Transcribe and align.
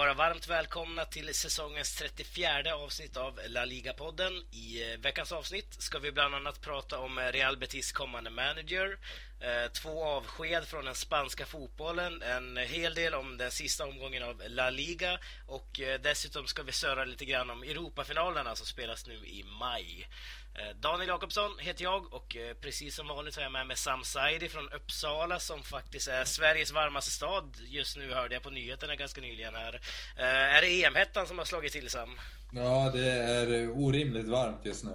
vara 0.00 0.14
varmt 0.14 0.48
välkomna 0.48 1.04
till 1.04 1.34
säsongens 1.34 1.94
34 1.94 2.74
avsnitt 2.74 3.16
av 3.16 3.40
La 3.46 3.64
Liga-podden. 3.64 4.32
I 4.50 4.92
eh, 4.92 4.98
veckans 4.98 5.32
avsnitt 5.32 5.82
ska 5.82 5.98
vi 5.98 6.12
bland 6.12 6.34
annat 6.34 6.60
prata 6.60 6.98
om 6.98 7.18
eh, 7.18 7.24
Real 7.24 7.56
Betis 7.56 7.92
kommande 7.92 8.30
manager, 8.30 8.98
eh, 9.40 9.72
två 9.72 10.04
avsked 10.04 10.64
från 10.64 10.84
den 10.84 10.94
spanska 10.94 11.46
fotbollen, 11.46 12.22
en 12.22 12.56
hel 12.56 12.94
del 12.94 13.14
om 13.14 13.36
den 13.36 13.50
sista 13.50 13.84
omgången 13.84 14.22
av 14.22 14.42
La 14.46 14.70
Liga 14.70 15.18
och 15.46 15.80
dessutom 16.00 16.46
ska 16.46 16.62
vi 16.62 16.72
söra 16.72 17.04
lite 17.04 17.24
grann 17.24 17.50
om 17.50 17.62
Europafinalerna 17.62 18.56
som 18.56 18.66
spelas 18.66 19.06
nu 19.06 19.14
i 19.14 19.44
maj. 19.60 20.08
Eh, 20.54 20.76
Daniel 20.80 21.08
Jakobsson 21.08 21.50
heter 21.58 21.84
jag 21.84 22.14
och 22.14 22.36
eh, 22.36 22.54
precis 22.54 22.96
som 22.96 23.08
vanligt 23.08 23.36
har 23.36 23.42
jag 23.42 23.52
med 23.52 23.66
mig 23.66 23.76
Sam 23.76 24.04
Saidi 24.04 24.48
från 24.48 24.68
Uppsala 24.68 25.38
som 25.38 25.62
faktiskt 25.62 26.08
är 26.08 26.24
Sveriges 26.24 26.72
varmaste 26.72 27.10
stad 27.10 27.56
just 27.68 27.96
nu 27.96 28.14
hörde 28.14 28.34
jag 28.34 28.42
på 28.42 28.50
nyheterna 28.50 28.96
ganska 28.96 29.20
nyligen 29.20 29.54
här. 29.54 29.74
Eh, 30.18 30.56
är 30.56 30.60
det 30.60 30.84
EM-hettan 30.84 31.26
som 31.26 31.38
har 31.38 31.44
slagit 31.44 31.72
till 31.72 31.90
Sam? 31.90 32.08
Ja, 32.52 32.90
det 32.94 33.10
är 33.10 33.70
orimligt 33.70 34.28
varmt 34.28 34.60
just 34.64 34.84
nu. 34.84 34.90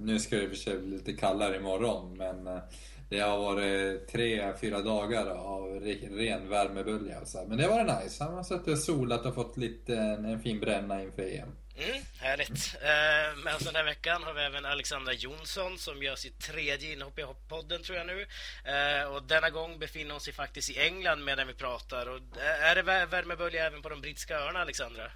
Nu 0.00 0.20
ska 0.20 0.36
det 0.36 0.42
i 0.42 0.46
och 0.46 0.50
för 0.50 0.56
sig 0.56 0.78
bli 0.78 0.90
lite 0.90 1.12
kallare 1.12 1.56
imorgon 1.56 2.16
men 2.16 2.60
det 3.08 3.20
har 3.20 3.38
varit 3.38 4.08
tre, 4.08 4.52
fyra 4.60 4.82
dagar 4.82 5.26
av 5.26 5.80
ren 6.10 6.48
värmebölja. 6.48 7.20
Men 7.48 7.58
det 7.58 7.64
har 7.64 7.70
varit 7.70 8.04
nice. 8.04 8.24
Han 8.24 8.34
har 8.34 8.42
suttit 8.42 8.68
och 8.68 8.78
solat 8.78 9.26
och 9.26 9.34
fått 9.34 9.56
lite, 9.56 9.96
en 9.96 10.40
fin 10.40 10.60
bränna 10.60 11.02
inför 11.02 11.22
EM. 11.22 11.48
Mm, 11.78 12.02
härligt. 12.20 12.76
Eh, 12.82 13.36
men 13.44 13.54
den 13.64 13.74
här 13.74 13.84
veckan 13.84 14.22
har 14.22 14.34
vi 14.34 14.40
även 14.40 14.64
Alexandra 14.64 15.12
Jonsson 15.12 15.78
som 15.78 16.02
gör 16.02 16.16
sitt 16.16 16.40
tredje 16.40 16.92
inhopp 16.92 17.18
i 17.18 17.24
podden 17.48 17.82
tror 17.82 17.98
jag 17.98 18.06
nu. 18.06 18.26
Eh, 18.64 19.14
och 19.14 19.22
denna 19.22 19.50
gång 19.50 19.78
befinner 19.78 20.10
hon 20.10 20.20
sig 20.20 20.32
faktiskt 20.32 20.70
i 20.70 20.78
England 20.78 21.24
medan 21.24 21.46
vi 21.46 21.54
pratar. 21.54 22.06
Och 22.08 22.20
är 22.62 22.74
det 22.74 22.82
värmebölja 22.82 23.66
även 23.66 23.82
på 23.82 23.88
de 23.88 24.00
brittiska 24.00 24.38
öarna, 24.38 24.58
Alexandra? 24.60 25.10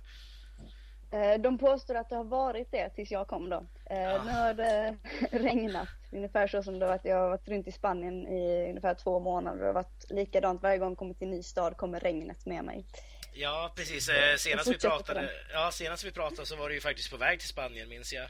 Eh, 1.13 1.41
de 1.41 1.59
påstår 1.59 1.95
att 1.95 2.09
det 2.09 2.17
har 2.17 2.25
varit 2.25 2.71
det 2.71 2.91
tills 2.91 3.11
jag 3.11 3.27
kom 3.27 3.49
då. 3.51 3.67
Eh, 3.91 4.01
ja. 4.01 4.23
Nu 4.25 4.31
har 4.31 4.55
det 4.55 4.97
regnat, 5.31 5.89
ungefär 6.13 6.47
så 6.47 6.63
som 6.63 6.79
det 6.79 6.87
har 6.87 6.93
varit. 6.93 7.05
Jag 7.05 7.17
har 7.17 7.31
varit 7.31 7.49
runt 7.49 7.69
i 7.69 7.73
Spanien 7.73 8.29
i 8.29 8.69
ungefär 8.69 8.95
två 8.95 9.21
månader. 9.21 9.61
Det 9.61 9.67
har 9.67 9.73
varit 9.73 10.11
likadant 10.11 10.63
varje 10.63 10.79
gång 10.79 10.91
jag 10.91 10.99
kommer 10.99 11.15
till 11.15 11.27
en 11.27 11.31
ny 11.31 11.43
stad 11.43 11.77
kommer 11.77 12.01
regnet 12.01 12.47
med 12.47 12.65
mig. 12.65 12.85
Ja, 13.33 13.73
precis. 13.77 14.09
Eh, 14.09 14.37
senast 14.37 14.69
vi, 14.69 14.79
pratade, 14.79 15.31
ja, 15.53 15.73
senast 15.73 16.05
vi 16.05 16.11
pratade 16.11 16.47
så 16.47 16.57
var 16.57 16.69
du 16.69 16.75
ju 16.75 16.81
faktiskt 16.81 17.11
på 17.11 17.17
väg 17.17 17.39
till 17.39 17.49
Spanien, 17.49 17.89
minns 17.89 18.13
jag. 18.13 18.25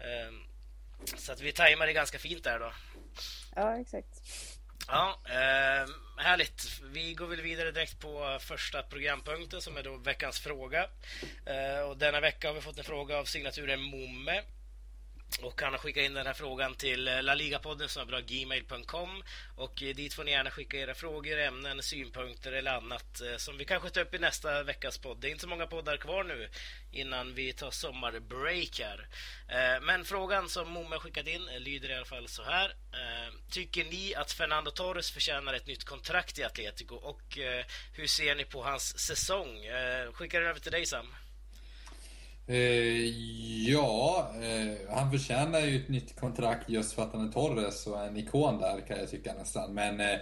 Ehm, 0.00 0.44
så 1.04 1.32
att 1.32 1.40
vi 1.40 1.52
tajmade 1.52 1.92
ganska 1.92 2.18
fint 2.18 2.44
där 2.44 2.58
då. 2.58 2.72
Ja, 3.54 3.80
exakt. 3.80 4.08
Ja, 4.88 5.20
eh, 5.26 5.88
härligt. 6.18 6.80
Vi 6.82 7.14
går 7.14 7.26
väl 7.26 7.40
vidare 7.40 7.70
direkt 7.70 8.00
på 8.00 8.38
första 8.40 8.82
programpunkten 8.82 9.60
som 9.60 9.76
är 9.76 9.82
då 9.82 9.96
veckans 9.96 10.40
fråga. 10.40 10.88
Eh, 11.46 11.80
och 11.88 11.96
denna 11.96 12.20
vecka 12.20 12.48
har 12.48 12.54
vi 12.54 12.60
fått 12.60 12.78
en 12.78 12.84
fråga 12.84 13.18
av 13.18 13.24
signaturen 13.24 13.80
Momme 13.80 14.42
och 15.38 15.62
han 15.62 15.72
har 15.72 15.78
skickat 15.78 16.02
in 16.02 16.14
den 16.14 16.26
här 16.26 16.32
frågan 16.32 16.74
till 16.74 17.08
eh, 17.08 17.22
laligapodden 17.22 17.88
gmail.com 18.26 19.22
och 19.56 19.82
eh, 19.82 19.94
dit 19.94 20.14
får 20.14 20.24
ni 20.24 20.30
gärna 20.30 20.50
skicka 20.50 20.76
era 20.76 20.94
frågor, 20.94 21.38
ämnen, 21.38 21.82
synpunkter 21.82 22.52
eller 22.52 22.70
annat 22.70 23.20
eh, 23.20 23.36
som 23.36 23.58
vi 23.58 23.64
kanske 23.64 23.90
tar 23.90 24.00
upp 24.00 24.14
i 24.14 24.18
nästa 24.18 24.62
veckas 24.62 24.98
podd. 24.98 25.18
Det 25.20 25.28
är 25.28 25.30
inte 25.30 25.40
så 25.40 25.48
många 25.48 25.66
poddar 25.66 25.96
kvar 25.96 26.24
nu 26.24 26.48
innan 26.92 27.34
vi 27.34 27.52
tar 27.52 27.70
sommarbreak 27.70 28.80
här. 28.80 29.06
Eh, 29.48 29.80
men 29.82 30.04
frågan 30.04 30.48
som 30.48 30.70
Momme 30.70 30.98
skickat 30.98 31.26
in 31.26 31.44
lyder 31.58 31.90
i 31.90 31.94
alla 31.94 32.04
fall 32.04 32.28
så 32.28 32.42
här. 32.42 32.74
Tycker 33.50 33.84
ni 33.84 34.14
att 34.14 34.32
Fernando 34.32 34.70
Torres 34.70 35.10
förtjänar 35.10 35.54
ett 35.54 35.66
nytt 35.66 35.84
kontrakt 35.84 36.38
i 36.38 36.44
Atletico 36.44 36.94
och 36.94 37.38
hur 37.92 38.06
ser 38.06 38.34
ni 38.34 38.44
på 38.44 38.62
hans 38.62 38.98
säsong? 38.98 39.60
Skickar 40.12 40.40
den 40.40 40.50
över 40.50 40.60
till 40.60 40.72
dig 40.72 40.86
Sam. 40.86 41.14
Eh, 42.52 43.08
ja, 43.66 44.30
eh, 44.42 44.94
han 44.94 45.10
förtjänar 45.10 45.60
ju 45.60 45.76
ett 45.76 45.88
nytt 45.88 46.20
kontrakt 46.20 46.70
just 46.70 46.92
för 46.92 47.02
att 47.02 47.12
han 47.12 47.28
är 47.28 47.32
Torres 47.32 47.86
och 47.86 48.04
en 48.04 48.16
ikon 48.16 48.58
där 48.58 48.80
kan 48.80 48.98
jag 48.98 49.10
tycka 49.10 49.34
nästan. 49.38 49.74
Men 49.74 50.00
eh, 50.00 50.18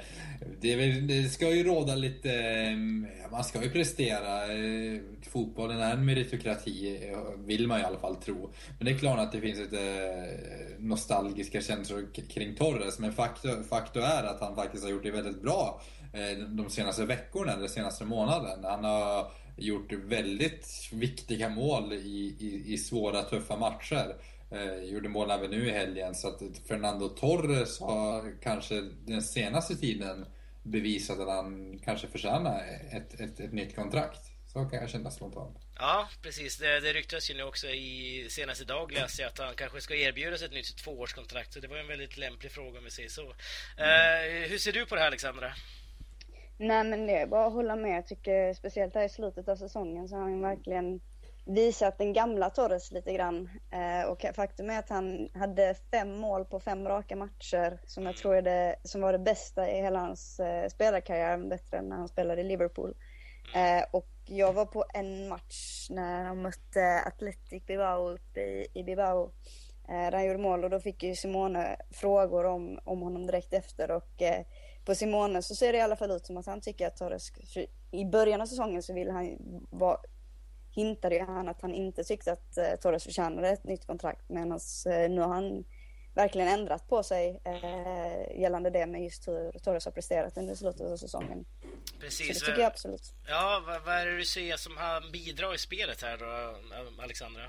det, 0.60 0.76
väl, 0.76 1.06
det, 1.06 1.28
ska 1.28 1.50
ju 1.50 1.64
råda 1.64 1.94
lite, 1.94 2.32
eh, 2.32 3.30
man 3.30 3.44
ska 3.44 3.62
ju 3.62 3.70
prestera. 3.70 4.52
Eh, 4.52 5.00
fotbollen 5.30 5.80
är 5.80 5.92
en 5.92 6.04
meritokrati, 6.04 7.08
eh, 7.10 7.18
vill 7.44 7.66
man 7.66 7.80
i 7.80 7.84
alla 7.84 7.98
fall 7.98 8.16
tro. 8.16 8.50
Men 8.78 8.86
det 8.86 8.92
är 8.92 8.98
klart 8.98 9.18
att 9.18 9.32
det 9.32 9.40
finns 9.40 9.58
lite 9.58 9.80
eh, 9.80 10.84
nostalgiska 10.84 11.60
känslor 11.60 12.08
kring 12.28 12.54
Torres. 12.54 12.98
Men 12.98 13.12
faktum, 13.12 14.02
är 14.02 14.24
att 14.24 14.40
han 14.40 14.56
faktiskt 14.56 14.84
har 14.84 14.90
gjort 14.90 15.02
det 15.02 15.10
väldigt 15.10 15.42
bra 15.42 15.80
eh, 16.12 16.38
de 16.38 16.70
senaste 16.70 17.04
veckorna, 17.04 17.52
eller 17.52 17.68
senaste 17.68 18.04
månaden. 18.04 18.64
Han 18.64 18.84
har 18.84 19.30
gjort 19.60 19.92
väldigt 19.92 20.88
viktiga 20.92 21.48
mål 21.48 21.92
i, 21.92 22.36
i, 22.40 22.64
i 22.66 22.78
svåra, 22.78 23.22
tuffa 23.22 23.56
matcher. 23.56 24.16
Eh, 24.52 24.84
gjorde 24.84 25.08
mål 25.08 25.30
även 25.30 25.50
nu 25.50 25.68
i 25.68 25.70
helgen. 25.70 26.14
Så 26.14 26.28
att 26.28 26.42
Fernando 26.68 27.08
Torres 27.08 27.80
har 27.80 28.42
kanske 28.42 28.80
den 29.06 29.22
senaste 29.22 29.76
tiden 29.76 30.26
bevisat 30.62 31.18
att 31.18 31.28
han 31.28 31.78
kanske 31.84 32.08
förtjänar 32.08 32.64
ett, 32.90 33.20
ett, 33.20 33.40
ett 33.40 33.52
nytt 33.52 33.76
kontrakt. 33.76 34.20
Så 34.52 34.64
kan 34.64 34.80
jag 34.80 34.90
känna 34.90 35.10
spontant. 35.10 35.58
Ja, 35.78 36.08
precis. 36.22 36.58
Det, 36.58 36.80
det 36.80 36.92
ryktas 36.92 37.30
ju 37.30 37.34
nu 37.34 37.42
också 37.42 37.66
i 37.66 38.26
senaste 38.30 38.64
dag 38.64 38.92
läste 38.92 39.22
jag 39.22 39.28
att 39.28 39.38
han 39.38 39.54
kanske 39.54 39.80
ska 39.80 39.94
erbjudas 39.94 40.42
ett 40.42 40.52
nytt 40.52 40.76
tvåårskontrakt. 40.76 41.52
Så 41.52 41.60
det 41.60 41.68
var 41.68 41.76
en 41.76 41.88
väldigt 41.88 42.18
lämplig 42.18 42.52
fråga 42.52 42.78
om 42.78 42.84
vi 42.84 42.90
säger 42.90 43.08
så. 43.08 43.34
Mm. 43.76 44.44
Uh, 44.44 44.48
hur 44.48 44.58
ser 44.58 44.72
du 44.72 44.86
på 44.86 44.94
det 44.94 45.00
här, 45.00 45.08
Alexandra? 45.08 45.52
Nej 46.62 46.84
men 46.84 47.06
det 47.06 47.16
är 47.16 47.26
bara 47.26 47.46
att 47.46 47.52
hålla 47.52 47.76
med. 47.76 47.96
Jag 47.96 48.06
tycker 48.06 48.52
speciellt 48.54 48.94
här 48.94 49.04
i 49.04 49.08
slutet 49.08 49.48
av 49.48 49.56
säsongen 49.56 50.08
så 50.08 50.16
har 50.16 50.22
han 50.22 50.40
verkligen 50.40 51.00
visat 51.46 51.98
den 51.98 52.12
gamla 52.12 52.50
Torres 52.50 52.92
lite 52.92 53.12
grann. 53.12 53.50
Eh, 53.72 54.10
och 54.10 54.24
faktum 54.34 54.70
är 54.70 54.78
att 54.78 54.88
han 54.88 55.28
hade 55.34 55.74
fem 55.90 56.16
mål 56.16 56.44
på 56.44 56.60
fem 56.60 56.88
raka 56.88 57.16
matcher 57.16 57.80
som 57.86 58.06
jag 58.06 58.16
tror 58.16 58.36
är 58.36 58.42
det, 58.42 58.76
som 58.82 59.00
var 59.00 59.12
det 59.12 59.18
bästa 59.18 59.70
i 59.70 59.82
hela 59.82 59.98
hans 59.98 60.40
eh, 60.40 60.68
spelarkarriär, 60.68 61.48
bättre 61.48 61.78
än 61.78 61.88
när 61.88 61.96
han 61.96 62.08
spelade 62.08 62.40
i 62.40 62.44
Liverpool. 62.44 62.94
Eh, 63.54 63.84
och 63.90 64.10
jag 64.26 64.52
var 64.52 64.66
på 64.66 64.84
en 64.94 65.28
match 65.28 65.86
när 65.90 66.24
han 66.24 66.42
mötte 66.42 67.02
Athletic 67.06 67.66
Bilbao 67.66 68.08
uppe 68.08 68.40
i, 68.40 68.66
i 68.74 68.82
Bilbao. 68.82 69.32
Eh, 69.88 70.10
där 70.10 70.12
han 70.12 70.26
gjorde 70.26 70.38
mål 70.38 70.64
och 70.64 70.70
då 70.70 70.80
fick 70.80 71.02
ju 71.02 71.14
Simone 71.14 71.76
frågor 71.90 72.44
om, 72.44 72.78
om 72.84 73.02
honom 73.02 73.26
direkt 73.26 73.52
efter 73.52 73.90
och 73.90 74.22
eh, 74.22 74.44
på 74.84 74.94
Simone 74.94 75.42
så 75.42 75.54
ser 75.54 75.72
det 75.72 75.78
i 75.78 75.82
alla 75.82 75.96
fall 75.96 76.10
ut 76.10 76.26
som 76.26 76.36
att 76.36 76.46
han 76.46 76.60
tycker 76.60 76.86
att 76.86 76.96
Torres, 76.96 77.32
i 77.90 78.04
början 78.04 78.40
av 78.40 78.46
säsongen 78.46 78.82
så 78.82 78.94
ville 78.94 79.12
han 79.12 79.36
vara, 79.70 79.98
hintade 80.70 81.14
ju 81.14 81.20
han 81.20 81.48
att 81.48 81.62
han 81.62 81.74
inte 81.74 82.04
tyckte 82.04 82.32
att 82.32 82.58
eh, 82.58 82.74
Torres 82.80 83.04
förtjänade 83.04 83.48
ett 83.48 83.64
nytt 83.64 83.86
kontrakt 83.86 84.28
medan 84.28 84.52
eh, 84.86 85.10
nu 85.10 85.20
har 85.20 85.34
han 85.34 85.64
verkligen 86.14 86.48
ändrat 86.48 86.88
på 86.88 87.02
sig 87.02 87.40
eh, 87.44 88.40
gällande 88.40 88.70
det 88.70 88.86
med 88.86 89.02
just 89.02 89.28
hur 89.28 89.52
Torres 89.52 89.84
har 89.84 89.92
presterat 89.92 90.38
under 90.38 90.54
slutet 90.54 90.80
av 90.80 90.96
säsongen. 90.96 91.44
Precis. 92.00 92.38
Så 92.38 92.44
det 92.44 92.50
tycker 92.50 92.62
jag 92.62 92.72
absolut. 92.72 93.14
Ja, 93.26 93.62
vad, 93.66 93.82
vad 93.82 93.94
är 93.94 94.06
det 94.06 94.16
du 94.16 94.24
ser 94.24 94.56
som 94.56 94.76
han 94.76 95.12
bidrar 95.12 95.54
i 95.54 95.58
spelet 95.58 96.02
här 96.02 96.18
då, 96.18 97.02
Alexandra? 97.02 97.42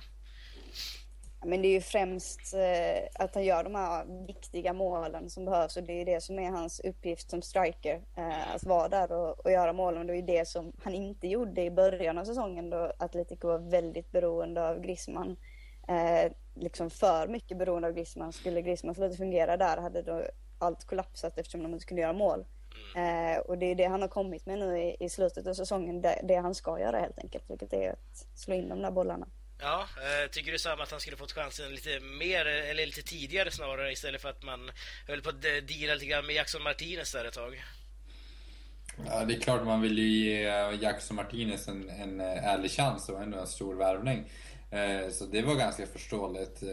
Men 1.46 1.62
det 1.62 1.68
är 1.68 1.74
ju 1.74 1.81
främst 1.81 2.53
eh, 2.53 3.24
att 3.24 3.35
han 3.35 3.44
gör 3.44 3.63
de 3.63 3.75
här 3.75 4.25
viktiga 4.28 4.74
målen 4.74 5.29
som 5.29 5.46
behövs 5.46 5.78
och 5.78 5.84
det 5.84 6.02
är 6.02 6.06
det 6.06 6.22
som 6.22 6.40
är 6.40 6.50
hans 6.50 6.79
uppgift 6.79 7.29
som 7.29 7.41
striker. 7.41 8.02
Eh, 8.18 8.56
att 8.56 8.63
vara 8.63 8.90
där 8.90 9.12
och, 9.12 9.40
och 9.46 9.51
göra 9.51 9.74
målen. 9.74 10.07
Det 10.07 10.18
är 10.18 10.22
det 10.22 10.47
som 10.47 10.74
han 10.83 10.94
inte 10.94 11.27
gjorde 11.27 11.62
i 11.62 11.71
början 11.71 12.18
av 12.18 12.25
säsongen 12.25 12.69
då 12.69 12.94
Atletico 12.98 13.48
var 13.48 13.60
väldigt 13.60 14.12
beroende 14.12 14.69
av 14.69 14.81
Griezmann. 14.81 15.38
Eh, 15.88 16.31
liksom 16.56 16.89
för 16.89 17.27
mycket 17.27 17.57
beroende 17.57 17.88
av 17.88 17.94
Griezmann. 17.94 18.33
Skulle 18.33 18.62
Griezmann 18.62 18.95
sluta 18.95 19.15
fungera 19.15 19.57
där 19.57 19.77
hade 19.77 20.01
då 20.01 20.24
allt 20.60 20.86
kollapsat 20.86 21.38
eftersom 21.38 21.63
de 21.63 21.74
inte 21.74 21.86
kunde 21.86 22.01
göra 22.01 22.13
mål. 22.13 22.45
Eh, 22.95 23.39
och 23.39 23.57
det 23.57 23.65
är 23.65 23.75
det 23.75 23.86
han 23.86 24.01
har 24.01 24.10
kommit 24.10 24.45
med 24.45 24.60
nu 24.60 24.80
i, 24.80 24.98
i 25.00 25.10
slutet 25.10 25.48
av 25.48 25.54
säsongen. 25.54 26.01
Det, 26.01 26.21
det 26.24 26.36
han 26.36 26.56
ska 26.56 26.80
göra 26.80 27.00
helt 27.00 27.19
enkelt. 27.19 27.50
Vilket 27.50 27.74
är 27.74 27.92
att 27.92 28.27
slå 28.36 28.56
in 28.56 28.69
de 28.69 28.81
där 28.81 28.92
bollarna. 28.92 29.27
Ja, 29.63 29.88
eh, 29.98 30.30
tycker 30.31 30.52
du 30.52 30.60
samma 30.60 30.84
att 30.84 30.92
han 30.92 31.00
skulle 31.00 31.18
fått 31.18 31.31
chansen 31.31 31.72
lite 31.72 32.00
mer, 32.00 32.46
eller 32.46 32.86
lite 32.86 33.02
tidigare 33.02 33.52
snarare, 33.52 33.92
istället 33.92 34.22
för 34.22 34.30
att 34.30 34.44
man 34.44 34.72
höll 35.08 35.22
på 35.22 35.30
att 35.30 35.42
deala 35.42 35.94
lite 35.94 36.06
grann 36.06 36.25
med 36.25 36.36
Jackson 36.36 36.63
Martinez 36.63 37.12
där 37.12 37.25
ett 37.25 37.34
tag? 37.34 37.63
Ja, 39.06 39.25
det 39.25 39.36
är 39.36 39.40
klart 39.40 39.66
man 39.66 39.81
vill 39.81 39.98
ju 39.98 40.10
ge 40.10 40.42
Jackson 40.81 41.16
Martinez 41.16 41.68
en, 41.68 41.90
en 41.90 42.19
eh, 42.19 42.46
ärlig 42.46 42.72
chans 42.72 43.10
och 43.10 43.22
ändå 43.22 43.40
en 43.40 43.48
stor 43.48 43.75
värvning. 43.75 44.31
Eh, 44.72 45.10
så 45.12 45.25
det 45.25 45.42
var 45.42 45.56
ganska 45.56 45.86
förståeligt. 45.86 46.63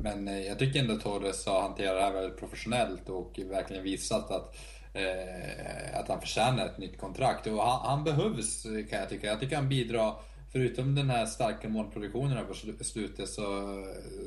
Men 0.00 0.44
jag 0.44 0.58
tycker 0.58 0.80
ändå 0.80 0.96
Torres 0.96 1.46
har 1.46 1.62
hanterat 1.62 1.96
det 1.96 2.02
här 2.02 2.12
väldigt 2.12 2.38
professionellt 2.38 3.08
och 3.08 3.38
verkligen 3.38 3.82
visat 3.82 4.30
att 4.30 4.56
att 5.94 6.08
han 6.08 6.20
förtjänar 6.20 6.66
ett 6.66 6.78
nytt 6.78 6.98
kontrakt. 6.98 7.46
Och 7.46 7.62
han, 7.62 7.86
han 7.86 8.04
behövs 8.04 8.62
kan 8.62 8.98
jag 8.98 9.08
tycka. 9.08 9.26
Jag 9.26 9.40
tycker 9.40 9.56
han 9.56 9.68
bidrar 9.68 10.14
förutom 10.52 10.94
den 10.94 11.10
här 11.10 11.26
starka 11.26 11.68
målproduktionen 11.68 12.36
här 12.36 12.44
på 12.78 12.84
slutet 12.84 13.28
så, 13.28 13.42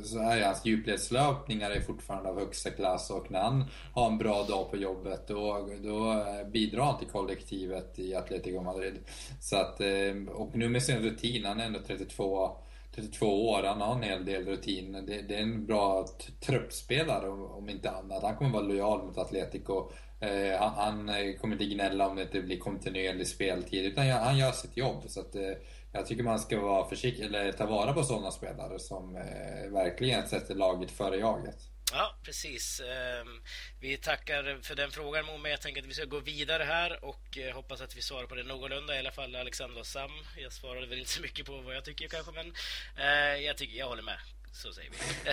så 0.04 0.20
är 0.20 0.46
hans 0.46 0.66
djupledslöpningar 0.66 1.80
fortfarande 1.80 2.30
av 2.30 2.40
högsta 2.40 2.70
klass 2.70 3.10
och 3.10 3.32
när 3.32 3.42
han 3.42 3.64
har 3.94 4.08
en 4.08 4.18
bra 4.18 4.44
dag 4.44 4.72
på 4.72 4.78
jobbet 4.78 5.28
då, 5.28 5.70
då 5.84 6.26
bidrar 6.54 6.86
han 6.86 7.00
till 7.00 7.08
kollektivet 7.08 8.00
i 8.00 8.16
Atletico 8.16 8.62
Madrid. 8.62 9.00
Så 9.42 9.58
att, 9.58 9.82
eh, 9.82 10.34
och 10.34 10.56
nu 10.56 10.70
med 10.70 10.84
sin 10.84 11.00
rutin, 11.00 11.46
han 11.46 11.60
är 11.60 11.66
ändå 11.66 11.80
32 11.88 12.58
32 12.96 13.50
år, 13.50 13.64
han 13.64 13.82
har 13.82 13.96
en 13.96 14.04
hel 14.04 14.26
del 14.26 14.46
rutin. 14.46 14.92
Det, 14.92 15.22
det 15.22 15.36
är 15.36 15.42
en 15.42 15.66
bra 15.66 16.08
truppspelare 16.46 17.30
om 17.30 17.70
inte 17.70 17.92
annat. 17.92 18.24
Han 18.24 18.36
kommer 18.36 18.52
vara 18.52 18.64
lojal 18.64 19.06
mot 19.06 19.18
Atletico. 19.18 19.92
Eh, 20.20 20.60
han, 20.60 20.74
han, 21.10 21.34
kommer 21.42 21.56
inte 21.56 21.66
gnälla 21.66 22.08
om 22.08 22.16
det 22.16 22.22
inte 22.22 22.42
blir 22.42 22.60
kontinuerlig 22.60 23.28
speltid, 23.28 23.86
utan 23.86 24.10
han 24.10 24.38
gör 24.38 24.52
sitt 24.52 24.78
jobb. 24.78 25.04
Så 25.08 25.20
att, 25.20 25.36
eh, 25.36 25.52
jag 25.96 26.08
tycker 26.08 26.24
man 26.24 26.40
ska 26.40 26.60
vara 26.60 26.90
försiktig, 26.90 27.26
eller 27.26 27.52
ta 27.52 27.66
vara 27.66 27.94
på 27.94 28.04
sådana 28.04 28.32
spelare 28.32 28.80
som 28.80 29.16
eh, 29.16 29.72
verkligen 29.72 30.28
sätter 30.28 30.56
laget 30.56 30.92
före 30.92 31.18
jaget. 31.18 31.56
Ja, 31.92 32.16
precis. 32.24 32.80
Ehm, 32.80 33.42
vi 33.80 33.98
tackar 33.98 34.60
för 34.62 34.76
den 34.76 34.92
frågan 34.92 35.26
Momme. 35.26 35.50
Jag 35.50 35.62
tänker 35.62 35.82
att 35.82 35.88
vi 35.88 35.94
ska 35.94 36.06
gå 36.06 36.20
vidare 36.20 36.64
här 36.64 37.06
och 37.06 37.38
eh, 37.38 37.56
hoppas 37.56 37.82
att 37.82 37.98
vi 37.98 38.02
svarar 38.02 38.28
på 38.28 38.36
det 38.36 38.44
någorlunda. 38.44 38.96
I 38.96 39.00
alla 39.00 39.12
fall 39.12 39.36
Alexander 39.36 39.80
och 39.80 39.86
Sam. 39.86 40.12
Jag 40.38 40.54
svarade 40.54 40.88
väl 40.88 41.00
inte 41.00 41.12
så 41.12 41.22
mycket 41.22 41.46
på 41.46 41.62
vad 41.62 41.76
jag 41.76 41.86
tycker 41.86 42.08
kanske, 42.08 42.32
men 42.32 42.54
eh, 42.98 43.46
jag, 43.46 43.58
tycker, 43.58 43.78
jag 43.78 43.88
håller 43.88 44.04
med 44.04 44.18
så 44.56 44.74
säger 44.74 44.92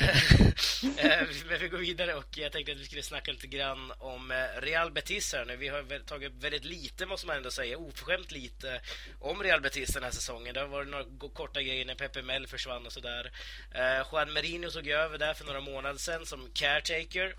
eh, 0.98 1.26
vi. 1.28 1.44
Men 1.48 1.60
vi 1.60 1.69
går 1.69 1.78
vidare 1.78 2.14
och 2.14 2.38
jag 2.38 2.52
tänkte 2.52 2.72
att 2.72 2.78
vi 2.78 2.84
skulle 2.84 3.02
snacka 3.02 3.32
lite 3.32 3.46
grann 3.46 3.92
om 3.98 4.30
eh, 4.30 4.60
Real 4.60 4.92
Betis 4.92 5.32
här 5.32 5.44
nu. 5.44 5.56
Vi 5.56 5.69
har 5.69 5.98
tagit 5.98 6.32
väldigt 6.40 6.64
lite, 6.64 7.06
måste 7.06 7.26
man 7.26 7.36
ändå 7.36 7.50
säga, 7.50 7.78
oförskämt 7.78 8.32
lite 8.32 8.80
om 9.20 9.42
Real 9.42 9.60
Betis 9.60 9.94
den 9.94 10.02
här 10.02 10.10
säsongen. 10.10 10.54
Det 10.54 10.60
har 10.60 10.69
varit 10.69 10.88
några 10.88 11.04
korta 11.34 11.62
grejer 11.62 11.84
när 11.84 11.94
Pepe 11.94 12.22
Mel 12.22 12.46
försvann 12.46 12.86
och 12.86 12.92
sådär. 12.92 13.32
Eh, 13.74 14.06
Juan 14.12 14.32
Merino 14.32 14.70
tog 14.70 14.88
över 14.88 15.19
där 15.19 15.34
för 15.34 15.44
några 15.44 15.60
månader 15.60 15.98
sedan 15.98 16.26
som 16.26 16.50
caretaker 16.54 17.34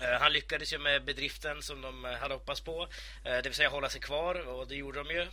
Eh, 0.00 0.20
han 0.20 0.32
lyckades 0.32 0.72
ju 0.72 0.78
med 0.78 1.04
bedriften 1.04 1.62
som 1.62 1.80
de 1.80 2.04
eh, 2.04 2.12
hade 2.12 2.34
hoppats 2.34 2.60
på, 2.60 2.88
eh, 3.24 3.36
det 3.36 3.42
vill 3.42 3.54
säga 3.54 3.68
hålla 3.68 3.88
sig 3.88 4.00
kvar 4.00 4.48
och 4.48 4.68
det 4.68 4.74
gjorde 4.74 4.98
de 4.98 5.14
ju. 5.14 5.26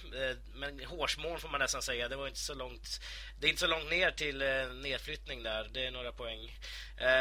Men 0.54 0.86
hårsmån 0.86 1.40
får 1.40 1.50
man 1.50 1.60
nästan 1.60 1.82
säga, 1.82 2.10
det 2.10 2.16
var 2.16 2.28
inte 2.28 2.40
så 2.40 2.54
långt. 2.54 3.00
Det 3.40 3.48
är 3.48 3.50
inte 3.50 3.62
så 3.62 3.68
långt 3.68 3.90
ner 3.90 4.12
till 4.12 4.38
nedflyttning 4.82 5.44
där, 5.44 5.70
det 5.74 5.86
är 5.86 5.92
några 5.92 6.12
poäng. 6.12 6.60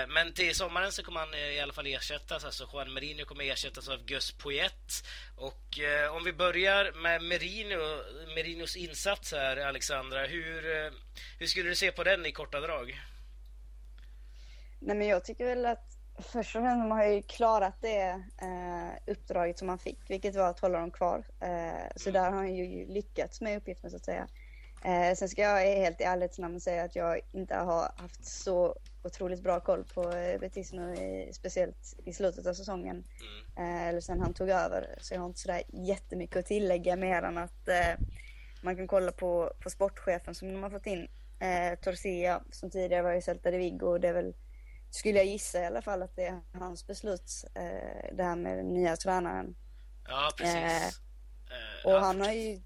Men 0.08 0.32
till 0.32 0.54
sommaren 0.54 0.92
så 0.92 1.02
kommer 1.02 1.20
han 1.20 1.34
i 1.34 1.60
alla 1.60 1.72
fall 1.72 1.86
ersättas, 1.86 2.44
alltså 2.44 2.68
Juan 2.72 2.92
Merino 2.92 3.24
kommer 3.24 3.44
ersättas 3.44 3.88
av 3.88 4.04
Gus 4.04 4.32
Poyet. 4.32 5.06
Och 5.36 5.78
om 6.10 6.24
vi 6.24 6.32
börjar 6.32 6.92
med 6.92 7.22
Merino, 7.22 8.02
Merinos 8.34 8.76
insats 8.76 9.32
här, 9.32 9.56
Alexandra, 9.56 10.26
hur, 10.26 10.62
hur 11.38 11.46
skulle 11.46 11.68
du 11.68 11.74
se 11.74 11.92
på 11.92 12.04
den 12.04 12.26
i 12.26 12.32
korta 12.32 12.60
drag? 12.60 13.00
Nej 14.80 14.96
men 14.96 15.06
jag 15.06 15.24
tycker 15.24 15.44
väl 15.44 15.66
att 15.66 15.97
först 16.18 16.56
och 16.56 16.62
främst 16.62 16.92
har 16.92 17.04
ju 17.04 17.22
klarat 17.22 17.74
det 17.80 18.08
eh, 18.42 19.12
uppdraget 19.12 19.58
som 19.58 19.68
han 19.68 19.78
fick, 19.78 20.10
vilket 20.10 20.36
var 20.36 20.48
att 20.48 20.60
hålla 20.60 20.78
dem 20.78 20.90
kvar. 20.90 21.24
Eh, 21.40 21.96
så 21.96 22.10
där 22.10 22.30
har 22.30 22.36
han 22.36 22.54
ju 22.54 22.86
lyckats 22.86 23.40
med 23.40 23.56
uppgiften 23.56 23.90
så 23.90 23.96
att 23.96 24.04
säga. 24.04 24.28
Eh, 24.84 25.14
sen 25.14 25.28
ska 25.28 25.42
jag 25.42 25.76
helt 25.76 26.00
i 26.00 26.04
ärlighetens 26.04 26.38
namn 26.38 26.60
säga 26.60 26.84
att 26.84 26.96
jag 26.96 27.20
inte 27.32 27.54
har 27.54 27.92
haft 27.96 28.24
så 28.24 28.76
otroligt 29.02 29.42
bra 29.42 29.60
koll 29.60 29.84
på 29.94 30.12
eh, 30.12 30.40
Betis 30.40 30.72
nu, 30.72 30.94
i, 30.94 31.32
speciellt 31.32 31.96
i 32.04 32.12
slutet 32.12 32.46
av 32.46 32.54
säsongen. 32.54 33.04
Mm. 33.56 33.76
Eh, 33.76 33.88
eller 33.88 34.00
sen 34.00 34.20
han 34.20 34.34
tog 34.34 34.48
över. 34.48 34.94
Så 35.00 35.14
jag 35.14 35.20
har 35.20 35.26
inte 35.26 35.40
sådär 35.40 35.62
jättemycket 35.68 36.36
att 36.36 36.46
tillägga 36.46 36.96
mer 36.96 37.22
än 37.22 37.38
att 37.38 37.68
eh, 37.68 38.06
man 38.62 38.76
kan 38.76 38.86
kolla 38.86 39.12
på, 39.12 39.52
på 39.60 39.70
sportchefen 39.70 40.34
som 40.34 40.52
de 40.52 40.62
har 40.62 40.70
fått 40.70 40.86
in. 40.86 41.08
Eh, 41.40 41.78
Torcia 41.78 42.42
som 42.50 42.70
tidigare 42.70 43.02
var 43.02 43.12
i 43.12 43.22
Celta 43.22 43.50
de 43.50 43.58
Vigo. 43.58 43.98
Det 43.98 44.08
är 44.08 44.12
väl 44.12 44.34
skulle 44.90 45.18
jag 45.18 45.26
gissa 45.26 45.62
i 45.62 45.66
alla 45.66 45.82
fall 45.82 46.02
att 46.02 46.16
det 46.16 46.26
är 46.26 46.40
hans 46.52 46.86
beslut, 46.86 47.44
eh, 47.54 48.16
det 48.16 48.22
här 48.22 48.36
med 48.36 48.58
den 48.58 48.74
nya 48.74 48.96
tränaren. 48.96 49.56
Ja, 50.08 50.30
precis. 50.36 50.54
Eh, 50.54 50.86
eh 50.86 50.92
och 51.84 51.92
ja, 51.92 51.98
han 51.98 52.20
har 52.20 52.32
ju 52.32 52.60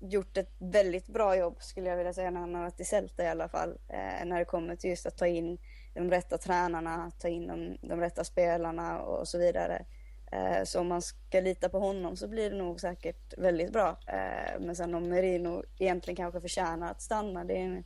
gjort 0.00 0.36
ett 0.36 0.54
väldigt 0.58 1.06
bra 1.06 1.36
jobb 1.36 1.56
skulle 1.60 1.88
jag 1.88 1.96
vilja 1.96 2.12
säga 2.12 2.30
när 2.30 2.40
han 2.40 2.54
har 2.54 2.62
varit 2.62 2.80
i 2.80 2.84
Celta 2.84 3.24
i 3.24 3.28
alla 3.28 3.48
fall. 3.48 3.78
Eh, 3.88 4.24
när 4.24 4.38
det 4.38 4.44
kommer 4.44 4.76
till 4.76 4.90
just 4.90 5.06
att 5.06 5.18
ta 5.18 5.26
in 5.26 5.58
de 5.94 6.10
rätta 6.10 6.38
tränarna, 6.38 7.10
ta 7.18 7.28
in 7.28 7.46
de, 7.46 7.76
de 7.88 8.00
rätta 8.00 8.24
spelarna 8.24 9.00
och 9.00 9.28
så 9.28 9.38
vidare. 9.38 9.84
Eh, 10.32 10.64
så 10.64 10.80
om 10.80 10.88
man 10.88 11.02
ska 11.02 11.40
lita 11.40 11.68
på 11.68 11.78
honom 11.78 12.16
så 12.16 12.28
blir 12.28 12.50
det 12.50 12.56
nog 12.56 12.80
säkert 12.80 13.38
väldigt 13.38 13.72
bra. 13.72 13.98
Eh, 14.06 14.60
men 14.60 14.76
sen 14.76 14.94
om 14.94 15.08
Merino 15.08 15.64
egentligen 15.78 16.16
kanske 16.16 16.40
förtjänar 16.40 16.90
att 16.90 17.02
stanna, 17.02 17.44
det 17.44 17.54
är 17.54 17.64
en 17.64 17.84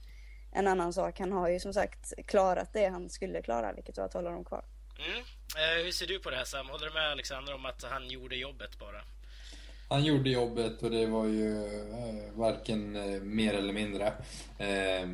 en 0.53 0.67
annan 0.67 0.93
sak. 0.93 1.21
Han 1.21 1.33
har 1.33 1.49
ju 1.49 1.61
som 1.61 1.73
sagt 1.73 2.13
klarat 2.27 2.73
det 2.73 2.87
han 2.87 3.11
skulle 3.11 3.43
klara, 3.43 3.73
vilket 3.73 3.99
var 3.99 4.05
att 4.05 4.15
hålla 4.15 4.31
dem 4.31 4.45
kvar. 4.45 4.65
Mm. 4.99 5.19
Eh, 5.57 5.85
hur 5.85 5.93
ser 5.93 6.07
du 6.07 6.19
på 6.19 6.31
det 6.31 6.37
här 6.37 6.45
Sam? 6.45 6.69
Håller 6.69 6.87
du 6.87 6.93
med 6.93 7.11
Alexander 7.11 7.55
om 7.55 7.67
att 7.67 7.83
han 7.83 8.09
gjorde 8.09 8.37
jobbet 8.37 8.79
bara? 8.79 9.03
Han 9.91 10.05
gjorde 10.05 10.31
jobbet 10.31 10.83
och 10.83 10.91
det 10.91 11.07
var 11.07 11.27
ju 11.27 11.65
eh, 11.65 12.33
varken 12.35 12.97
eh, 12.97 13.21
mer 13.23 13.55
eller 13.55 13.73
mindre. 13.73 14.07
Eh, 14.59 15.09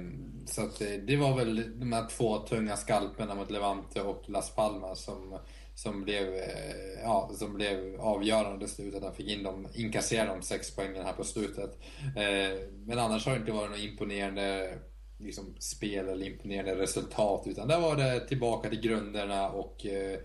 så 0.46 0.62
att 0.62 0.78
det, 0.78 0.96
det, 0.96 1.16
var 1.16 1.36
väl 1.36 1.81
de 1.81 1.92
här 1.92 2.08
två 2.08 2.38
tunga 2.38 2.76
skalperna 2.76 3.34
mot 3.34 3.50
Levante 3.50 4.02
och 4.02 4.25
Las 4.26 4.54
Palmas 4.54 5.04
som, 5.04 5.38
som, 5.75 6.04
blev, 6.04 6.34
eh, 6.34 7.02
ja, 7.02 7.31
som 7.34 7.54
blev 7.54 8.00
avgörande 8.00 8.64
i 8.64 8.69
slutet. 8.69 9.02
Han 9.02 9.14
fick 9.14 9.28
in 9.28 9.42
dem, 9.42 9.69
inkassera 9.75 10.26
de 10.26 10.42
sex 10.42 10.76
poängen 10.76 11.04
här 11.04 11.12
på 11.12 11.25
slutet. 11.25 11.78
Eh, 12.16 12.58
men 12.86 12.98
annars 12.98 13.26
har 13.26 13.32
det 13.32 13.40
inte 13.40 13.52
varit 13.52 13.70
något 13.70 13.81
imponerande 13.81 14.78
liksom, 15.24 15.54
spel 15.58 16.08
eller 16.08 16.26
imponerande 16.26 16.74
resultat. 16.74 17.42
Utan 17.46 17.68
där 17.68 17.80
var 17.80 17.96
det 17.96 18.28
tillbaka 18.28 18.68
till 18.68 18.80
grunderna 18.80 19.48
och 19.48 19.86
eh, 19.86 20.18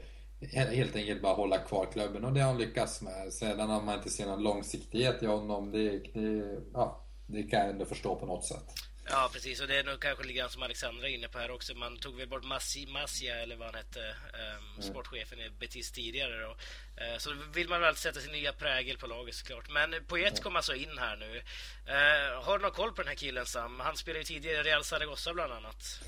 helt 0.51 0.95
enkelt 0.95 1.21
bara 1.21 1.33
hålla 1.33 1.57
kvar 1.57 1.87
klubben. 1.93 2.25
Och 2.25 2.33
det 2.33 2.39
har 2.39 2.51
han 2.51 2.61
lyckats 2.61 3.01
med. 3.01 3.33
Sedan 3.33 3.69
har 3.69 3.81
man 3.81 3.95
inte 3.95 4.09
sett 4.09 4.27
någon 4.27 4.43
långsiktighet 4.43 5.23
i 5.23 5.25
honom, 5.25 5.71
det, 5.71 5.89
det, 6.13 6.59
ja, 6.73 7.05
det 7.27 7.43
kan 7.43 7.59
jag 7.59 7.69
ändå 7.69 7.85
förstå 7.85 8.15
på 8.15 8.25
något 8.25 8.45
sätt. 8.45 8.73
Ja, 9.11 9.29
precis. 9.33 9.61
Och 9.61 9.67
det 9.67 9.79
är 9.79 9.83
nog 9.83 10.00
kanske 10.00 10.23
lite 10.23 10.39
grann 10.39 10.50
som 10.50 10.63
Alexandra 10.63 11.07
är 11.07 11.13
inne 11.13 11.27
på 11.27 11.39
här 11.39 11.51
också. 11.51 11.75
Man 11.75 11.97
tog 11.97 12.15
väl 12.15 12.27
bort 12.27 12.44
Massi, 12.44 12.85
Massia, 12.85 13.35
eller 13.35 13.56
vad 13.56 13.67
han 13.67 13.75
hette, 13.75 14.15
um, 14.33 14.81
sportchefen 14.81 15.39
i 15.39 15.50
Betis 15.50 15.91
tidigare. 15.91 16.39
Då. 16.39 16.50
Uh, 16.50 17.17
så 17.17 17.35
vill 17.53 17.69
man 17.69 17.81
väl 17.81 17.95
sätta 17.95 18.19
sin 18.19 18.31
nya 18.31 18.53
prägel 18.53 18.97
på 18.97 19.07
laget 19.07 19.35
såklart. 19.35 19.69
Men 19.69 20.06
Poet 20.07 20.31
mm. 20.31 20.44
kom 20.44 20.56
alltså 20.56 20.75
in 20.75 20.97
här 20.97 21.15
nu. 21.15 21.38
Uh, 21.38 22.44
har 22.44 22.57
du 22.57 22.61
någon 22.61 22.71
koll 22.71 22.92
på 22.92 23.01
den 23.01 23.07
här 23.07 23.16
killen 23.16 23.45
Sam? 23.45 23.80
Han 23.80 23.97
spelade 23.97 24.19
ju 24.19 24.25
tidigare 24.25 24.59
i 24.59 24.63
Real 24.63 24.83
Zaragoza 24.83 25.33
bland 25.33 25.54
annat. 25.54 25.99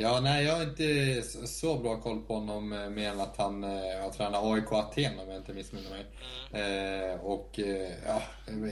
Ja, 0.00 0.20
nej, 0.20 0.44
jag 0.44 0.56
har 0.56 0.62
inte 0.62 1.22
så 1.46 1.78
bra 1.78 2.00
koll 2.00 2.22
på 2.22 2.34
honom 2.34 2.72
eh, 2.72 2.90
mer 2.90 3.10
än 3.10 3.20
att 3.20 3.36
han 3.36 3.64
eh, 3.64 3.70
har 4.02 4.10
tränat 4.10 4.44
AIK 4.44 4.72
Aten 4.72 5.18
om 5.18 5.28
jag 5.28 5.36
inte 5.36 5.54
missminner 5.54 5.90
mig. 5.90 6.06
Mm. 6.52 7.10
Eh, 7.10 7.20
och 7.20 7.60
eh, 7.60 7.92
ja, 8.06 8.22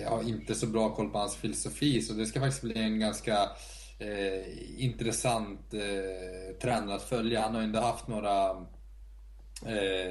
jag 0.02 0.10
har 0.10 0.22
inte 0.22 0.54
så 0.54 0.66
bra 0.66 0.94
koll 0.94 1.10
på 1.10 1.18
hans 1.18 1.36
filosofi 1.36 2.02
så 2.02 2.12
det 2.12 2.26
ska 2.26 2.40
faktiskt 2.40 2.62
bli 2.62 2.78
en 2.78 3.00
ganska 3.00 3.50
eh, 3.98 4.82
intressant 4.84 5.74
eh, 5.74 6.56
tränare 6.62 6.96
att 6.96 7.02
följa. 7.02 7.40
Han 7.40 7.54
har 7.54 7.62
ändå 7.62 7.80
haft 7.80 8.08
några 8.08 8.66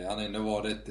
han 0.07 0.17
har 0.17 0.24
ändå 0.25 0.39
varit 0.39 0.89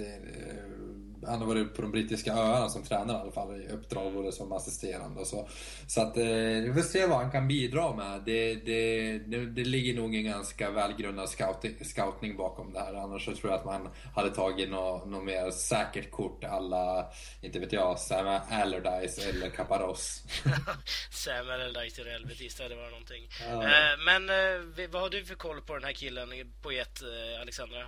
han 1.26 1.38
har 1.38 1.46
varit 1.46 1.74
på 1.74 1.82
de 1.82 1.90
brittiska 1.90 2.32
öarna 2.32 2.68
som 2.68 2.82
tränare 2.82 3.16
i 3.16 3.20
alla 3.20 3.32
fall, 3.32 3.60
i 3.60 3.68
uppdrag 3.68 4.12
både 4.12 4.32
som 4.32 4.52
assisterande 4.52 5.20
och 5.20 5.26
så. 5.26 5.48
Så 5.86 6.00
att 6.00 6.16
eh, 6.16 6.24
vi 6.64 6.72
får 6.74 6.80
se 6.80 7.06
vad 7.06 7.18
han 7.18 7.30
kan 7.30 7.48
bidra 7.48 7.96
med. 7.96 8.22
Det, 8.26 8.54
det, 8.54 9.18
det, 9.18 9.46
det 9.46 9.64
ligger 9.64 9.94
nog 9.94 10.14
en 10.14 10.24
ganska 10.24 10.70
välgrundad 10.70 11.28
scouting, 11.28 11.84
scoutning 11.84 12.36
bakom 12.36 12.72
det 12.72 12.80
här. 12.80 12.94
Annars 12.94 13.24
så 13.24 13.34
tror 13.34 13.50
jag 13.50 13.58
att 13.58 13.66
man 13.66 13.88
hade 14.14 14.30
tagit 14.30 14.70
något, 14.70 15.08
något 15.08 15.24
mer 15.24 15.50
säkert 15.50 16.10
kort 16.10 16.44
alla, 16.44 17.06
inte 17.42 17.58
vet 17.58 17.72
jag, 17.72 17.98
Sam 17.98 18.40
Allardyce 18.50 19.28
eller 19.28 19.50
Caparros. 19.50 20.22
Sam 21.10 21.50
Allardyce 21.50 22.00
i 22.00 22.04
Real 22.04 22.26
Betis, 22.26 22.54
det 22.54 22.76
var 22.76 22.90
någonting. 22.90 23.28
Ja. 23.40 23.62
Eh, 23.62 23.98
men 24.04 24.30
eh, 24.30 24.88
vad 24.90 25.02
har 25.02 25.10
du 25.10 25.24
för 25.24 25.34
koll 25.34 25.60
på 25.60 25.74
den 25.74 25.84
här 25.84 25.92
killen 25.92 26.28
på 26.62 26.70
ett, 26.70 27.02
eh, 27.02 27.40
Alexandra? 27.40 27.86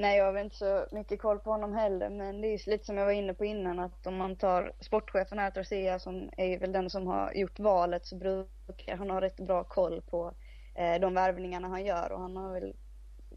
Nej, 0.00 0.18
jag 0.18 0.24
har 0.24 0.32
väl 0.32 0.44
inte 0.44 0.56
så 0.56 0.86
mycket 0.90 1.20
koll 1.20 1.38
på 1.38 1.50
honom 1.50 1.74
heller, 1.74 2.10
men 2.10 2.40
det 2.40 2.48
är 2.48 2.70
lite 2.70 2.84
som 2.84 2.96
jag 2.96 3.04
var 3.04 3.12
inne 3.12 3.34
på 3.34 3.44
innan 3.44 3.78
att 3.78 4.06
om 4.06 4.16
man 4.16 4.36
tar 4.36 4.72
sportchefen 4.80 5.38
här, 5.38 5.50
Tarsia, 5.50 5.98
som 5.98 6.30
är 6.36 6.58
väl 6.58 6.72
den 6.72 6.90
som 6.90 7.06
har 7.06 7.32
gjort 7.32 7.58
valet, 7.58 8.06
så 8.06 8.16
brukar 8.16 8.96
han 8.96 9.10
ha 9.10 9.20
rätt 9.20 9.40
bra 9.40 9.64
koll 9.64 10.02
på 10.02 10.34
eh, 10.74 11.00
de 11.00 11.14
värvningarna 11.14 11.68
han 11.68 11.84
gör 11.84 12.12
och 12.12 12.20
han 12.20 12.36
har 12.36 12.52
väl 12.52 12.76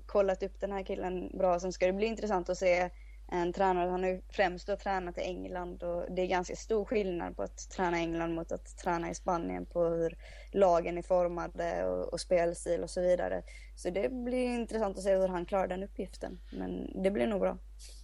kollat 0.06 0.44
upp 0.44 0.60
den 0.60 0.72
här 0.72 0.84
killen 0.84 1.38
bra. 1.38 1.60
Sen 1.60 1.74
ska 1.74 1.86
det 1.86 1.94
bli 1.94 2.06
intressant 2.06 2.50
att 2.50 2.58
se 2.58 2.89
en 3.31 3.53
tränare. 3.53 3.89
Han 3.89 4.03
har 4.03 4.09
ju 4.09 4.21
främst 4.29 4.67
då 4.67 4.77
tränat 4.77 5.17
i 5.17 5.21
England 5.21 5.83
och 5.83 6.15
det 6.15 6.21
är 6.21 6.27
ganska 6.27 6.55
stor 6.55 6.85
skillnad 6.85 7.35
på 7.35 7.43
att 7.43 7.69
träna 7.69 8.00
i 8.00 8.01
England 8.01 8.33
mot 8.33 8.51
att 8.51 8.77
träna 8.77 9.09
i 9.09 9.15
Spanien 9.15 9.65
på 9.65 9.85
hur 9.85 10.17
lagen 10.51 10.97
är 10.97 11.01
formade 11.01 11.85
och, 11.85 12.13
och 12.13 12.21
spelstil 12.21 12.83
och 12.83 12.89
så 12.89 13.01
vidare. 13.01 13.43
Så 13.75 13.89
det 13.89 14.09
blir 14.09 14.50
intressant 14.50 14.97
att 14.97 15.03
se 15.03 15.15
hur 15.15 15.27
han 15.27 15.45
klarar 15.45 15.67
den 15.67 15.83
uppgiften. 15.83 16.39
Men 16.51 17.03
det 17.03 17.11
blir 17.11 17.27
nog 17.27 17.41
bra. 17.41 17.57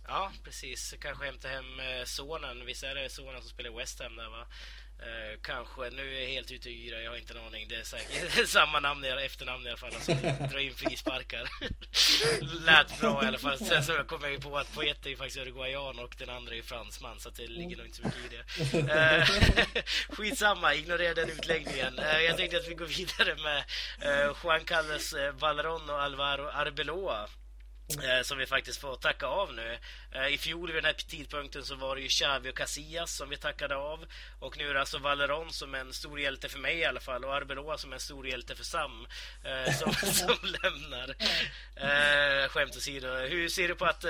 Ja, 0.08 0.32
precis. 0.44 0.96
Kanske 1.00 1.26
hämta 1.26 1.48
hem 1.48 1.80
eh, 1.80 2.06
sonen. 2.06 2.66
Visst 2.66 2.84
är 2.84 2.96
det 2.96 3.10
sonen 3.10 3.42
som 3.42 3.50
spelar 3.50 3.72
i 3.72 3.76
West 3.76 4.00
Ham 4.00 4.16
där 4.16 4.30
va? 4.30 4.48
Eh, 5.00 5.40
kanske. 5.42 5.90
Nu 5.90 6.16
är 6.18 6.22
jag 6.22 6.30
helt 6.30 6.52
ute 6.52 6.70
i 6.70 6.88
yra, 6.88 7.02
jag 7.02 7.12
har 7.12 7.18
inte 7.18 7.34
en 7.34 7.46
aning. 7.46 7.68
Det 7.70 7.76
är 7.76 7.84
säkert 7.84 8.50
samma 8.58 8.80
namn, 8.80 9.04
efternamn 9.04 9.66
i 9.66 9.70
alla 9.70 9.78
fall. 9.78 9.94
Alltså, 9.96 10.14
dra 10.52 10.62
in 10.62 10.76
frisparkar. 10.76 11.50
Lät 12.66 13.00
bra 13.00 13.24
i 13.24 13.28
alla 13.28 13.38
fall. 13.38 13.58
Sen 13.58 13.84
så 13.84 13.94
kom 14.04 14.20
jag 14.22 14.32
ju 14.32 14.40
på 14.40 14.58
att 14.58 14.74
poet 14.74 15.06
är 15.06 15.10
ju 15.10 15.18
faktiskt 15.18 15.38
uruguayan 15.38 16.00
och 16.00 16.16
den 16.18 16.30
andra 16.30 16.56
är 16.56 16.62
fransman. 16.62 17.20
Så 17.20 17.30
det 17.30 17.48
ligger 17.48 17.78
nog 17.78 17.86
inte 17.86 17.98
så 17.98 18.04
mycket 18.04 18.34
i 18.34 18.38
det. 18.38 18.94
Eh, 18.94 19.28
skitsamma, 20.10 20.76
ignorera 20.76 21.14
den 21.14 21.30
utläggningen. 21.30 22.00
Eh, 22.00 22.22
jag 22.22 22.38
tänkte 22.38 22.58
att 22.58 22.68
vi 22.68 22.74
går 22.74 22.86
vidare 22.86 23.36
med 23.36 23.64
Juan 24.44 24.66
Carlos 24.66 25.16
Valeron 25.40 25.90
och 25.90 26.02
Alvaro 26.02 26.50
Arbeloa. 26.54 27.30
Eh, 27.90 28.22
som 28.22 28.38
vi 28.38 28.46
faktiskt 28.46 28.82
får 28.82 28.96
tacka 28.96 29.28
av 29.28 29.54
nu. 29.54 29.78
Eh, 30.12 30.28
I 30.28 30.38
fjol 30.38 30.68
vid 30.68 30.76
den 30.76 30.86
här 30.86 30.94
tidpunkten 30.94 31.66
så 31.66 31.76
var 31.76 31.96
det 31.96 32.02
ju 32.02 32.08
Xavi 32.08 32.52
och 32.52 32.58
Casillas 32.58 33.16
som 33.16 33.30
vi 33.30 33.38
tackade 33.38 33.76
av. 33.76 34.06
Och 34.40 34.58
nu 34.58 34.70
är 34.70 34.74
det 34.74 34.80
alltså 34.80 34.98
Valeron 34.98 35.54
som 35.54 35.76
är 35.76 35.80
en 35.80 35.94
stor 35.94 36.20
hjälte 36.20 36.50
för 36.50 36.60
mig 36.60 36.78
i 36.78 36.86
alla 36.86 37.00
fall 37.00 37.26
och 37.26 37.36
Arbeloa 37.36 37.78
som 37.78 37.92
är 37.92 37.96
en 37.96 38.00
stor 38.00 38.28
hjälte 38.28 38.56
för 38.56 38.64
Sam 38.64 39.08
eh, 39.44 39.74
som, 39.74 39.94
som 40.14 40.38
lämnar. 40.44 41.16
Eh, 41.76 42.50
skämt 42.50 42.76
åsido. 42.78 43.08
Hur 43.08 43.50
ser 43.50 43.68
du 43.68 43.76
på 43.76 43.86
att 43.86 44.02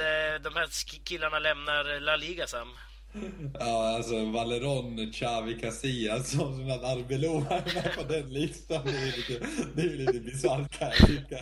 de 0.41 0.55
här 0.55 0.99
killarna 1.03 1.39
lämnar 1.39 1.99
La 1.99 2.15
Liga, 2.15 2.47
Sam? 2.47 2.77
Ja, 3.59 3.95
alltså 3.95 4.25
Valeron, 4.25 5.11
Xavi, 5.11 5.59
Casillas 5.59 6.31
som, 6.31 6.57
som 6.57 6.71
att 6.71 6.83
Arbeloa 6.83 7.47
är 7.49 7.75
med 7.75 7.95
på 7.97 8.13
den 8.13 8.33
listan. 8.33 8.81
Det 8.85 8.91
är 8.91 9.17
lite, 9.17 9.45
det 9.75 9.81
är 9.81 9.97
lite 9.97 10.19
bisarrt 10.19 10.79
kan 10.79 10.87
jag 10.87 11.07
tycka. 11.07 11.37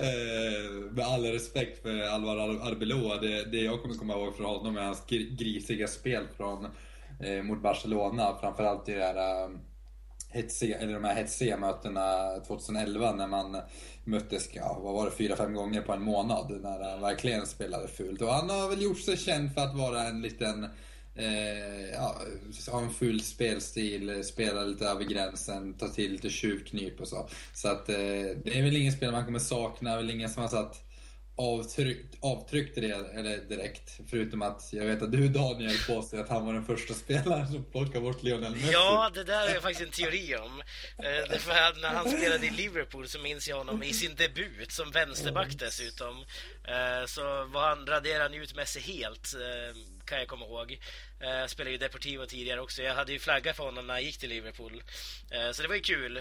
Eh, 0.00 0.92
med 0.92 1.06
all 1.06 1.24
respekt 1.24 1.82
för 1.82 2.02
Alvaro 2.02 2.60
Arbeloa, 2.62 3.20
det, 3.20 3.44
det 3.44 3.60
jag 3.60 3.82
kommer 3.82 3.94
komma 3.94 4.14
ihåg 4.14 4.36
från 4.36 4.46
honom 4.46 4.76
är 4.76 4.82
hans 4.82 5.06
grisiga 5.38 5.88
spel 5.88 6.24
från, 6.36 6.66
eh, 7.20 7.42
mot 7.42 7.62
Barcelona. 7.62 8.36
Framförallt 8.40 8.88
i 8.88 8.92
det 8.92 9.04
här, 9.04 9.44
eh, 9.44 9.50
hetsiga, 10.30 10.78
eller 10.78 10.92
de 10.92 11.04
här 11.04 11.14
hetsiga 11.14 11.56
mötena 11.56 12.36
2011 12.46 13.12
när 13.12 13.26
man 13.26 13.56
möttes, 14.04 14.48
ja, 14.52 14.80
vad 14.82 14.94
var 14.94 15.04
det, 15.04 15.10
fyra, 15.10 15.36
fem 15.36 15.54
gånger 15.54 15.82
på 15.82 15.92
en 15.92 16.02
månad 16.02 16.60
när 16.62 16.90
han 16.90 17.00
verkligen 17.00 17.46
spelade 17.46 17.88
fult. 17.88 18.22
Och 18.22 18.28
han 18.28 18.50
har 18.50 18.68
väl 18.68 18.82
gjort 18.82 18.98
sig 18.98 19.16
känd 19.16 19.54
för 19.54 19.60
att 19.60 19.76
vara 19.76 20.04
en 20.04 20.22
liten 20.22 20.66
Eh, 21.14 21.90
ja, 21.92 22.16
ha 22.70 22.80
en 22.80 22.90
full 22.90 23.20
spelstil, 23.20 24.08
eh, 24.08 24.20
spela 24.20 24.64
lite 24.64 24.86
över 24.86 25.04
gränsen, 25.04 25.74
ta 25.74 25.88
till 25.88 26.12
lite 26.12 26.30
tjuvknip 26.30 27.00
och 27.00 27.08
så. 27.08 27.28
Så 27.54 27.68
att 27.68 27.88
eh, 27.88 27.96
det 28.44 28.58
är 28.58 28.62
väl 28.62 28.76
ingen 28.76 28.92
spel 28.92 29.12
man 29.12 29.24
kommer 29.24 29.38
sakna, 29.38 29.96
väl 29.96 30.10
ingen 30.10 30.30
som 30.30 30.42
har 30.42 30.50
satt 30.50 30.91
avtryckt, 31.36 32.14
avtryckt 32.20 32.74
det 32.74 32.90
eller 32.90 33.36
direkt. 33.36 34.00
Förutom 34.10 34.42
att 34.42 34.72
jag 34.72 34.84
vet 34.84 35.02
att 35.02 35.12
du 35.12 35.28
Daniel 35.28 35.76
påstår 35.88 36.20
att 36.20 36.28
han 36.28 36.46
var 36.46 36.52
den 36.52 36.64
första 36.64 36.94
spelaren 36.94 37.52
som 37.52 37.64
plockade 37.64 38.00
bort 38.00 38.22
Lionel 38.22 38.52
Messi. 38.52 38.72
Ja, 38.72 39.10
det 39.14 39.24
där 39.24 39.48
är 39.48 39.60
faktiskt 39.60 39.80
en 39.80 40.04
teori 40.04 40.36
om. 40.36 40.60
Eh, 40.98 41.30
Därför 41.30 41.50
att 41.50 41.80
när 41.80 41.88
han 41.88 42.10
spelade 42.10 42.46
i 42.46 42.50
Liverpool 42.50 43.08
så 43.08 43.18
minns 43.18 43.48
jag 43.48 43.56
honom 43.56 43.82
i 43.82 43.92
sin 43.92 44.14
debut 44.14 44.72
som 44.72 44.90
vänsterback 44.90 45.58
dessutom. 45.58 46.16
Eh, 46.64 47.06
så 47.06 47.22
var 47.44 47.68
han, 47.68 47.86
raderade 47.86 48.22
han 48.22 48.34
ut 48.34 48.56
Messi 48.56 48.80
helt, 48.80 49.34
eh, 49.34 49.76
kan 50.04 50.18
jag 50.18 50.28
komma 50.28 50.46
ihåg. 50.46 50.78
Jag 51.20 51.50
spelade 51.50 51.70
ju 51.70 51.78
Deportivo 51.78 52.26
tidigare 52.26 52.60
också. 52.60 52.82
Jag 52.82 52.94
hade 52.94 53.12
ju 53.12 53.18
flaggat 53.18 53.56
för 53.56 53.64
honom 53.64 53.86
när 53.86 53.94
han 53.94 54.02
gick 54.02 54.18
till 54.18 54.28
Liverpool. 54.28 54.82
Så 55.52 55.62
det 55.62 55.68
var 55.68 55.74
ju 55.74 55.80
kul. 55.80 56.20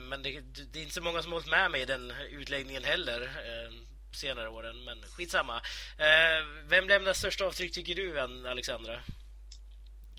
Men 0.00 0.22
det, 0.22 0.40
det, 0.72 0.78
är 0.78 0.82
inte 0.82 0.94
så 0.94 1.02
många 1.02 1.22
som 1.22 1.32
har 1.32 1.38
hållit 1.38 1.50
med 1.50 1.70
mig 1.70 1.82
i 1.82 1.84
den 1.84 2.12
utläggningen 2.30 2.84
heller 2.84 3.30
senare 4.16 4.48
åren, 4.48 4.84
men 4.84 5.02
skitsamma. 5.02 5.56
Eh, 5.98 6.46
vem 6.68 6.88
lämnar 6.88 7.12
störst 7.12 7.40
avtryck 7.40 7.72
tycker 7.72 7.94
du, 7.94 8.20
Alexandra? 8.48 9.00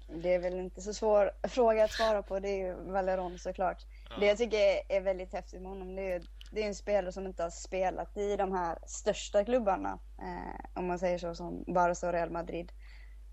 Det 0.07 0.33
är 0.33 0.39
väl 0.39 0.59
inte 0.59 0.81
så 0.81 0.93
svår 0.93 1.31
fråga 1.43 1.83
att 1.83 1.91
svara 1.91 2.23
på. 2.23 2.39
Det 2.39 2.49
är 2.49 2.57
ju 2.57 2.73
Valeron 2.73 3.39
såklart. 3.39 3.77
Ja. 4.09 4.15
Det 4.19 4.25
jag 4.25 4.37
tycker 4.37 4.57
är 4.89 5.01
väldigt 5.01 5.33
häftigt 5.33 5.61
med 5.61 5.71
honom, 5.71 5.95
det 5.95 6.13
är, 6.13 6.21
det 6.51 6.63
är 6.63 6.67
en 6.67 6.75
spelare 6.75 7.11
som 7.11 7.25
inte 7.25 7.43
har 7.43 7.49
spelat 7.49 8.17
i 8.17 8.35
de 8.35 8.51
här 8.51 8.77
största 8.87 9.45
klubbarna. 9.45 9.99
Eh, 10.19 10.65
om 10.73 10.87
man 10.87 10.99
säger 10.99 11.17
så, 11.17 11.35
som 11.35 11.63
Barca 11.67 12.07
och 12.07 12.13
Real 12.13 12.29
Madrid. 12.29 12.71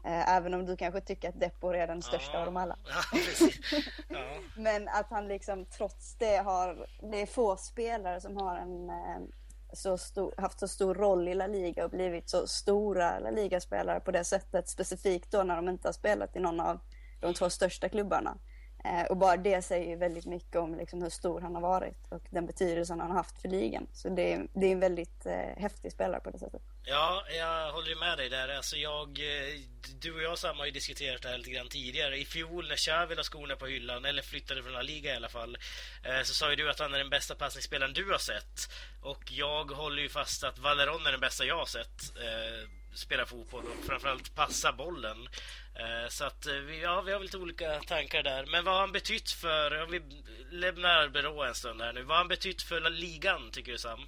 Eh, 0.05 0.37
även 0.37 0.55
om 0.55 0.67
du 0.67 0.76
kanske 0.76 1.00
tycker 1.00 1.29
att 1.29 1.40
Depor 1.40 1.76
är 1.76 1.87
den 1.87 2.02
största 2.02 2.33
ja. 2.33 2.38
av 2.38 2.45
dem 2.45 2.57
alla. 2.57 2.76
Ja, 4.09 4.25
Men 4.57 4.88
att 4.88 5.11
han 5.11 5.29
liksom 5.29 5.67
trots 5.67 6.14
det 6.19 6.37
har, 6.37 6.87
det 7.11 7.23
är 7.23 7.26
få 7.26 7.57
spelare 7.57 8.21
som 8.21 8.37
har 8.37 8.57
en 8.57 8.90
eh, 8.90 9.29
så 9.73 9.99
stor, 9.99 10.35
haft 10.37 10.61
så 10.61 10.69
stor 10.69 10.95
roll 10.95 11.29
i 11.29 11.35
La 11.35 11.47
Liga 11.47 11.85
och 11.85 11.91
blivit 11.91 12.31
så 12.31 12.47
stora 12.47 13.19
La 13.19 13.31
Liga-spelare 13.31 14.00
på 14.00 14.11
det 14.11 14.25
sättet. 14.25 14.69
Specifikt 14.69 15.31
då 15.31 15.43
när 15.43 15.57
de 15.57 15.69
inte 15.69 15.89
har 15.89 15.93
spelat 15.93 16.37
i 16.37 16.41
någon 16.41 16.61
av 16.61 16.81
de 17.21 17.35
två 17.35 17.50
största 17.50 17.89
klubbarna. 17.89 18.37
Eh, 18.85 19.03
och 19.03 19.17
bara 19.17 19.37
det 19.37 19.63
säger 19.63 19.97
väldigt 19.97 20.27
mycket 20.27 20.57
om 20.57 20.75
liksom 20.75 21.03
hur 21.03 21.11
stor 21.11 21.41
han 21.41 21.55
har 21.55 21.63
varit 21.63 22.07
och 22.09 22.23
den 22.31 22.47
betydelsen 22.47 23.01
han 23.01 23.11
har 23.11 23.17
haft 23.17 23.43
för 23.43 23.49
ligan. 23.49 23.87
Så 23.93 24.09
det 24.09 24.33
är, 24.33 24.47
det 24.55 24.67
är 24.67 24.73
en 24.73 24.81
väldigt 24.81 25.27
eh, 25.27 25.63
häftig 25.63 25.93
spelare 25.93 26.21
på 26.21 26.31
det 26.31 26.39
sättet. 26.39 26.63
Ja, 26.85 27.25
jag 27.31 27.73
håller 27.73 27.97
med 27.97 28.19
dig 28.19 28.29
där. 28.29 28.49
Alltså 28.49 28.77
jag, 28.77 29.09
eh, 29.09 29.61
du 30.01 30.15
och 30.15 30.23
jag 30.23 30.39
Sam 30.39 30.59
har 30.59 30.67
ju 30.67 30.71
diskuterat 30.71 31.23
det 31.23 31.29
här 31.29 31.39
lite 31.39 31.51
grann 31.51 31.69
tidigare. 31.69 32.19
I 32.19 32.25
fjol 32.25 32.69
när 32.69 32.77
Xavi 32.77 33.15
la 33.15 33.23
skorna 33.23 33.57
på 33.57 33.67
hyllan, 33.67 34.05
eller 34.05 34.23
flyttade 34.23 34.63
från 34.63 34.73
La 34.73 34.83
Liga 34.83 35.13
i 35.13 35.17
alla 35.17 35.29
fall, 35.29 35.59
eh, 36.05 36.23
så 36.23 36.35
sa 36.35 36.51
ju 36.51 36.57
du 36.57 36.71
att 36.71 36.79
han 36.79 36.95
är 36.95 36.99
den 36.99 37.11
bästa 37.11 37.35
passningsspelaren 37.35 37.93
du 37.93 38.11
har 38.11 38.19
sett. 38.19 38.73
Och 39.03 39.33
jag 39.33 39.71
håller 39.71 40.03
ju 40.03 40.09
fast 40.09 40.45
att 40.45 40.59
Valeron 40.59 41.07
är 41.07 41.11
den 41.11 41.21
bästa 41.21 41.45
jag 41.45 41.59
har 41.59 41.67
sett 41.67 42.17
eh, 42.17 42.80
spela 42.94 43.26
fotboll 43.26 43.64
och 43.64 43.85
framförallt 43.85 44.35
passa 44.35 44.73
bollen. 44.73 45.28
Eh, 45.75 46.09
så 46.09 46.25
att 46.25 46.47
eh, 46.47 46.54
vi, 46.54 46.82
ja, 46.82 47.02
vi 47.06 47.12
har 47.12 47.20
lite 47.20 47.38
olika 47.38 47.80
tankar 47.80 48.23
där. 48.23 48.47
Men 48.47 48.64
vad 48.64 48.75
har 48.75 48.80
han 48.80 48.92
betytt 48.92 49.30
för, 49.30 49.82
om 49.82 49.90
vi 49.90 50.00
lämnar 50.50 51.09
Berå 51.09 51.44
en 51.44 51.54
stund 51.54 51.80
här 51.80 51.92
nu, 51.92 52.02
vad 52.02 52.16
har 52.16 52.25
han 52.25 52.28
betytt 52.28 52.62
för 52.62 52.90
ligan 52.90 53.50
tycker 53.52 53.73
du 53.73 53.78
Sam? 53.78 54.00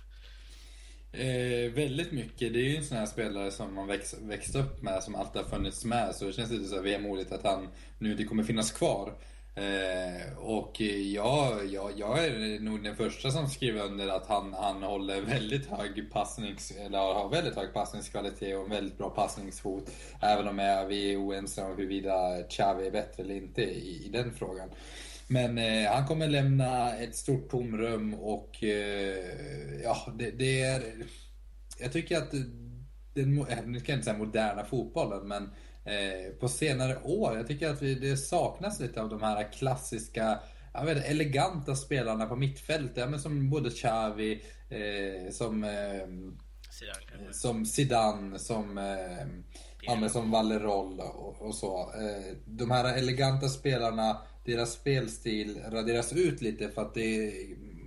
Eh, 1.12 1.72
väldigt 1.72 2.12
mycket. 2.12 2.52
Det 2.52 2.58
är 2.58 2.64
ju 2.64 2.76
en 2.76 2.84
sån 2.84 2.96
här 2.96 3.06
spelare 3.06 3.50
som 3.50 3.74
man 3.74 3.86
växt, 3.86 4.18
växt 4.20 4.54
upp 4.54 4.82
med, 4.82 5.02
som 5.02 5.14
alltid 5.14 5.42
har 5.42 5.48
funnits 5.48 5.84
med. 5.84 6.14
Så 6.14 6.24
det 6.24 6.32
känns 6.32 6.50
lite 6.50 6.64
så 6.64 6.80
vemodigt 6.80 7.32
att 7.32 7.44
han 7.44 7.68
nu 7.98 8.12
inte 8.12 8.24
kommer 8.24 8.44
finnas 8.44 8.72
kvar. 8.72 9.14
Eh, 9.54 10.38
och 10.38 10.80
ja, 11.14 11.58
ja, 11.72 11.90
jag 11.96 12.24
är 12.24 12.60
nog 12.60 12.84
den 12.84 12.96
första 12.96 13.30
som 13.30 13.48
skriver 13.48 13.84
under 13.84 14.08
att 14.08 14.26
han, 14.26 14.54
han 14.54 14.82
håller 14.82 15.20
väldigt 15.20 15.66
hög 15.66 16.10
passnings, 16.12 16.70
eller 16.70 16.98
har 16.98 17.28
väldigt 17.28 17.56
hög 17.56 17.72
passningskvalitet 17.72 18.56
och 18.56 18.64
en 18.64 18.70
väldigt 18.70 18.98
bra 18.98 19.10
passningsfot. 19.10 19.90
Även 20.20 20.48
om 20.48 20.86
vi 20.88 21.12
är 21.12 21.16
oense 21.16 21.62
om 21.62 21.70
huruvida 21.70 22.42
Xavi 22.50 22.86
är 22.86 22.90
bättre 22.90 23.22
eller 23.22 23.34
inte 23.34 23.62
i, 23.62 24.06
i 24.06 24.08
den 24.08 24.32
frågan. 24.32 24.68
Men 25.28 25.58
eh, 25.58 25.90
han 25.90 26.06
kommer 26.06 26.28
lämna 26.28 26.96
ett 26.96 27.16
stort 27.16 27.50
tomrum 27.50 28.14
och 28.14 28.64
eh, 28.64 29.80
ja, 29.84 30.12
det, 30.18 30.30
det, 30.30 30.62
är... 30.62 30.82
Jag 31.80 31.92
tycker 31.92 32.16
att 32.16 32.30
den, 33.14 33.34
nu 33.34 33.44
kan 33.44 33.66
jag 33.66 33.96
inte 33.96 34.02
säga 34.02 34.18
moderna 34.18 34.64
fotbollen, 34.64 35.28
men 35.28 35.50
Eh, 35.84 36.32
på 36.40 36.48
senare 36.48 36.98
år. 37.02 37.36
Jag 37.36 37.46
tycker 37.46 37.70
att 37.70 37.82
vi, 37.82 37.94
det 37.94 38.16
saknas 38.16 38.80
lite 38.80 39.02
av 39.02 39.08
de 39.08 39.22
här 39.22 39.52
klassiska 39.52 40.38
jag 40.74 40.84
vet, 40.84 41.04
eleganta 41.04 41.76
spelarna 41.76 42.26
på 42.26 42.36
mittfältet. 42.36 42.96
Ja, 42.96 43.06
men 43.06 43.20
som 43.20 43.50
både 43.50 43.70
Xavi, 43.70 44.42
eh, 44.68 45.30
som, 45.30 45.64
eh, 45.64 46.06
Zidane, 46.70 47.32
som 47.32 47.66
Zidane, 47.66 48.38
som, 48.38 48.78
eh, 48.78 49.26
ja, 49.82 50.08
som 50.08 50.30
Valleroll 50.30 51.00
och, 51.00 51.42
och 51.42 51.54
så. 51.54 51.80
Eh, 51.80 52.36
de 52.46 52.70
här 52.70 52.98
eleganta 52.98 53.48
spelarna, 53.48 54.16
deras 54.44 54.72
spelstil 54.72 55.60
raderas 55.68 56.12
ut 56.12 56.40
lite 56.40 56.68
för 56.68 56.82
att 56.82 56.94
det 56.94 57.32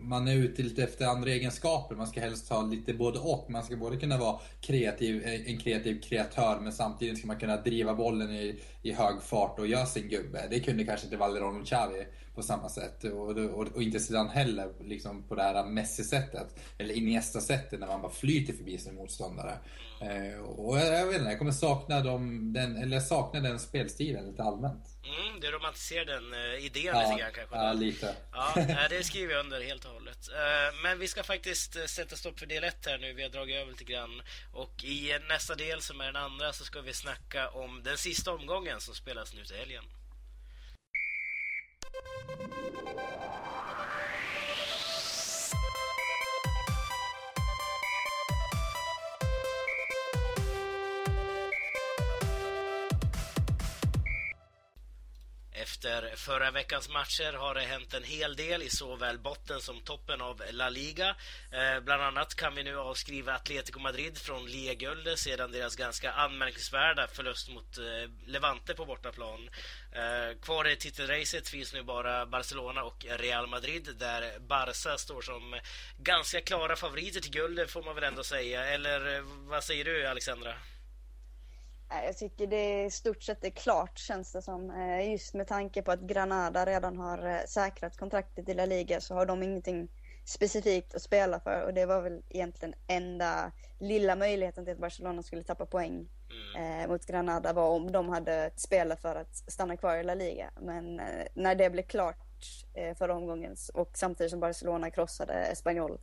man 0.06 0.28
är 0.28 0.36
ute 0.36 0.64
lite 0.64 0.84
efter 0.84 1.06
andra 1.06 1.30
egenskaper. 1.30 1.96
Man 1.96 2.08
ska 2.08 2.20
helst 2.20 2.50
ha 2.50 2.62
lite 2.62 2.94
både 2.94 3.20
och. 3.20 3.46
Man 3.50 3.64
ska 3.64 3.76
både 3.76 3.98
kunna 3.98 4.18
vara 4.18 4.40
kreativ, 4.62 5.24
eh, 5.26 5.52
en 5.52 5.58
kreativ 5.58 6.02
kreatör 6.02 6.60
men 6.60 6.74
samtidigt 6.74 7.18
ska 7.18 7.28
man 7.28 7.40
kunna 7.40 7.58
driva 7.58 7.96
bollen 7.96 8.32
i, 8.32 8.60
i 8.82 8.92
hög 8.92 9.22
fart 9.22 9.60
och 9.60 9.68
göra 9.68 9.86
sin 9.86 10.10
gubbe. 10.10 10.48
Det 10.50 10.60
kunde 10.60 10.84
kanske 10.84 11.06
inte 11.06 11.18
Valderon 11.18 11.62
och 11.62 11.68
Xavi 11.68 12.06
på 12.36 12.44
samma 12.44 12.70
sätt. 12.70 13.04
Och, 13.04 13.38
och, 13.38 13.68
och 13.76 13.84
inte 13.84 14.00
sedan 14.00 14.30
heller 14.30 14.70
liksom 14.82 15.24
på 15.24 15.36
det 15.36 15.44
här 15.44 15.66
Messi-sättet. 15.66 16.60
Eller 16.78 16.94
Iniesta-sättet 16.94 17.80
när 17.80 17.88
man 17.88 18.02
bara 18.02 18.12
flyter 18.12 18.54
förbi 18.54 18.78
sin 18.78 18.96
motståndare. 18.96 19.58
Eh, 20.02 20.40
och 20.40 20.78
jag, 20.78 21.00
jag 21.00 21.06
vet 21.06 21.16
inte, 21.16 21.30
jag 21.30 21.40
kommer 21.40 21.52
sakna, 21.52 22.02
dem, 22.02 22.54
den, 22.54 22.78
eller 22.78 23.00
sakna 23.00 23.40
den 23.40 23.60
spelstilen 23.60 24.28
lite 24.28 24.44
allmänt. 24.44 24.84
Mm, 25.04 25.40
du 25.40 25.52
romantiserar 25.52 26.06
den 26.06 26.34
uh, 26.34 26.66
idén 26.66 26.86
ja, 26.86 27.02
lite 27.02 27.22
grann 27.22 27.32
kanske? 27.34 27.56
Ja, 27.56 27.74
lite. 27.74 28.16
Ja, 28.32 28.88
det 28.90 29.04
skriver 29.04 29.34
jag 29.34 29.40
under 29.40 29.62
helt 29.62 29.86
och 29.86 29.92
hållet. 29.92 30.30
Uh, 30.30 30.82
men 30.84 31.00
vi 31.00 31.08
ska 31.08 31.24
faktiskt 31.24 31.76
uh, 31.76 31.86
sätta 31.86 32.16
stopp 32.16 32.40
för 32.40 32.46
del 32.46 32.64
1 32.64 32.86
här 32.86 32.98
nu. 32.98 33.14
Vi 33.14 33.24
har 33.24 33.30
dragit 33.30 33.56
över 33.56 33.72
lite 33.72 33.84
grann. 33.84 34.22
Och 34.54 34.84
i 34.84 35.20
nästa 35.30 35.56
del 35.56 35.82
som 35.82 36.02
är 36.02 36.06
den 36.06 36.16
andra 36.16 36.54
så 36.54 36.64
ska 36.64 36.82
vi 36.82 36.94
snacka 36.94 37.50
om 37.50 37.84
den 37.84 37.98
sista 37.98 38.34
omgången 38.34 38.82
som 38.82 38.96
spelas 38.96 39.34
nu 39.34 39.46
till 39.46 39.58
helgen. 39.58 39.84
Thank 41.98 42.40
you. 42.40 44.25
Efter 55.66 56.16
förra 56.16 56.52
veckans 56.52 56.90
matcher 56.90 57.34
har 57.34 57.56
det 57.56 57.62
hänt 57.62 57.94
en 57.94 58.04
hel 58.04 58.36
del 58.36 58.62
i 58.62 58.70
såväl 58.70 59.20
botten 59.20 59.62
som 59.62 59.82
toppen 59.82 60.22
av 60.22 60.42
La 60.52 60.70
Liga. 60.70 61.16
Eh, 61.52 61.80
bland 61.84 62.02
annat 62.02 62.36
kan 62.36 62.56
vi 62.56 62.64
nu 62.64 62.78
avskriva 62.78 63.34
Atletico 63.34 63.80
Madrid 63.80 64.18
från 64.18 64.46
ligaguldet 64.46 65.20
sedan 65.20 65.52
deras 65.52 65.76
ganska 65.76 66.12
anmärkningsvärda 66.12 67.08
förlust 67.08 67.50
mot 67.50 67.78
eh, 67.78 67.84
Levante 68.26 68.74
på 68.74 68.86
bortaplan. 68.86 69.50
Eh, 69.92 70.40
kvar 70.42 70.68
i 70.68 70.76
titelracet 70.76 71.50
finns 71.50 71.74
nu 71.74 71.84
bara 71.84 72.26
Barcelona 72.26 72.84
och 72.84 73.06
Real 73.10 73.48
Madrid 73.48 73.96
där 74.00 74.40
Barca 74.40 74.98
står 74.98 75.22
som 75.22 75.60
ganska 75.98 76.42
klara 76.42 76.76
favoriter 76.76 77.22
till 77.22 77.32
guldet 77.32 77.72
får 77.72 77.84
man 77.84 77.96
väl 77.96 78.04
ändå 78.04 78.24
säga. 78.24 78.66
Eller 78.66 79.22
vad 79.50 79.64
säger 79.64 79.86
du 79.86 80.08
Alexandra? 80.08 80.56
Jag 82.06 82.18
tycker 82.18 82.48
det 82.48 82.84
i 82.84 82.92
stort 82.92 83.24
sett 83.24 83.46
är 83.46 83.50
klart 83.50 84.00
känns 84.00 84.32
det 84.32 84.42
som. 84.42 84.72
Eh, 84.72 85.12
just 85.12 85.34
med 85.34 85.48
tanke 85.48 85.82
på 85.82 85.92
att 85.92 86.02
Granada 86.02 86.66
redan 86.66 86.98
har 86.98 87.28
eh, 87.28 87.46
säkrat 87.48 87.98
kontraktet 87.98 88.50
i 88.50 88.54
La 88.54 88.66
Liga 88.66 89.02
så 89.02 89.14
har 89.14 89.26
de 89.26 89.44
ingenting 89.44 89.88
specifikt 90.26 90.96
att 90.96 91.02
spela 91.02 91.40
för 91.40 91.64
och 91.66 91.74
det 91.74 91.86
var 91.86 92.02
väl 92.02 92.24
egentligen 92.30 92.76
enda 92.88 93.52
lilla 93.80 94.16
möjligheten 94.16 94.66
till 94.66 94.74
att 94.74 94.80
Barcelona 94.80 95.24
skulle 95.24 95.44
tappa 95.44 95.66
poäng 95.66 96.08
mm. 96.56 96.82
eh, 96.82 96.88
mot 96.88 97.06
Granada 97.06 97.54
var 97.54 97.70
om 97.70 97.92
de 97.92 98.10
hade 98.10 98.52
spelat 98.56 99.02
för 99.02 99.16
att 99.16 99.36
stanna 99.36 99.78
kvar 99.78 99.98
i 99.98 100.04
La 100.04 100.14
Liga. 100.14 100.52
Men 100.62 101.00
eh, 101.00 101.28
när 101.34 101.56
det 101.56 101.70
blev 101.70 101.84
klart 101.84 102.18
eh, 102.74 102.96
förra 102.96 103.16
omgången 103.16 103.56
och 103.74 103.92
samtidigt 103.94 104.32
som 104.32 104.40
Barcelona 104.40 104.92
krossade 104.92 105.34
Espanyol 105.34 106.00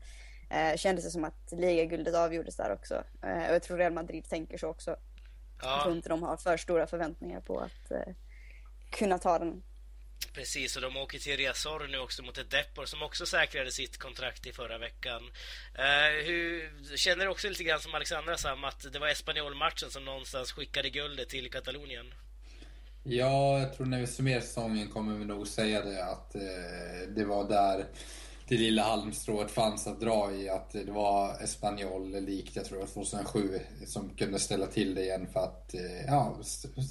eh, 0.51 0.77
kändes 0.77 1.05
det 1.05 1.11
som 1.11 1.25
att 1.25 1.53
ligaguldet 1.53 2.15
avgjordes 2.15 2.57
där 2.57 2.73
också. 2.73 2.95
Eh, 3.23 3.49
och 3.49 3.55
jag 3.55 3.63
tror 3.63 3.79
Real 3.79 3.93
Madrid 3.93 4.29
tänker 4.29 4.59
så 4.59 4.69
också. 4.69 4.97
Ja. 5.63 5.71
Jag 5.71 5.83
tror 5.83 5.97
inte 5.97 6.09
de 6.09 6.23
har 6.23 6.37
för 6.37 6.57
stora 6.57 6.87
förväntningar 6.87 7.41
på 7.41 7.61
att 7.61 7.91
eh, 7.91 8.15
kunna 8.91 9.19
ta 9.19 9.39
den. 9.39 9.63
Precis, 10.33 10.77
och 10.77 10.83
de 10.83 10.97
åker 10.97 11.19
till 11.19 11.37
Riazor 11.37 11.89
nu 11.89 11.99
också 11.99 12.23
mot 12.23 12.39
ett 12.39 12.51
Depor 12.51 12.85
som 12.85 13.03
också 13.03 13.27
säkrade 13.27 13.71
sitt 13.71 13.99
kontrakt 13.99 14.47
i 14.47 14.53
förra 14.53 14.79
veckan. 14.79 15.23
Uh, 15.79 16.27
hur, 16.27 16.71
känner 16.97 17.25
du 17.25 17.31
också 17.31 17.49
lite 17.49 17.65
grann 17.65 17.81
som 17.81 17.95
Alexandra 17.95 18.37
Sam 18.37 18.65
att 18.65 18.93
det 18.93 18.99
var 18.99 19.09
Espanyol-matchen 19.09 19.91
som 19.91 20.05
någonstans 20.05 20.53
skickade 20.53 20.91
guldet 20.91 21.29
till 21.29 21.51
Katalonien? 21.51 22.15
Ja, 23.05 23.59
jag 23.59 23.75
tror 23.77 23.87
när 23.87 24.01
vi 24.01 24.07
summerar 24.07 24.41
säsongen 24.41 24.89
kommer 24.89 25.19
vi 25.19 25.25
nog 25.25 25.49
säga 25.49 25.85
det 25.85 26.05
att 26.05 26.35
eh, 26.35 27.09
det 27.09 27.25
var 27.25 27.49
där 27.49 27.87
det 28.53 28.59
lilla 28.59 28.83
halmstrået 28.83 29.51
fanns 29.51 29.87
att 29.87 30.01
dra 30.01 30.33
i 30.35 30.49
att 30.49 30.71
det 30.71 30.93
var 30.93 31.43
Espanyol 31.43 32.11
likt, 32.21 32.57
jag 32.57 32.65
tror 32.65 32.79
det 32.79 32.85
var 32.85 32.93
2007, 32.93 33.61
som 33.87 34.11
kunde 34.17 34.39
ställa 34.39 34.67
till 34.67 34.95
det 34.95 35.03
igen 35.03 35.27
för 35.33 35.41
att, 35.41 35.75
eh, 35.75 36.05
ja, 36.07 36.37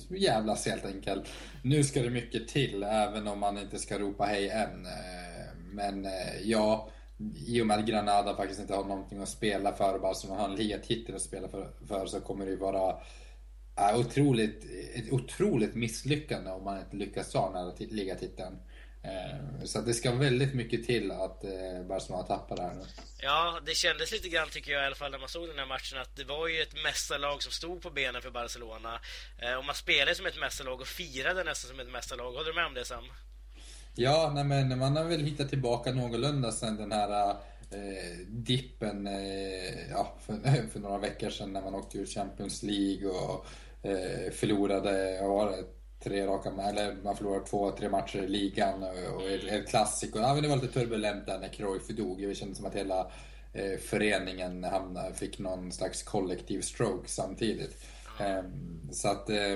jävlas 0.10 0.66
helt 0.66 0.86
enkelt. 0.86 1.24
Nu 1.64 1.84
ska 1.84 2.02
det 2.02 2.10
mycket 2.10 2.48
till, 2.48 2.84
även 2.84 3.28
om 3.28 3.40
man 3.40 3.58
inte 3.58 3.80
ska 3.80 4.00
ropa 4.00 4.26
hej 4.26 4.50
än. 4.50 4.86
Eh, 4.86 5.56
men 5.74 6.06
eh, 6.06 6.42
ja, 6.44 6.90
i 7.48 7.62
och 7.62 7.68
med 7.68 7.80
att 7.80 7.86
Granada 7.86 8.36
faktiskt 8.36 8.62
inte 8.62 8.76
har 8.76 8.84
någonting 8.84 9.22
att 9.22 9.30
spela 9.30 9.74
för, 9.74 10.00
bara 10.00 10.14
som 10.14 10.30
har 10.30 10.50
en 10.50 10.56
ligatitel 10.56 11.16
att 11.16 11.22
spela 11.22 11.48
för, 11.48 11.72
för, 11.88 12.06
så 12.06 12.20
kommer 12.20 12.46
det 12.46 12.52
ju 12.52 12.58
vara 12.58 12.96
otroligt, 13.96 14.66
ett 14.96 15.12
otroligt 15.12 15.76
misslyckande 15.76 16.52
om 16.52 16.64
man 16.64 16.80
inte 16.80 16.96
lyckas 16.96 17.32
ta 17.32 17.52
den 17.54 17.66
här 17.66 17.94
ligatiteln. 17.94 18.58
Eh, 19.04 19.66
så 19.66 19.82
det 19.82 19.94
ska 19.94 20.12
väldigt 20.12 20.54
mycket 20.54 20.86
till 20.86 21.12
att 21.12 21.44
eh, 21.44 21.84
Barcelona 21.88 22.24
tappar 22.24 22.56
det 22.56 22.62
här 22.62 22.74
nu. 22.74 22.86
Ja, 23.22 23.60
det 23.66 23.76
kändes 23.76 24.12
lite 24.12 24.30
grann 24.30 24.50
tycker 24.50 24.72
jag 24.72 24.84
i 24.84 24.86
alla 24.86 24.96
fall 24.96 25.12
när 25.12 25.20
man 25.20 25.30
såg 25.30 25.48
den 25.48 25.60
här 25.60 25.66
matchen 25.66 26.00
att 26.00 26.16
det 26.16 26.24
var 26.24 26.48
ju 26.48 26.62
ett 26.62 26.84
mästarlag 26.84 27.44
som 27.44 27.52
stod 27.52 27.82
på 27.82 27.90
benen 27.90 28.22
för 28.22 28.32
Barcelona. 28.32 29.00
Eh, 29.42 29.54
och 29.54 29.66
man 29.66 29.76
spelade 29.76 30.16
som 30.16 30.26
ett 30.26 30.40
mästarlag 30.40 30.82
och 30.82 30.88
firade 30.88 31.44
nästan 31.44 31.70
som 31.70 31.80
ett 31.80 31.92
mästarlag. 31.92 32.32
Håller 32.32 32.46
du 32.46 32.54
med 32.54 32.66
om 32.66 32.74
det 32.74 32.86
Sam? 32.86 33.04
Ja, 33.96 34.32
nej, 34.36 34.44
men 34.44 34.80
man 34.80 34.96
har 34.96 35.04
väl 35.04 35.24
hittat 35.24 35.50
tillbaka 35.50 35.92
någorlunda 35.92 36.52
sen 36.52 36.78
den 36.78 36.92
här 36.92 37.30
eh, 37.72 38.18
dippen 38.28 39.08
eh, 39.08 39.90
ja, 39.90 40.16
för, 40.26 40.34
för, 40.72 40.80
några 40.80 40.98
veckor 40.98 41.30
sedan 41.30 41.54
när 41.54 41.62
man 41.62 41.76
åkte 41.76 41.98
ur 41.98 42.06
Champions 42.06 42.64
League 42.64 43.10
och 43.10 43.46
eh, 43.86 44.32
förlorade, 44.32 45.20
vad 45.22 45.30
var 45.30 45.52
det? 45.52 45.81
Tre 46.04 46.26
raka, 46.26 46.50
eller 46.50 46.96
man 47.04 47.16
förlorar 47.16 47.46
två, 47.46 47.72
tre 47.72 47.90
matcher 47.90 48.20
i 48.20 48.28
ligan 48.28 48.84
och 49.16 49.22
El 49.22 49.66
Clasico. 49.68 50.20
Ja, 50.20 50.34
men 50.34 50.44
det 50.44 50.50
var 50.50 50.56
lite 50.56 50.74
turbulent 50.80 51.26
där 51.26 51.40
när 51.40 51.48
Cruyff 51.48 51.88
dog. 51.88 52.22
Det 52.22 52.36
kändes 52.36 52.58
som 52.58 52.68
att 52.68 52.76
hela 52.76 53.12
eh, 53.54 53.80
föreningen 53.80 54.64
hamnade, 54.64 55.14
fick 55.14 55.40
någon 55.40 55.72
slags 55.72 56.04
kollektiv 56.04 56.62
stroke 56.62 57.10
samtidigt. 57.10 57.86
Eh, 58.20 58.44
så 58.92 59.08
att, 59.08 59.30
eh, 59.30 59.56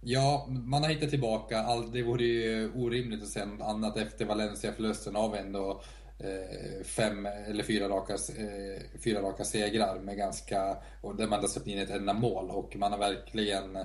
ja, 0.00 0.46
man 0.48 0.82
har 0.82 0.90
hittat 0.90 1.10
tillbaka. 1.10 1.58
All, 1.58 1.92
det 1.92 2.02
vore 2.02 2.24
ju 2.24 2.72
orimligt 2.74 3.22
att 3.22 3.28
säga 3.28 3.46
något 3.46 3.68
annat 3.68 3.96
efter 3.96 4.24
Valencia-förlusten 4.24 5.16
av 5.16 5.34
ändå 5.34 5.82
eh, 6.18 6.84
fem 6.84 7.26
eller 7.26 7.64
fyra 7.64 7.88
raka, 7.88 8.12
eh, 8.12 9.00
fyra 9.04 9.22
raka 9.22 9.44
segrar 9.44 10.00
med 10.00 10.16
ganska, 10.16 10.76
och 11.00 11.16
där 11.16 11.26
man 11.26 11.40
har 11.40 11.48
släppt 11.48 11.66
in 11.66 11.78
ett 11.78 11.90
enda 11.90 12.12
mål 12.12 12.50
och 12.50 12.76
man 12.76 12.92
har 12.92 12.98
verkligen 12.98 13.78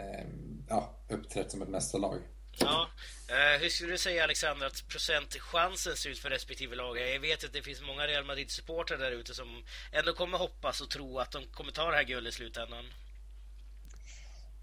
eh, 0.00 0.26
ja, 0.68 0.94
uppträtt 1.08 1.50
som 1.50 1.62
ett 1.62 1.68
mästarlag. 1.68 2.18
Ja. 2.58 2.88
Uh, 3.30 3.62
hur 3.62 3.68
skulle 3.68 3.92
du 3.92 3.98
säga 3.98 4.24
Alexander 4.24 4.66
att 4.66 4.88
procentchansen 4.88 5.96
ser 5.96 6.10
ut 6.10 6.18
för 6.18 6.30
respektive 6.30 6.76
lag? 6.76 6.98
Jag 6.98 7.20
vet 7.20 7.44
att 7.44 7.52
det 7.52 7.62
finns 7.62 7.82
många 7.82 8.06
Real 8.06 8.24
Madrid-supportrar 8.24 8.98
där 8.98 9.12
ute 9.12 9.34
som 9.34 9.64
ändå 9.92 10.12
kommer 10.12 10.38
hoppas 10.38 10.80
och 10.80 10.90
tro 10.90 11.18
att 11.18 11.30
de 11.30 11.44
kommer 11.44 11.72
ta 11.72 11.90
det 11.90 11.96
här 11.96 12.04
guldet 12.04 12.32
i 12.32 12.36
slutändan. 12.36 12.84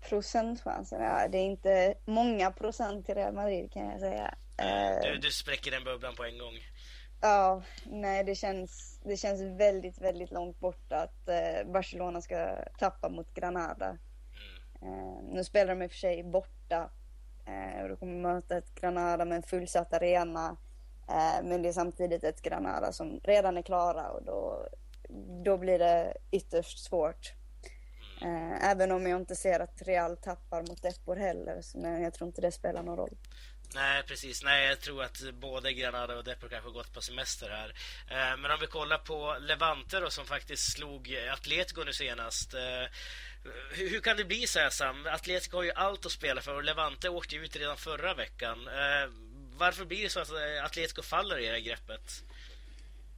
Procentchansen? 0.10 1.02
Ja, 1.02 1.28
det 1.28 1.38
är 1.38 1.46
inte 1.46 1.94
många 2.06 2.52
procent 2.52 3.06
till 3.06 3.16
Real 3.16 3.34
Madrid 3.34 3.72
kan 3.72 3.86
jag 3.86 4.00
säga. 4.00 4.36
Uh, 4.62 5.12
du, 5.12 5.18
du 5.18 5.32
spräcker 5.32 5.72
den 5.72 5.84
bubblan 5.84 6.16
på 6.16 6.24
en 6.24 6.38
gång. 6.38 6.54
Ja, 7.22 7.64
nej 7.86 8.24
det 8.24 8.36
känns, 8.36 9.00
det 9.06 9.18
känns 9.18 9.42
väldigt, 9.42 10.02
väldigt 10.02 10.32
långt 10.32 10.60
bort 10.60 10.92
att 10.92 11.30
uh, 11.30 11.72
Barcelona 11.72 12.22
ska 12.22 12.66
tappa 12.80 13.10
mot 13.10 13.34
Granada. 13.34 13.98
Eh, 14.88 15.24
nu 15.24 15.44
spelar 15.44 15.76
de 15.76 15.82
i 15.84 15.88
och 15.88 15.92
för 15.92 15.98
sig 15.98 16.24
borta 16.24 16.90
eh, 17.46 17.84
och 17.84 17.90
då 17.90 17.96
kommer 17.96 18.34
möta 18.34 18.58
ett 18.58 18.76
Granada 18.76 19.26
med 19.26 19.36
en 19.36 19.44
fullsatt 19.44 19.94
arena. 19.94 20.58
Eh, 21.10 21.44
men 21.44 21.62
det 21.62 21.70
är 21.70 21.74
samtidigt 21.74 22.24
ett 22.24 22.42
Granada 22.42 22.92
som 22.92 23.20
redan 23.24 23.58
är 23.58 23.62
klara 23.62 24.10
och 24.10 24.24
då, 24.24 24.68
då 25.44 25.58
blir 25.58 25.80
det 25.80 26.14
ytterst 26.32 26.86
svårt. 26.86 27.34
Eh, 28.22 28.70
även 28.72 28.92
om 28.92 29.08
jag 29.08 29.22
inte 29.22 29.36
ser 29.36 29.60
att 29.60 29.82
Real 29.82 30.18
tappar 30.18 30.62
mot 30.62 30.82
Depor 30.82 31.16
heller, 31.16 31.62
men 31.76 32.02
jag 32.04 32.14
tror 32.14 32.28
inte 32.28 32.42
det 32.42 32.52
spelar 32.52 32.84
någon 32.84 32.98
roll. 32.98 33.18
Nej, 33.74 34.04
precis. 34.04 34.44
Nej, 34.44 34.68
jag 34.68 34.82
tror 34.82 35.04
att 35.04 35.22
både 35.34 35.74
Granada 35.74 36.18
och 36.18 36.24
Depor 36.24 36.50
kanske 36.50 36.72
gått 36.72 36.94
på 36.94 37.02
semester 37.02 37.50
här. 37.50 37.70
Eh, 38.10 38.38
men 38.38 38.52
om 38.52 38.58
vi 38.62 38.68
kollar 38.68 38.98
på 38.98 39.38
Levante 39.40 40.00
då, 40.00 40.10
som 40.10 40.26
faktiskt 40.26 40.72
slog 40.72 41.18
Atletico 41.32 41.84
nu 41.84 41.94
senast. 41.94 42.54
Eh, 42.54 42.86
hur, 43.72 44.00
kan 44.00 44.18
det 44.18 44.26
bli 44.26 44.48
så 44.48 44.60
här 44.60 44.70
Sam? 44.70 45.08
Atletico 45.08 45.58
har 45.58 45.64
ju 45.64 45.72
allt 45.72 46.06
att 46.06 46.12
spela 46.12 46.42
för 46.42 46.56
och 46.56 46.64
Levante 46.64 47.10
åkte 47.10 47.36
ut 47.36 47.56
redan 47.56 47.78
förra 47.78 48.14
veckan. 48.14 48.68
Eh, 48.68 49.10
varför 49.58 49.86
blir 49.86 50.04
det 50.04 50.10
så 50.10 50.20
att 50.20 50.32
Atletico 50.64 51.02
faller 51.02 51.40
i 51.40 51.46
det 51.46 51.52
här 51.52 51.60
greppet? 51.60 52.24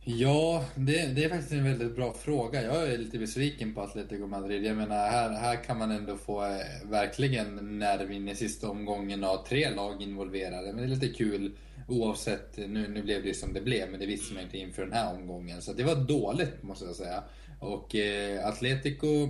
Ja, 0.03 0.65
det, 0.75 1.07
det, 1.07 1.23
är 1.23 1.29
faktiskt 1.29 1.51
en 1.51 1.63
väldigt 1.63 1.95
bra 1.95 2.13
fråga. 2.13 2.63
Jag 2.63 2.93
är 2.93 2.97
lite 2.97 3.19
besviken 3.19 3.73
på 3.73 3.81
Atletico 3.81 4.27
Madrid. 4.27 4.65
Jag 4.65 4.77
menar, 4.77 5.09
här, 5.09 5.29
här 5.29 5.63
kan 5.63 5.77
man 5.77 5.91
ändå 5.91 6.17
få 6.17 6.45
eh, 6.45 6.89
verkligen 6.89 7.79
nerv 7.79 8.11
in 8.11 8.27
i 8.29 8.35
sista 8.35 8.69
omgången 8.69 9.23
av 9.23 9.45
tre 9.47 9.69
lag 9.69 10.01
involverade. 10.01 10.73
Men 10.73 10.77
det 10.77 10.83
är 10.83 10.87
lite 10.87 11.07
kul 11.07 11.57
oavsett. 11.87 12.57
Nu, 12.57 12.87
nu 12.87 13.03
blev 13.03 13.23
det 13.23 13.33
som 13.33 13.53
det 13.53 13.61
blev, 13.61 13.89
men 13.91 13.99
det 13.99 14.05
visste 14.05 14.33
man 14.33 14.43
inte 14.43 14.57
inför 14.57 14.81
den 14.81 14.93
här 14.93 15.13
omgången. 15.13 15.61
Så 15.61 15.73
det 15.73 15.83
var 15.83 15.95
dåligt, 15.95 16.63
måste 16.63 16.85
jag 16.85 16.95
säga. 16.95 17.23
Och 17.59 17.95
eh, 17.95 18.47
Atletico 18.47 19.29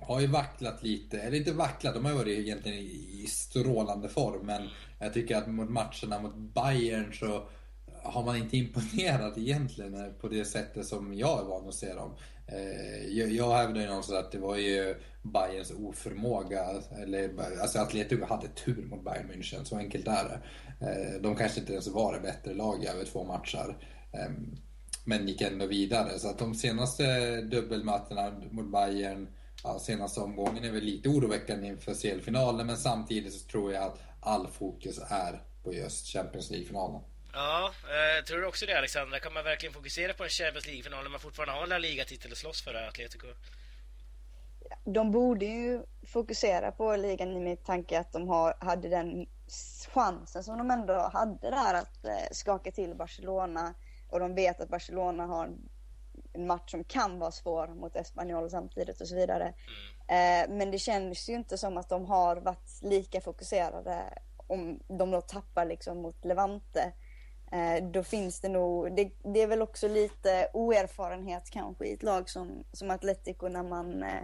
har 0.00 0.20
ju 0.20 0.26
vacklat 0.26 0.82
lite, 0.82 1.20
eller 1.20 1.36
inte 1.36 1.52
vacklat, 1.52 1.94
de 1.94 2.04
har 2.04 2.12
ju 2.12 2.18
varit 2.18 2.38
egentligen 2.38 2.78
i 2.78 3.26
strålande 3.28 4.08
form. 4.08 4.46
Men 4.46 4.68
jag 4.98 5.12
tycker 5.14 5.36
att 5.36 5.46
mot 5.46 5.70
matcherna 5.70 6.20
mot 6.22 6.54
Bayern 6.54 7.12
så 7.12 7.48
har 8.02 8.24
man 8.24 8.36
inte 8.36 8.56
imponerat 8.56 9.38
egentligen 9.38 10.14
på 10.20 10.28
det 10.28 10.44
sättet 10.44 10.86
som 10.86 11.14
jag 11.14 11.40
är 11.40 11.44
van 11.44 11.68
att 11.68 11.74
se 11.74 11.94
dem. 11.94 12.14
Eh, 12.46 13.34
jag 13.36 13.56
hävdar 13.56 13.80
ju 13.80 13.86
någonstans 13.86 14.24
att 14.24 14.32
det 14.32 14.38
var 14.38 14.56
ju 14.56 14.94
Bayerns 15.22 15.70
oförmåga, 15.70 16.66
eller 17.02 17.30
alltså 17.60 17.78
Atletico 17.78 18.24
hade 18.24 18.48
tur 18.48 18.86
mot 18.86 19.04
Bayern 19.04 19.30
München, 19.30 19.64
så 19.64 19.76
enkelt 19.76 20.08
är 20.08 20.24
det. 20.24 20.40
Eh, 20.86 21.22
de 21.22 21.36
kanske 21.36 21.60
inte 21.60 21.72
ens 21.72 21.88
var 21.88 22.14
det 22.14 22.20
bättre 22.20 22.54
lag 22.54 22.84
över 22.84 23.04
två 23.04 23.24
matcher. 23.24 23.76
Ehm, 24.12 24.56
men 25.04 25.28
gick 25.28 25.40
ändå 25.40 25.66
vidare. 25.66 26.18
Så 26.18 26.28
att 26.28 26.38
de 26.38 26.54
senaste 26.54 27.36
dubbelmötena 27.40 28.32
mot 28.50 28.72
Bayern 28.72 29.28
ja, 29.64 29.78
senaste 29.78 30.20
omgången 30.20 30.64
är 30.64 30.70
väl 30.70 30.84
lite 30.84 31.08
oroväckande 31.08 31.66
inför 31.66 31.94
CL-finalen 31.94 32.66
men 32.66 32.76
samtidigt 32.76 33.32
så 33.32 33.48
tror 33.48 33.72
jag 33.72 33.84
att 33.84 34.00
all 34.20 34.46
fokus 34.46 35.00
är 35.08 35.42
på 35.62 35.74
just 35.74 36.06
Champions 36.06 36.50
League-finalen. 36.50 37.00
Ja, 37.32 37.72
eh, 37.84 38.24
tror 38.24 38.38
du 38.38 38.46
också 38.46 38.66
det 38.66 38.78
Alexandra? 38.78 39.20
Kan 39.20 39.32
man 39.32 39.44
verkligen 39.44 39.72
fokusera 39.72 40.12
på 40.12 40.24
en 40.24 40.30
Champions 40.30 40.66
League-final 40.66 41.02
när 41.02 41.10
man 41.10 41.20
fortfarande 41.20 41.54
har 41.54 41.74
en 41.74 41.82
Liga-titel 41.82 42.32
att 42.32 42.38
slåss 42.38 42.62
för, 42.62 42.74
Atletico? 42.74 43.26
de 44.84 45.10
borde 45.10 45.44
ju 45.44 45.82
fokusera 46.06 46.72
på 46.72 46.96
ligan 46.96 47.36
i 47.36 47.40
min 47.40 47.56
tanke 47.56 48.00
att 48.00 48.12
de 48.12 48.28
har, 48.28 48.54
hade 48.60 48.88
den 48.88 49.26
chansen 49.94 50.44
som 50.44 50.58
de 50.58 50.70
ändå 50.70 51.10
hade 51.12 51.50
där 51.50 51.74
att 51.74 52.04
eh, 52.04 52.28
skaka 52.32 52.72
till 52.72 52.94
Barcelona 52.94 53.74
och 54.08 54.20
de 54.20 54.34
vet 54.34 54.60
att 54.60 54.68
Barcelona 54.68 55.26
har 55.26 55.50
en 56.32 56.46
match 56.46 56.70
som 56.70 56.84
kan 56.84 57.18
vara 57.18 57.30
svår 57.30 57.68
mot 57.68 57.96
Espanyol 57.96 58.50
samtidigt 58.50 59.00
och 59.00 59.08
så 59.08 59.14
vidare. 59.14 59.54
Mm. 60.08 60.50
Eh, 60.50 60.56
men 60.56 60.70
det 60.70 60.78
känns 60.78 61.28
ju 61.28 61.34
inte 61.34 61.58
som 61.58 61.78
att 61.78 61.88
de 61.88 62.06
har 62.06 62.36
varit 62.36 62.82
lika 62.82 63.20
fokuserade 63.20 64.18
om 64.36 64.80
de 64.88 65.10
då 65.10 65.20
tappar 65.20 65.64
liksom 65.64 66.02
mot 66.02 66.24
Levante. 66.24 66.92
Eh, 67.52 67.84
då 67.84 68.02
finns 68.02 68.40
det 68.40 68.48
nog, 68.48 68.96
det, 68.96 69.10
det, 69.22 69.42
är 69.42 69.46
väl 69.46 69.62
också 69.62 69.88
lite 69.88 70.48
oerfarenhet 70.52 71.50
kanske 71.50 71.86
i 71.86 71.92
ett 71.92 72.02
lag 72.02 72.30
som, 72.30 72.64
som 72.72 72.90
Atletico 72.90 73.48
när 73.48 73.62
man 73.62 74.02
eh, 74.02 74.22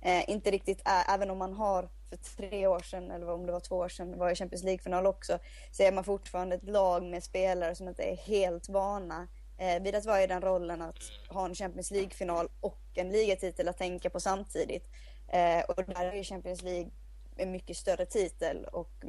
eh, 0.00 0.30
inte 0.30 0.50
riktigt 0.50 0.82
är, 0.84 1.14
även 1.14 1.30
om 1.30 1.38
man 1.38 1.52
har 1.52 1.88
för 2.10 2.16
tre 2.16 2.66
år 2.66 2.80
sedan, 2.80 3.10
eller 3.10 3.30
om 3.30 3.46
det 3.46 3.52
var 3.52 3.60
två 3.60 3.76
år 3.76 3.88
sedan, 3.88 4.18
var 4.18 4.30
i 4.30 4.34
Champions 4.34 4.64
League-final 4.64 5.06
också, 5.06 5.38
så 5.72 5.82
är 5.82 5.92
man 5.92 6.04
fortfarande 6.04 6.56
ett 6.56 6.68
lag 6.68 7.02
med 7.02 7.24
spelare 7.24 7.74
som 7.74 7.88
inte 7.88 8.02
är 8.02 8.16
helt 8.16 8.68
vana 8.68 9.28
eh, 9.58 9.82
vid 9.82 9.94
att 9.94 10.06
vara 10.06 10.22
i 10.22 10.26
den 10.26 10.42
rollen 10.42 10.82
att 10.82 10.98
ha 11.28 11.44
en 11.44 11.54
Champions 11.54 11.90
League-final 11.90 12.48
och 12.60 12.80
en 12.94 13.08
ligatitel 13.08 13.68
att 13.68 13.78
tänka 13.78 14.10
på 14.10 14.20
samtidigt. 14.20 14.88
Eh, 15.28 15.60
och 15.68 15.84
där 15.84 16.04
är 16.04 16.16
ju 16.16 16.24
Champions 16.24 16.62
League 16.62 16.90
en 17.36 17.50
mycket 17.50 17.76
större 17.76 18.06
titel 18.06 18.64
och 18.64 19.04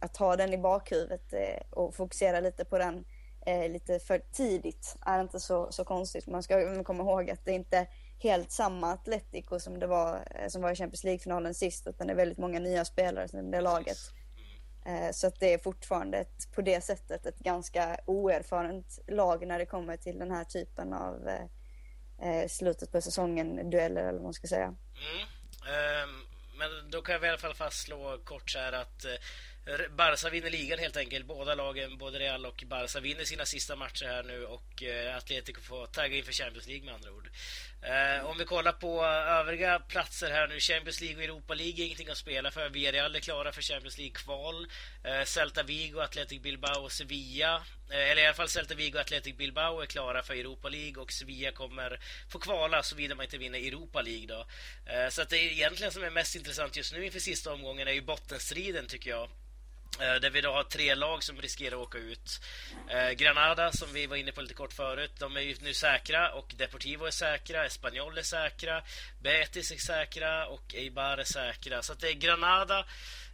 att 0.00 0.16
ha 0.16 0.36
den 0.36 0.52
i 0.52 0.58
bakhuvudet 0.58 1.32
eh, 1.32 1.62
och 1.70 1.94
fokusera 1.94 2.40
lite 2.40 2.64
på 2.64 2.78
den 2.78 3.04
eh, 3.46 3.70
lite 3.70 3.98
för 3.98 4.18
tidigt 4.32 4.96
är 5.06 5.20
inte 5.20 5.40
så, 5.40 5.72
så 5.72 5.84
konstigt. 5.84 6.26
Man 6.26 6.42
ska 6.42 6.84
komma 6.84 7.02
ihåg 7.02 7.30
att 7.30 7.44
det 7.44 7.52
inte 7.52 7.76
är 7.76 7.88
helt 8.18 8.52
samma 8.52 8.92
Atletico 8.92 9.60
som 9.60 9.78
det 9.78 9.86
var, 9.86 10.28
eh, 10.30 10.48
som 10.48 10.62
var 10.62 10.72
i 10.72 10.76
Champions 10.76 11.04
League-finalen 11.04 11.54
sist, 11.54 11.86
utan 11.86 12.06
det 12.06 12.12
är 12.12 12.16
väldigt 12.16 12.38
många 12.38 12.58
nya 12.58 12.84
spelare 12.84 13.24
i 13.24 13.50
det 13.50 13.60
laget. 13.60 13.98
Eh, 14.86 15.12
så 15.12 15.26
att 15.26 15.40
det 15.40 15.54
är 15.54 15.58
fortfarande 15.58 16.18
ett, 16.18 16.52
på 16.54 16.62
det 16.62 16.80
sättet 16.80 17.26
ett 17.26 17.38
ganska 17.38 18.00
oerfarent 18.06 18.98
lag 19.08 19.46
när 19.46 19.58
det 19.58 19.66
kommer 19.66 19.96
till 19.96 20.18
den 20.18 20.30
här 20.30 20.44
typen 20.44 20.92
av 20.92 21.28
eh, 21.28 21.44
eh, 22.28 22.48
slutet 22.48 22.92
på 22.92 23.00
säsongen, 23.00 23.70
dueller 23.70 24.02
eller 24.02 24.12
vad 24.12 24.22
man 24.22 24.34
ska 24.34 24.46
säga. 24.46 24.66
Mm. 24.66 25.28
Um, 26.04 26.26
men 26.58 26.90
då 26.90 27.02
kan 27.02 27.20
vi 27.20 27.26
i 27.26 27.30
alla 27.30 27.38
fall 27.38 27.54
fastslå 27.54 28.18
kort 28.24 28.50
så 28.50 28.58
här 28.58 28.72
att 28.72 29.04
Barca 29.96 30.30
vinner 30.30 30.50
ligan 30.50 30.78
helt 30.78 30.96
enkelt. 30.96 31.26
Båda 31.26 31.54
lagen, 31.54 31.98
både 31.98 32.18
Real 32.18 32.46
och 32.46 32.64
Barca, 32.66 33.00
vinner 33.00 33.24
sina 33.24 33.44
sista 33.46 33.76
matcher 33.76 34.04
här 34.04 34.22
nu 34.22 34.44
och 34.44 34.82
eh, 34.82 35.16
Atletico 35.16 35.60
får 35.60 35.86
tagga 35.86 36.16
inför 36.16 36.32
Champions 36.32 36.66
League 36.66 36.84
med 36.84 36.94
andra 36.94 37.12
ord. 37.12 37.30
Eh, 37.82 38.26
om 38.26 38.38
vi 38.38 38.44
kollar 38.44 38.72
på 38.72 39.04
övriga 39.04 39.78
platser 39.78 40.30
här 40.30 40.48
nu, 40.48 40.60
Champions 40.60 41.00
League 41.00 41.16
och 41.16 41.22
Europa 41.22 41.54
League, 41.54 41.82
är 41.82 41.86
ingenting 41.86 42.08
att 42.08 42.18
spela 42.18 42.50
för. 42.50 42.68
Villarreal 42.68 43.16
är 43.16 43.20
klara 43.20 43.52
för 43.52 43.62
Champions 43.62 43.98
League-kval. 43.98 44.66
Eh, 45.04 45.24
Celta 45.24 45.62
Vigo, 45.62 46.00
Athletic 46.00 46.42
Bilbao 46.42 46.82
och 46.84 46.92
Sevilla, 46.92 47.56
eh, 47.90 48.10
eller 48.10 48.22
i 48.22 48.26
alla 48.26 48.34
fall 48.34 48.48
Celta 48.48 48.74
Vigo 48.74 48.94
och 48.94 49.00
Athletic 49.00 49.36
Bilbao 49.36 49.80
är 49.80 49.86
klara 49.86 50.22
för 50.22 50.34
Europa 50.34 50.68
League 50.68 51.02
och 51.02 51.12
Sevilla 51.12 51.52
kommer 51.52 52.00
få 52.30 52.38
kvala 52.38 52.82
såvida 52.82 53.14
man 53.14 53.24
inte 53.24 53.38
vinner 53.38 53.58
Europa 53.58 54.02
League 54.02 54.26
då. 54.26 54.46
Eh, 54.92 55.08
så 55.08 55.22
att 55.22 55.28
det 55.28 55.38
egentligen 55.38 55.92
som 55.92 56.04
är 56.04 56.10
mest 56.10 56.36
intressant 56.36 56.76
just 56.76 56.92
nu 56.92 57.04
inför 57.04 57.20
sista 57.20 57.52
omgången 57.52 57.88
är 57.88 57.92
ju 57.92 58.02
bottenstriden 58.02 58.86
tycker 58.86 59.10
jag. 59.10 59.30
Eh, 60.00 60.20
där 60.20 60.30
vi 60.30 60.40
då 60.40 60.52
har 60.52 60.62
tre 60.62 60.94
lag 60.94 61.22
som 61.22 61.40
riskerar 61.40 61.76
att 61.76 61.82
åka 61.82 61.98
ut. 61.98 62.40
Eh, 62.88 63.10
Granada, 63.10 63.72
som 63.72 63.92
vi 63.92 64.06
var 64.06 64.16
inne 64.16 64.32
på 64.32 64.40
lite 64.40 64.54
kort 64.54 64.72
förut, 64.72 65.12
de 65.18 65.36
är 65.36 65.40
ju 65.40 65.56
nu 65.60 65.74
säkra 65.74 66.32
och 66.32 66.54
Deportivo 66.56 67.04
är 67.04 67.10
säkra, 67.10 67.66
Espanyol 67.66 68.18
är 68.18 68.22
säkra, 68.22 68.82
Betis 69.22 69.70
är 69.70 69.76
säkra 69.76 70.46
och 70.46 70.74
Eibar 70.74 71.18
är 71.18 71.24
säkra. 71.24 71.82
Så 71.82 71.94
det 71.94 72.08
är 72.08 72.12
Granada, 72.12 72.78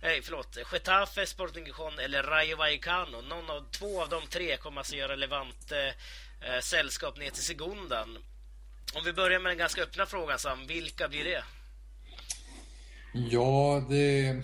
eh, 0.03 0.23
förlåt, 0.23 0.59
Getafe, 0.73 1.27
Sporting 1.27 1.67
Gijon 1.67 1.99
eller 1.99 2.23
Rayo 2.23 2.57
Vallecano. 2.57 3.21
Någon 3.21 3.51
av, 3.51 3.71
två 3.71 4.03
av 4.03 4.09
de 4.09 4.27
tre 4.27 4.57
kommer 4.57 4.81
alltså 4.81 4.97
göra 4.97 5.17
Levante 5.17 5.95
eh, 6.41 6.61
sällskap 6.61 7.19
ner 7.19 7.31
till 7.31 7.43
Segundan. 7.43 8.19
Om 8.95 9.05
vi 9.05 9.13
börjar 9.13 9.41
med 9.41 9.51
den 9.51 9.59
ganska 9.59 9.83
öppna 9.83 10.07
frågan 10.07 10.39
Sam, 10.39 10.67
vilka 10.67 11.09
blir 11.09 11.25
det? 11.25 11.45
Ja, 13.13 13.87
det 13.91 14.43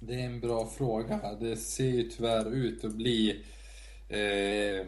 det 0.00 0.14
är 0.14 0.26
en 0.26 0.40
bra 0.40 0.66
fråga. 0.66 1.36
Det 1.40 1.56
ser 1.56 1.84
ju 1.84 2.02
tyvärr 2.02 2.54
ut 2.54 2.84
att 2.84 2.94
bli 2.94 3.44
eh, 4.08 4.86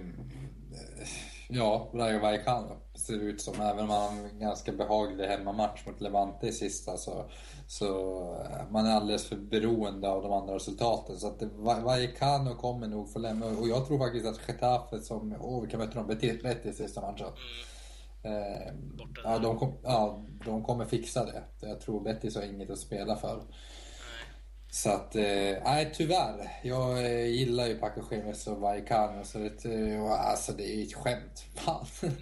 Ja, 1.54 1.90
Rayo 1.94 2.20
Vallecano 2.20 2.76
ser 2.94 3.16
det 3.16 3.24
ut 3.24 3.40
som. 3.40 3.54
Även 3.60 3.80
om 3.80 3.88
man 3.88 4.00
har 4.00 4.28
en 4.28 4.38
ganska 4.38 4.72
behaglig 4.72 5.24
hemmamatch 5.24 5.86
mot 5.86 6.00
Levante 6.00 6.46
i 6.46 6.52
sista 6.52 6.96
så, 6.96 7.30
så 7.66 7.86
man 8.70 8.86
är 8.86 8.90
alldeles 8.90 9.24
för 9.28 9.36
beroende 9.36 10.08
av 10.08 10.22
de 10.22 10.32
andra 10.32 10.54
resultaten. 10.54 11.16
Så 11.16 11.26
att 11.26 11.42
Vallecano 11.56 12.54
kommer 12.54 12.88
nog 12.88 13.12
få 13.12 13.18
lämna. 13.18 13.46
Och 13.46 13.68
jag 13.68 13.86
tror 13.86 13.98
faktiskt 13.98 14.26
att 14.26 14.48
Getafe 14.48 15.00
som, 15.00 15.36
åh 15.40 15.60
vilka 15.60 15.78
mötte 15.78 15.94
de? 15.94 16.06
Betis 16.06 16.64
i 16.64 16.72
sista 16.72 17.00
matchen. 17.00 17.28
Eh, 18.22 18.72
ja, 19.24 19.38
de 19.38 19.58
kom, 19.58 19.72
ja, 19.82 20.24
de 20.44 20.64
kommer 20.64 20.84
fixa 20.84 21.24
det. 21.24 21.42
Jag 21.60 21.80
tror 21.80 22.00
Betis 22.00 22.36
har 22.36 22.42
inget 22.42 22.70
att 22.70 22.78
spela 22.78 23.16
för. 23.16 23.42
Så 24.74 24.90
att, 24.90 25.14
eh, 25.14 25.22
nej 25.64 25.82
eh, 25.82 25.88
tyvärr. 25.94 26.50
Jag 26.62 27.04
eh, 27.04 27.26
gillar 27.26 27.66
ju 27.66 27.78
Paco 27.78 28.02
Gemes 28.10 28.46
och 28.46 28.60
Vallecano 28.60 29.24
så 29.24 29.38
det, 29.38 29.64
eh, 29.64 30.02
alltså, 30.02 30.52
det 30.52 30.62
är 30.62 30.76
ju 30.76 30.82
ett 30.82 30.94
skämt. 30.94 31.44
Fan. 31.54 31.86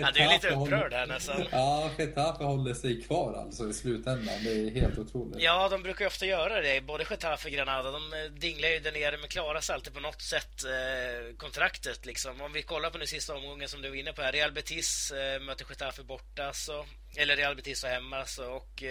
ja, 0.00 0.10
du 0.14 0.20
är 0.20 0.32
lite 0.32 0.48
upprörd 0.48 0.92
här 0.92 1.06
nästan. 1.06 1.44
Ja, 1.50 1.90
Getafe 1.98 2.44
håller 2.44 2.74
sig 2.74 3.02
kvar 3.02 3.34
alltså 3.34 3.70
i 3.70 3.72
slutändan. 3.72 4.34
Det 4.44 4.50
är 4.50 4.70
helt 4.70 4.98
otroligt. 4.98 5.42
Ja, 5.42 5.68
de 5.68 5.82
brukar 5.82 6.00
ju 6.00 6.06
ofta 6.06 6.26
göra 6.26 6.60
det. 6.60 6.80
Både 6.80 7.04
Getafe 7.10 7.48
och 7.48 7.54
Granada. 7.54 7.90
De 7.90 8.00
dinglar 8.38 8.68
ju 8.68 8.80
där 8.80 8.92
nere 8.92 9.18
men 9.18 9.28
klarar 9.28 9.60
sig 9.60 9.74
alltid 9.74 9.94
på 9.94 10.00
något 10.00 10.22
sätt 10.22 10.64
eh, 10.64 11.36
kontraktet 11.36 12.06
liksom. 12.06 12.40
Om 12.40 12.52
vi 12.52 12.62
kollar 12.62 12.90
på 12.90 12.98
den 12.98 13.06
sista 13.06 13.34
omgången 13.34 13.68
som 13.68 13.82
du 13.82 13.88
var 13.88 13.96
inne 13.96 14.12
på 14.12 14.22
här. 14.22 14.32
Real 14.32 14.52
Betis 14.52 15.12
möter 15.46 15.66
Getafe 15.68 16.02
borta 16.02 16.52
så. 16.52 16.84
Eller 17.16 17.36
Real 17.36 17.56
Betis 17.56 17.84
och 17.84 17.90
hemma 17.90 18.24
så. 18.24 18.52
Och 18.52 18.82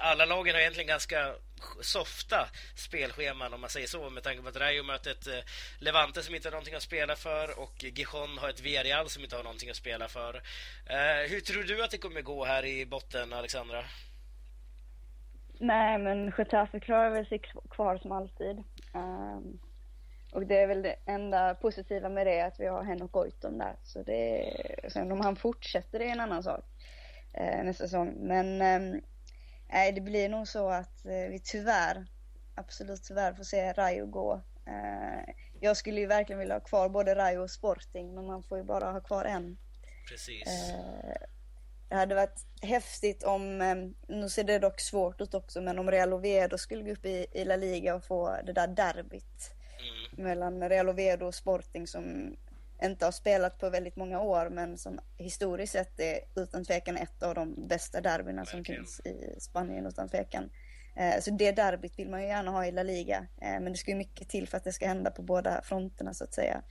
alla 0.00 0.24
lagen 0.24 0.54
har 0.54 0.60
egentligen 0.60 0.88
ganska 0.88 1.34
softa 1.80 2.48
spelscheman 2.76 3.54
om 3.54 3.60
man 3.60 3.70
säger 3.70 3.86
så 3.86 4.10
med 4.10 4.22
tanke 4.22 4.42
på 4.42 4.48
att 4.48 4.56
Rayo 4.56 4.82
möter 4.82 5.10
ett 5.10 5.26
eh, 5.26 5.44
Levante 5.78 6.22
som 6.22 6.34
inte 6.34 6.48
har 6.48 6.52
någonting 6.52 6.74
att 6.74 6.82
spela 6.82 7.16
för 7.16 7.60
och 7.60 7.84
Gijon 7.84 8.38
har 8.38 8.48
ett 8.48 8.60
Villarreal 8.60 9.08
som 9.08 9.22
inte 9.24 9.36
har 9.36 9.42
någonting 9.42 9.70
att 9.70 9.76
spela 9.76 10.08
för. 10.08 10.34
Eh, 10.86 11.30
hur 11.30 11.40
tror 11.40 11.62
du 11.62 11.84
att 11.84 11.90
det 11.90 11.98
kommer 11.98 12.22
gå 12.22 12.44
här 12.44 12.64
i 12.64 12.86
botten, 12.86 13.32
Alexandra? 13.32 13.84
Nej, 15.62 15.98
men 15.98 16.32
Getafe 16.38 16.80
klarar 16.80 17.10
väl 17.10 17.26
sig 17.26 17.40
kvar 17.70 17.98
som 17.98 18.12
alltid. 18.12 18.62
Um, 18.94 19.58
och 20.32 20.46
det 20.46 20.56
är 20.56 20.66
väl 20.66 20.82
det 20.82 20.96
enda 21.06 21.54
positiva 21.54 22.08
med 22.08 22.26
det 22.26 22.40
att 22.40 22.60
vi 22.60 22.66
har 22.66 22.84
Henok 22.84 23.12
Goitom 23.12 23.58
där. 23.58 23.76
Så 23.82 24.02
det, 24.02 24.52
sen 24.88 25.12
om 25.12 25.20
han 25.20 25.36
fortsätter 25.36 25.98
det 25.98 26.04
är 26.04 26.12
en 26.12 26.20
annan 26.20 26.42
sak 26.42 26.64
uh, 27.40 27.64
nästa 27.64 27.84
säsong. 27.84 28.14
Men 28.20 28.62
um, 28.82 29.02
Nej, 29.72 29.92
det 29.92 30.00
blir 30.00 30.28
nog 30.28 30.48
så 30.48 30.68
att 30.68 31.04
eh, 31.04 31.28
vi 31.30 31.40
tyvärr, 31.44 32.06
absolut 32.54 33.02
tyvärr 33.02 33.34
får 33.34 33.44
se 33.44 33.72
Rayo 33.72 34.06
gå. 34.06 34.42
Eh, 34.66 35.34
jag 35.60 35.76
skulle 35.76 36.00
ju 36.00 36.06
verkligen 36.06 36.38
vilja 36.38 36.54
ha 36.54 36.60
kvar 36.60 36.88
både 36.88 37.14
Rayo 37.14 37.42
och 37.42 37.50
Sporting, 37.50 38.14
men 38.14 38.26
man 38.26 38.42
får 38.42 38.58
ju 38.58 38.64
bara 38.64 38.92
ha 38.92 39.00
kvar 39.00 39.24
en. 39.24 39.58
Precis. 40.08 40.46
Eh, 40.46 41.26
det 41.88 41.94
hade 41.94 42.14
varit 42.14 42.46
häftigt 42.62 43.22
om, 43.22 43.58
nu 44.08 44.28
ser 44.28 44.44
det 44.44 44.58
dock 44.58 44.80
svårt 44.80 45.20
ut 45.20 45.34
också, 45.34 45.60
men 45.60 45.78
om 45.78 45.90
Real 45.90 46.12
Oviedo 46.12 46.58
skulle 46.58 46.82
gå 46.82 46.92
upp 46.92 47.06
i, 47.06 47.26
i 47.32 47.44
La 47.44 47.56
Liga 47.56 47.94
och 47.94 48.04
få 48.04 48.36
det 48.44 48.52
där 48.52 48.66
derbyt 48.66 49.54
mm. 49.78 50.24
mellan 50.24 50.68
Real 50.68 50.88
Oviedo 50.88 51.26
och 51.26 51.34
Sporting 51.34 51.86
som 51.86 52.36
inte 52.84 53.04
har 53.04 53.12
spelat 53.12 53.58
på 53.58 53.70
väldigt 53.70 53.96
många 53.96 54.20
år 54.20 54.48
men 54.50 54.78
som 54.78 55.00
historiskt 55.16 55.72
sett 55.72 56.00
är 56.00 56.18
utan 56.36 56.64
tvekan 56.64 56.96
ett 56.96 57.22
av 57.22 57.34
de 57.34 57.68
bästa 57.68 58.00
derbyna 58.00 58.44
som 58.44 58.64
finns 58.64 59.00
i 59.00 59.40
Spanien 59.40 59.86
utan 59.86 60.08
tvekan. 60.08 60.50
Eh, 60.96 61.20
så 61.20 61.30
det 61.30 61.52
derbyt 61.52 61.98
vill 61.98 62.10
man 62.10 62.22
ju 62.22 62.28
gärna 62.28 62.50
ha 62.50 62.66
i 62.66 62.72
La 62.72 62.82
Liga 62.82 63.26
eh, 63.42 63.60
men 63.60 63.64
det 63.64 63.78
ska 63.78 63.90
ju 63.90 63.96
mycket 63.96 64.28
till 64.28 64.48
för 64.48 64.56
att 64.56 64.64
det 64.64 64.72
ska 64.72 64.86
hända 64.86 65.10
på 65.10 65.22
båda 65.22 65.62
fronterna 65.62 66.14
så 66.14 66.24
att 66.24 66.34
säga. 66.34 66.62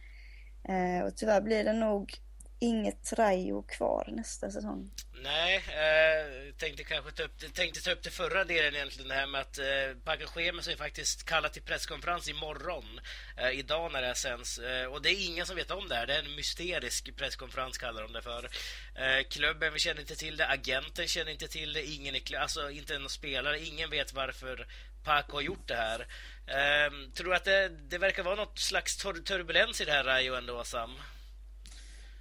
Eh, 0.64 1.06
och 1.06 1.16
tyvärr 1.16 1.42
blir 1.42 1.64
det 1.64 1.74
nog 1.74 2.14
inget 2.62 3.14
Rayo 3.14 3.62
kvar 3.62 4.06
nästa 4.08 4.52
säsong. 4.52 4.92
Nej, 5.24 5.56
eh, 5.56 6.54
tänkte 6.58 6.84
kanske 6.84 7.12
ta 7.12 7.24
upp, 7.24 7.54
tänkte 7.54 7.82
ta 7.82 7.92
upp 7.92 8.04
det 8.04 8.10
förra 8.10 8.44
delen 8.44 8.76
egentligen, 8.76 9.08
det 9.10 9.16
här 9.16 9.28
med 9.28 9.42
att 9.42 9.58
eh, 9.58 10.04
Paco 10.04 10.26
Schemes 10.26 10.68
är 10.68 10.76
faktiskt 10.76 11.26
kallat 11.26 11.54
till 11.54 11.62
presskonferens 11.62 12.30
imorgon, 12.30 13.00
eh, 13.38 13.50
idag 13.50 13.92
när 13.92 14.02
det 14.02 14.08
här 14.08 14.14
sänds. 14.14 14.60
Eh, 14.60 14.86
och 14.86 15.02
det 15.02 15.10
är 15.10 15.26
ingen 15.28 15.46
som 15.46 15.56
vet 15.56 15.72
om 15.72 15.88
det 15.88 15.96
här, 15.96 16.08
det 16.08 16.16
är 16.16 16.24
en 16.24 16.36
mysterisk 16.36 17.16
presskonferens 17.16 17.78
kallar 17.78 18.02
de 18.02 18.14
det 18.14 18.22
för. 18.22 18.50
Eh, 18.96 19.24
klubben 19.30 19.78
känner 19.78 20.02
inte 20.02 20.16
till 20.16 20.38
det, 20.38 20.48
agenten 20.48 21.08
känner 21.08 21.32
inte 21.32 21.48
till 21.48 21.74
det, 21.74 21.86
ingen 21.86 22.16
är, 22.16 22.38
alltså 22.38 22.70
inte 22.70 22.96
en 22.96 23.10
spelare, 23.10 23.66
ingen 23.66 23.90
vet 23.90 24.14
varför 24.14 24.68
Paco 25.04 25.38
har 25.38 25.42
gjort 25.42 25.68
det 25.68 25.76
här. 25.76 26.00
Eh, 26.48 26.92
tror 27.14 27.30
du 27.30 27.36
att 27.36 27.46
det, 27.46 27.70
det 27.70 27.98
verkar 27.98 28.24
vara 28.24 28.36
något 28.36 28.60
slags 28.60 28.98
turbulens 28.98 29.82
i 29.82 29.86
det 29.86 29.92
här 29.92 30.04
Rayo 30.04 30.36
ändå, 30.36 30.64
Sam? 30.64 30.92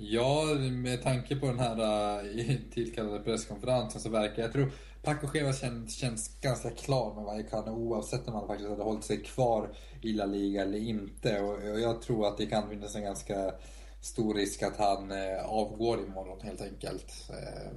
Ja, 0.02 0.44
med 0.70 1.02
tanke 1.02 1.36
på 1.36 1.46
den 1.46 1.58
här 1.58 1.80
äh, 2.20 2.56
tillkallade 2.74 3.24
presskonferensen 3.24 4.00
så 4.00 4.08
verkar 4.08 4.42
jag 4.42 4.52
tror 4.52 4.72
Paco 5.02 5.28
Cheva 5.28 5.52
känns, 5.52 5.96
känns 5.96 6.40
ganska 6.40 6.70
klar 6.70 7.14
med 7.14 7.24
Vallecano 7.24 7.70
oavsett 7.70 8.28
om 8.28 8.34
han 8.34 8.46
faktiskt 8.46 8.70
hade 8.70 8.82
hållit 8.82 9.04
sig 9.04 9.22
kvar 9.22 9.68
i 10.02 10.12
La 10.12 10.26
Liga 10.26 10.62
eller 10.62 10.78
inte. 10.78 11.40
Och, 11.40 11.70
och 11.70 11.80
jag 11.80 12.02
tror 12.02 12.28
att 12.28 12.38
det 12.38 12.46
kan 12.46 12.68
finnas 12.70 12.94
en 12.94 13.02
ganska 13.02 13.52
stor 14.00 14.34
risk 14.34 14.62
att 14.62 14.76
han 14.76 15.10
äh, 15.10 15.44
avgår 15.44 16.04
imorgon 16.04 16.40
helt 16.40 16.60
enkelt. 16.60 17.30
Äh, 17.30 17.70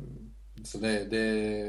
så 0.63 0.77
det, 0.77 1.03
det, 1.03 1.63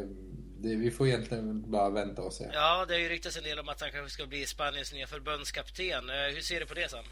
det, 0.58 0.76
vi 0.76 0.90
får 0.90 1.06
egentligen 1.06 1.70
bara 1.70 1.90
vänta 1.90 2.22
och 2.22 2.32
se. 2.32 2.50
Ja, 2.52 2.84
det 2.88 2.94
har 2.94 3.00
ju 3.00 3.08
ryktats 3.08 3.36
en 3.36 3.44
del 3.44 3.58
om 3.58 3.68
att 3.68 3.80
han 3.80 3.90
kanske 3.90 4.10
ska 4.10 4.26
bli 4.26 4.46
Spaniens 4.46 4.92
nya 4.92 5.06
förbundskapten. 5.06 6.10
Eh, 6.10 6.34
hur 6.34 6.40
ser 6.40 6.60
du 6.60 6.66
på 6.66 6.74
det 6.74 6.90
Sam? 6.90 7.04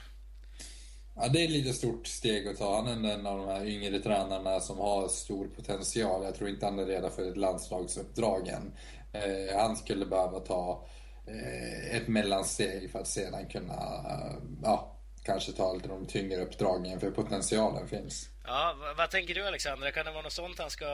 Ja, 1.14 1.28
det 1.28 1.40
är 1.40 1.44
ett 1.44 1.50
lite 1.50 1.72
stort 1.72 2.06
steg 2.06 2.48
att 2.48 2.58
ta. 2.58 2.76
Han 2.76 3.04
är 3.04 3.14
en 3.14 3.26
av 3.26 3.38
de 3.38 3.48
här 3.48 3.66
yngre 3.66 3.98
tränarna 3.98 4.60
som 4.60 4.78
har 4.78 5.08
stor 5.08 5.46
potential. 5.46 6.24
Jag 6.24 6.34
tror 6.34 6.50
inte 6.50 6.66
han 6.66 6.78
är 6.78 6.86
redo 6.86 7.10
för 7.10 7.30
ett 7.30 7.36
landslagsuppdrag 7.36 8.48
än. 8.48 8.72
Eh, 9.12 9.58
han 9.58 9.76
skulle 9.76 10.06
behöva 10.06 10.40
ta 10.40 10.86
eh, 11.26 11.96
ett 11.96 12.08
mellansteg 12.08 12.90
för 12.90 12.98
att 12.98 13.08
sedan 13.08 13.48
kunna 13.48 13.74
eh, 13.74 14.36
ja, 14.62 14.96
kanske 15.24 15.52
ta 15.52 15.72
lite 15.72 15.88
de 15.88 16.06
tyngre 16.06 16.42
uppdragen, 16.42 17.00
för 17.00 17.10
potentialen 17.10 17.88
finns. 17.88 18.28
Ja, 18.44 18.74
vad 18.96 19.10
tänker 19.10 19.34
du 19.34 19.46
Alexander? 19.46 19.90
Kan 19.90 20.06
det 20.06 20.12
vara 20.12 20.22
något 20.22 20.32
sånt 20.32 20.58
han 20.58 20.70
ska 20.70 20.86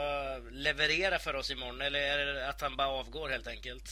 leverera 0.51 1.19
för 1.19 1.37
oss 1.37 1.51
imorgon 1.51 1.81
eller 1.81 2.01
är 2.01 2.27
det 2.27 2.49
att 2.49 2.61
han 2.61 2.77
bara 2.77 2.89
avgår 2.89 3.29
helt 3.29 3.47
enkelt? 3.47 3.89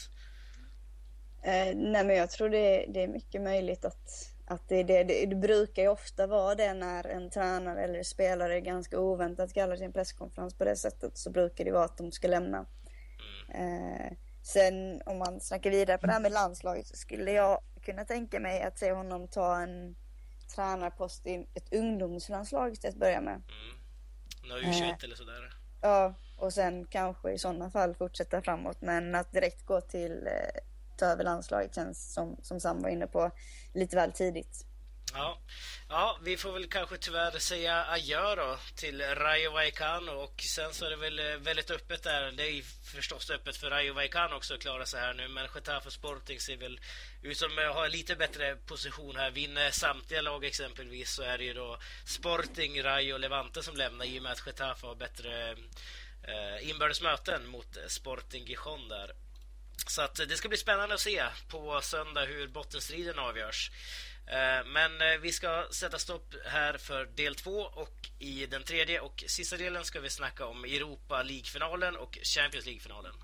Eh, 1.42 1.76
nej, 1.76 2.04
men 2.04 2.16
jag 2.16 2.30
tror 2.30 2.48
det, 2.48 2.86
det 2.88 3.02
är 3.02 3.08
mycket 3.08 3.42
möjligt 3.42 3.84
att 3.84 4.35
att 4.46 4.68
det, 4.68 4.82
det, 4.82 5.04
det, 5.04 5.26
det 5.26 5.36
brukar 5.36 5.82
ju 5.82 5.88
ofta 5.88 6.26
vara 6.26 6.54
det 6.54 6.74
när 6.74 7.06
en 7.06 7.30
tränare 7.30 7.84
eller 7.84 8.02
spelare 8.02 8.60
ganska 8.60 9.00
oväntat 9.00 9.54
kallar 9.54 9.76
sin 9.76 9.92
presskonferens 9.92 10.54
på 10.54 10.64
det 10.64 10.76
sättet 10.76 11.18
så 11.18 11.30
brukar 11.30 11.64
det 11.64 11.72
vara 11.72 11.84
att 11.84 11.98
de 11.98 12.12
ska 12.12 12.28
lämna. 12.28 12.66
Eh, 13.54 14.12
sen 14.42 15.02
om 15.06 15.18
man 15.18 15.40
snackar 15.40 15.70
vidare 15.70 15.98
på 15.98 16.06
det 16.06 16.12
här 16.12 16.20
med 16.20 16.32
landslaget 16.32 16.86
så 16.86 16.96
skulle 16.96 17.32
jag 17.32 17.60
kunna 17.82 18.04
tänka 18.04 18.40
mig 18.40 18.62
att 18.62 18.78
se 18.78 18.92
honom 18.92 19.28
ta 19.28 19.60
en 19.60 19.96
tränarpost 20.54 21.26
i 21.26 21.46
ett 21.54 21.74
ungdomslandslag 21.74 22.80
till 22.80 22.90
att 22.90 22.96
börja 22.96 23.20
med. 23.20 23.34
Mm. 23.34 24.62
U21 24.62 24.82
eh, 24.82 25.04
eller 25.04 25.16
sådär. 25.16 25.56
Ja, 25.82 26.14
och 26.38 26.52
sen 26.52 26.86
kanske 26.86 27.32
i 27.32 27.38
sådana 27.38 27.70
fall 27.70 27.94
fortsätta 27.94 28.42
framåt 28.42 28.80
men 28.80 29.14
att 29.14 29.32
direkt 29.32 29.66
gå 29.66 29.80
till 29.80 30.26
eh, 30.26 30.62
ta 30.96 31.06
över 31.06 31.24
landslaget 31.24 31.74
känns 31.74 32.14
som, 32.14 32.36
som 32.42 32.60
Sam 32.60 32.82
var 32.82 32.88
inne 32.88 33.06
på 33.06 33.30
lite 33.74 33.96
väl 33.96 34.12
tidigt. 34.12 34.66
Ja. 35.16 35.38
ja, 35.88 36.18
vi 36.22 36.36
får 36.36 36.52
väl 36.52 36.66
kanske 36.66 36.96
tyvärr 36.96 37.38
säga 37.38 37.84
adjö 37.84 38.34
då 38.34 38.58
till 38.76 39.00
Rayo 39.00 39.50
Vallecano 39.50 40.12
och 40.12 40.40
sen 40.56 40.74
så 40.74 40.84
är 40.84 40.90
det 40.90 40.96
väl 40.96 41.18
eh, 41.18 41.36
väldigt 41.36 41.70
öppet 41.70 42.02
där. 42.02 42.32
Det 42.32 42.42
är 42.42 42.50
ju 42.50 42.62
förstås 42.62 43.30
öppet 43.30 43.56
för 43.56 43.70
Rayo 43.70 43.94
Vallecano 43.94 44.36
också 44.36 44.54
att 44.54 44.60
klara 44.60 44.86
sig 44.86 45.00
här 45.00 45.14
nu 45.14 45.28
men 45.28 45.48
Getafe 45.54 45.90
Sporting 45.90 46.40
ser 46.40 46.56
väl 46.56 46.80
ut 47.22 47.38
som 47.38 47.58
att 47.58 47.74
ha 47.74 47.86
lite 47.86 48.16
bättre 48.16 48.56
position 48.56 49.16
här. 49.16 49.30
Vinner 49.30 49.70
samtliga 49.70 50.20
lag 50.20 50.44
exempelvis 50.44 51.10
så 51.10 51.22
är 51.22 51.38
det 51.38 51.44
ju 51.44 51.54
då 51.54 51.78
Sporting, 52.06 52.82
Rayo 52.82 53.14
och 53.14 53.20
Levante 53.20 53.62
som 53.62 53.76
lämnar 53.76 54.04
i 54.04 54.18
och 54.18 54.22
med 54.22 54.32
att 54.32 54.46
Getafe 54.46 54.86
har 54.86 54.94
bättre 54.94 55.50
eh, 56.22 56.70
inbördes 56.70 57.02
möten 57.02 57.46
mot 57.46 57.76
Sporting 57.88 58.46
Gijon 58.46 58.88
där. 58.88 59.25
Så 59.86 60.02
att 60.02 60.18
eh, 60.18 60.26
det 60.26 60.36
ska 60.36 60.48
bli 60.48 60.58
spännande 60.58 60.94
att 60.94 61.00
se 61.00 61.24
på 61.48 61.80
söndag 61.82 62.24
hur 62.24 62.48
bottenstriden 62.48 63.18
avgörs. 63.18 63.70
Eh, 64.26 64.66
men 64.66 65.00
eh, 65.00 65.18
vi 65.22 65.32
ska 65.32 65.68
sätta 65.70 65.98
stopp 65.98 66.34
här 66.44 66.78
för 66.78 67.04
del 67.04 67.34
två 67.34 67.60
och 67.60 67.94
i 68.18 68.46
den 68.46 68.62
tredje 68.62 69.00
och 69.00 69.24
sista 69.26 69.56
delen 69.56 69.84
ska 69.84 70.00
vi 70.00 70.10
snacka 70.10 70.46
om 70.46 70.64
Europa 70.64 71.22
League-finalen 71.22 71.96
och 71.96 72.18
Champions 72.22 72.66
League-finalen. 72.66 73.14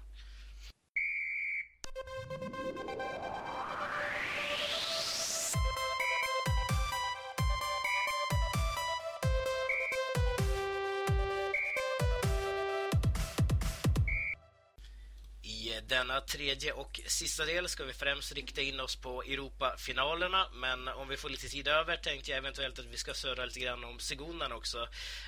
Denna 15.93 16.21
tredje 16.21 16.73
och 16.73 17.01
sista 17.07 17.45
del 17.45 17.69
ska 17.69 17.85
vi 17.85 17.93
främst 17.93 18.33
rikta 18.33 18.61
in 18.61 18.81
oss 18.81 18.97
på 18.97 19.23
Europafinalerna 19.23 20.47
men 20.55 20.89
om 20.89 21.09
vi 21.09 21.17
får 21.17 21.29
lite 21.31 21.49
tid 21.49 21.69
över 21.69 21.97
tänkte 21.97 22.31
jag 22.31 22.39
eventuellt 22.39 22.79
att 22.79 22.85
vi 22.85 22.97
ska 22.97 23.15
surra 23.15 23.45
lite 23.45 23.61
grann 23.61 23.85
om 23.85 23.99
Segundan 23.99 24.53
också. 24.53 24.79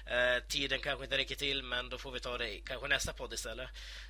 Eh, 0.07 0.43
tiden 0.49 0.81
kanske 0.81 1.05
inte 1.05 1.19
räcker 1.19 1.35
till 1.35 1.63
men 1.63 1.89
då 1.89 1.99
får 1.99 2.13
vi 2.13 2.21
ta 2.21 2.39
det 2.39 2.49
i 2.49 2.63
kanske 2.67 2.89
nästa 2.89 3.13
podd 3.13 3.33
istället. 3.33 3.69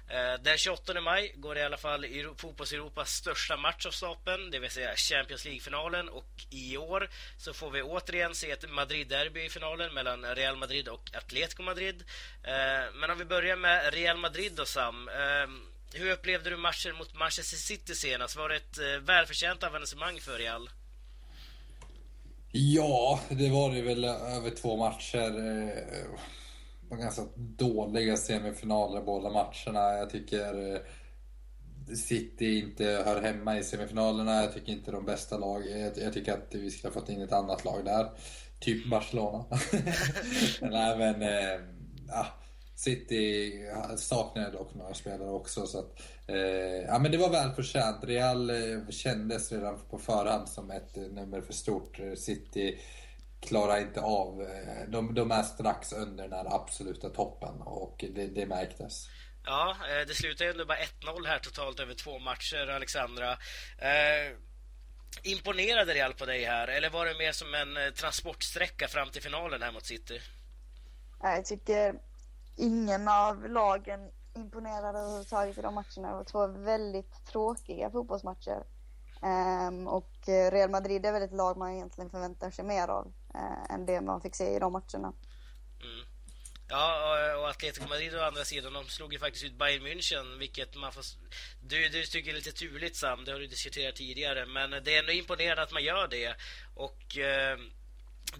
Eh, 0.08 0.42
den 0.42 0.58
28 0.58 1.00
maj 1.00 1.34
går 1.36 1.58
i 1.58 1.62
alla 1.62 1.76
fall 1.76 2.06
fotbolls-Europas 2.36 3.10
största 3.10 3.56
match 3.56 3.86
av 3.86 3.90
stapeln, 3.90 4.50
det 4.50 4.58
vill 4.58 4.70
säga 4.70 4.96
Champions 4.96 5.44
League-finalen 5.44 6.08
och 6.08 6.30
i 6.50 6.76
år 6.76 7.10
så 7.38 7.54
får 7.54 7.70
vi 7.70 7.82
återigen 7.82 8.34
se 8.34 8.50
ett 8.50 8.70
Madrid-derby 8.70 9.44
i 9.44 9.50
finalen 9.50 9.94
mellan 9.94 10.24
Real 10.34 10.56
Madrid 10.56 10.88
och 10.88 11.10
Atletico 11.14 11.62
Madrid. 11.62 12.04
Eh, 12.44 12.94
men 12.94 13.10
om 13.10 13.18
vi 13.18 13.24
börjar 13.24 13.56
med 13.56 13.94
Real 13.94 14.16
Madrid 14.16 14.52
då 14.52 14.64
Sam. 14.64 15.08
Eh, 15.08 15.73
hur 15.96 16.10
upplevde 16.10 16.50
du 16.50 16.56
matchen 16.56 16.96
mot 16.96 17.14
Manchester 17.14 17.56
City 17.56 17.94
senast? 17.94 18.36
Var 18.36 18.48
det 18.48 18.56
ett 18.56 18.78
eh, 18.78 19.06
välförtjänt 19.06 19.62
avancemang 19.62 20.20
för 20.20 20.38
Real? 20.38 20.70
Ja, 22.52 23.20
det 23.30 23.48
var 23.48 23.70
det 23.70 23.82
väl 23.82 24.04
över 24.04 24.50
två 24.50 24.76
matcher. 24.76 25.30
Det 25.30 25.72
eh, 25.72 26.06
var 26.88 26.96
ganska 26.96 27.22
dåliga 27.36 28.16
semifinaler 28.16 29.02
båda 29.02 29.30
matcherna. 29.30 29.98
Jag 29.98 30.10
tycker 30.10 30.74
eh, 30.74 30.80
City 31.94 32.58
inte 32.58 32.84
hör 32.84 33.22
hemma 33.22 33.58
i 33.58 33.64
semifinalerna. 33.64 34.42
Jag 34.42 34.54
tycker 34.54 34.72
inte 34.72 34.90
de 34.90 35.04
bästa 35.04 35.38
lag. 35.38 35.62
Jag 35.96 36.12
tycker 36.12 36.32
att 36.32 36.48
vi 36.50 36.70
skulle 36.70 36.92
ha 36.94 37.00
fått 37.00 37.08
in 37.08 37.22
ett 37.22 37.32
annat 37.32 37.64
lag 37.64 37.84
där. 37.84 38.10
Typ 38.60 38.90
Barcelona. 38.90 39.44
Nej 40.60 40.98
men, 40.98 41.22
ja 42.08 42.26
City 42.74 43.52
saknade 43.96 44.50
dock 44.50 44.74
några 44.74 44.94
spelare 44.94 45.30
också. 45.30 45.66
Så 45.66 45.78
att, 45.78 46.00
eh, 46.26 46.36
ja, 46.86 46.98
men 46.98 47.12
det 47.12 47.18
var 47.18 47.30
välförtjänt. 47.30 48.04
Real 48.04 48.50
eh, 48.50 48.88
kändes 48.90 49.52
redan 49.52 49.78
på 49.90 49.98
förhand 49.98 50.48
som 50.48 50.70
ett 50.70 50.96
eh, 50.96 51.02
nummer 51.02 51.40
för 51.40 51.52
stort. 51.52 52.00
City 52.16 52.78
klarar 53.40 53.80
inte 53.80 54.00
av... 54.00 54.42
Eh, 54.42 54.88
de, 54.88 55.14
de 55.14 55.30
är 55.30 55.42
strax 55.42 55.92
under 55.92 56.28
den 56.28 56.32
här 56.32 56.54
absoluta 56.54 57.10
toppen 57.10 57.60
och 57.60 58.04
det, 58.14 58.26
det 58.26 58.46
märktes. 58.46 59.08
Ja, 59.44 59.76
eh, 59.88 60.06
det 60.06 60.14
slutade 60.14 60.50
ändå 60.50 60.64
bara 60.64 60.78
1-0 60.78 61.26
här 61.26 61.38
totalt 61.38 61.80
över 61.80 61.94
två 61.94 62.18
matcher, 62.18 62.68
Alexandra. 62.68 63.32
Eh, 63.78 64.36
imponerade 65.22 65.94
Real 65.94 66.14
på 66.14 66.26
dig 66.26 66.44
här, 66.44 66.68
eller 66.68 66.90
var 66.90 67.06
det 67.06 67.18
mer 67.18 67.32
som 67.32 67.54
en 67.54 67.94
transportsträcka 67.94 68.88
fram 68.88 69.10
till 69.10 69.22
finalen 69.22 69.62
här 69.62 69.72
mot 69.72 69.86
City? 69.86 70.20
Jag 71.22 71.44
tycker 71.44 71.94
ingen 72.56 73.08
av 73.08 73.48
lagen 73.48 74.10
imponerade 74.36 74.98
överhuvudtaget 74.98 75.58
i 75.58 75.62
de 75.62 75.74
matcherna. 75.74 76.08
Det 76.08 76.14
var 76.14 76.24
två 76.24 76.46
väldigt 76.46 77.26
tråkiga 77.26 77.90
fotbollsmatcher. 77.90 78.64
Um, 79.22 79.88
och 79.88 80.12
Real 80.26 80.70
Madrid 80.70 81.06
är 81.06 81.12
väl 81.12 81.22
ett 81.22 81.32
lag 81.32 81.56
man 81.56 81.72
egentligen 81.72 82.10
förväntar 82.10 82.50
sig 82.50 82.64
mer 82.64 82.88
av 82.88 83.06
uh, 83.34 83.74
än 83.74 83.86
det 83.86 84.00
man 84.00 84.20
fick 84.20 84.34
se 84.34 84.56
i 84.56 84.58
de 84.58 84.72
matcherna. 84.72 85.12
Mm. 85.82 86.06
Ja, 86.68 87.36
och 87.38 87.48
Atletico 87.48 87.88
Madrid 87.88 88.14
å 88.14 88.22
andra 88.22 88.44
sidan, 88.44 88.72
de 88.72 88.84
slog 88.84 89.12
ju 89.12 89.18
faktiskt 89.18 89.44
ut 89.44 89.58
Bayern 89.58 89.86
München, 89.86 90.38
vilket 90.38 90.76
man 90.76 90.92
får... 90.92 91.04
Du, 91.62 91.88
du 91.88 92.02
tycker 92.02 92.30
är 92.30 92.34
lite 92.34 92.52
turligt 92.52 92.96
Sam, 92.96 93.24
det 93.24 93.32
har 93.32 93.38
du 93.38 93.46
diskuterat 93.46 93.96
tidigare, 93.96 94.46
men 94.46 94.70
det 94.70 94.94
är 94.94 94.98
ändå 94.98 95.12
imponerande 95.12 95.62
att 95.62 95.72
man 95.72 95.84
gör 95.84 96.08
det. 96.08 96.34
Och... 96.74 97.16
Uh, 97.18 97.83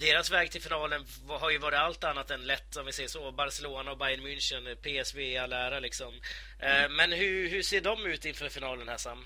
deras 0.00 0.30
väg 0.30 0.50
till 0.50 0.62
finalen 0.62 1.04
har 1.28 1.50
ju 1.50 1.58
varit 1.58 1.78
allt 1.78 2.04
annat 2.04 2.30
än 2.30 2.46
lätt 2.46 2.76
om 2.76 2.86
vi 2.86 2.92
säger 2.92 3.08
så. 3.08 3.32
Barcelona 3.32 3.90
och 3.90 3.98
Bayern 3.98 4.20
München, 4.20 4.74
PSV 4.74 5.22
i 5.22 5.38
all 5.38 5.52
ära 5.52 5.80
liksom. 5.80 6.12
Mm. 6.58 6.96
Men 6.96 7.12
hur, 7.12 7.48
hur 7.48 7.62
ser 7.62 7.80
de 7.80 8.06
ut 8.06 8.24
inför 8.24 8.48
finalen 8.48 8.88
här 8.88 8.96
Sam? 8.96 9.18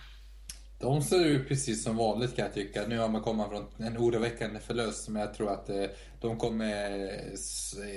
De 0.81 1.03
ser 1.03 1.25
ut 1.25 1.49
precis 1.49 1.85
som 1.85 1.97
vanligt 1.97 2.37
kan 2.37 2.45
jag 2.45 2.55
tycka. 2.55 2.87
Nu 2.87 2.99
har 2.99 3.09
man 3.09 3.23
kommit 3.23 3.47
från 3.49 3.87
en 3.87 3.99
oroväckande 3.99 4.61
förlust 4.61 5.09
men 5.09 5.23
jag 5.23 5.35
tror 5.35 5.51
att 5.51 5.69
eh, 5.69 5.85
de 6.21 6.39
kommer 6.39 7.11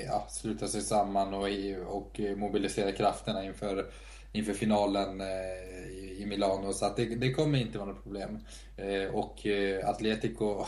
ja, 0.06 0.28
sluta 0.30 0.68
sig 0.68 0.82
samman 0.82 1.34
och, 1.34 1.48
och 1.88 2.20
mobilisera 2.38 2.92
krafterna 2.92 3.46
inför, 3.46 3.92
inför 4.32 4.54
finalen 4.54 5.22
eh, 5.22 5.28
i 6.22 6.26
Milano. 6.28 6.74
Så 6.74 6.86
att 6.86 6.96
det, 6.96 7.06
det 7.06 7.34
kommer 7.34 7.60
inte 7.60 7.78
vara 7.78 7.90
något 7.90 8.04
problem. 8.04 8.40
Och 9.14 9.46
Atletico 9.84 10.66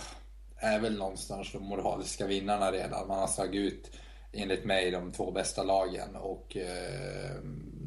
är 0.64 0.80
väl 0.80 0.98
någonstans 0.98 1.52
de 1.52 1.64
moraliska 1.64 2.28
vinnarna 2.28 2.72
redan. 2.72 3.08
Man 3.08 3.20
har 3.20 3.28
slagit 3.28 3.74
ut, 3.74 3.92
enligt 4.34 4.66
mig, 4.66 4.92
de 4.92 5.12
två 5.12 5.32
bästa 5.32 5.64
lagen 5.64 6.16
och 6.16 6.58
eh, 6.58 7.36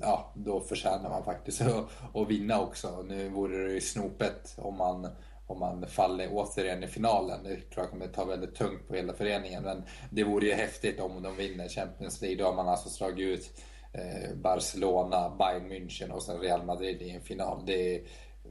ja, 0.00 0.32
då 0.34 0.60
förtjänar 0.60 1.08
man 1.08 1.24
faktiskt 1.24 1.60
att, 1.60 1.88
att 2.14 2.28
vinna 2.28 2.60
också. 2.60 3.04
Nu 3.08 3.28
vore 3.28 3.66
det 3.66 3.72
ju 3.72 3.80
snopet 3.80 4.54
om 4.58 4.76
man, 4.76 5.08
om 5.46 5.60
man 5.60 5.86
faller 5.86 6.28
återigen 6.32 6.84
i 6.84 6.86
finalen. 6.86 7.44
Det 7.44 7.56
tror 7.56 7.84
jag 7.84 7.90
kommer 7.90 8.06
ta 8.06 8.24
väldigt 8.24 8.54
tungt 8.54 8.88
på 8.88 8.94
hela 8.94 9.12
föreningen. 9.12 9.62
Men 9.62 9.82
det 10.10 10.24
vore 10.24 10.46
ju 10.46 10.52
häftigt 10.52 11.00
om 11.00 11.22
de 11.22 11.36
vinner 11.36 11.68
Champions 11.68 12.22
League. 12.22 12.38
Då 12.38 12.44
har 12.44 12.54
man 12.54 12.68
alltså 12.68 12.88
slagit 12.88 13.18
ut 13.18 13.50
eh, 13.92 14.36
Barcelona, 14.36 15.36
Bayern 15.38 15.72
München 15.72 16.10
och 16.10 16.22
sen 16.22 16.40
Real 16.40 16.64
Madrid 16.64 17.02
i 17.02 17.10
en 17.10 17.22
final. 17.22 17.66
Det 17.66 17.96
är 17.96 18.02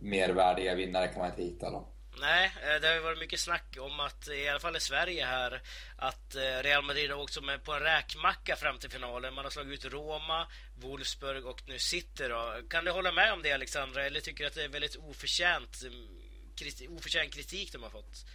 mer 0.02 0.30
värdiga 0.30 0.76
vinnare 0.76 1.08
kan 1.08 1.20
man 1.20 1.30
inte 1.30 1.44
hitta 1.44 1.72
då. 1.72 1.95
Nej, 2.20 2.52
eh, 2.62 2.82
det 2.82 2.88
har 2.88 2.96
ju 2.96 3.00
varit 3.00 3.20
mycket 3.20 3.40
snack 3.40 3.78
om 3.80 4.00
att, 4.00 4.28
i 4.28 4.50
alla 4.50 4.60
fall 4.60 4.76
i 4.76 4.80
Sverige 4.80 5.26
här, 5.26 5.62
att 5.98 6.36
eh, 6.36 6.64
Real 6.64 6.84
Madrid 6.84 7.12
har 7.12 7.22
åkt 7.22 7.34
som 7.34 7.60
på 7.66 7.74
en 7.74 7.80
räkmacka 7.80 8.56
fram 8.56 8.78
till 8.78 8.90
finalen. 8.90 9.34
Man 9.34 9.46
har 9.46 9.52
slagit 9.52 9.86
ut 9.86 9.94
Roma, 9.94 10.48
Wolfsburg 10.82 11.46
och 11.46 11.62
nu 11.68 11.80
City 11.80 12.28
då. 12.28 12.62
Kan 12.70 12.86
du 12.86 12.92
hålla 12.92 13.12
med 13.12 13.34
om 13.34 13.42
det 13.42 13.54
Alexandra, 13.54 14.06
eller 14.06 14.20
tycker 14.20 14.44
du 14.44 14.48
att 14.48 14.56
det 14.56 14.64
är 14.64 14.70
väldigt 14.70 14.96
oförtjänt, 14.96 15.82
mm, 15.84 16.98
oförtjänt 16.98 17.34
kritik 17.34 17.72
de 17.72 17.84
har 17.84 17.90
fått? 17.90 18.26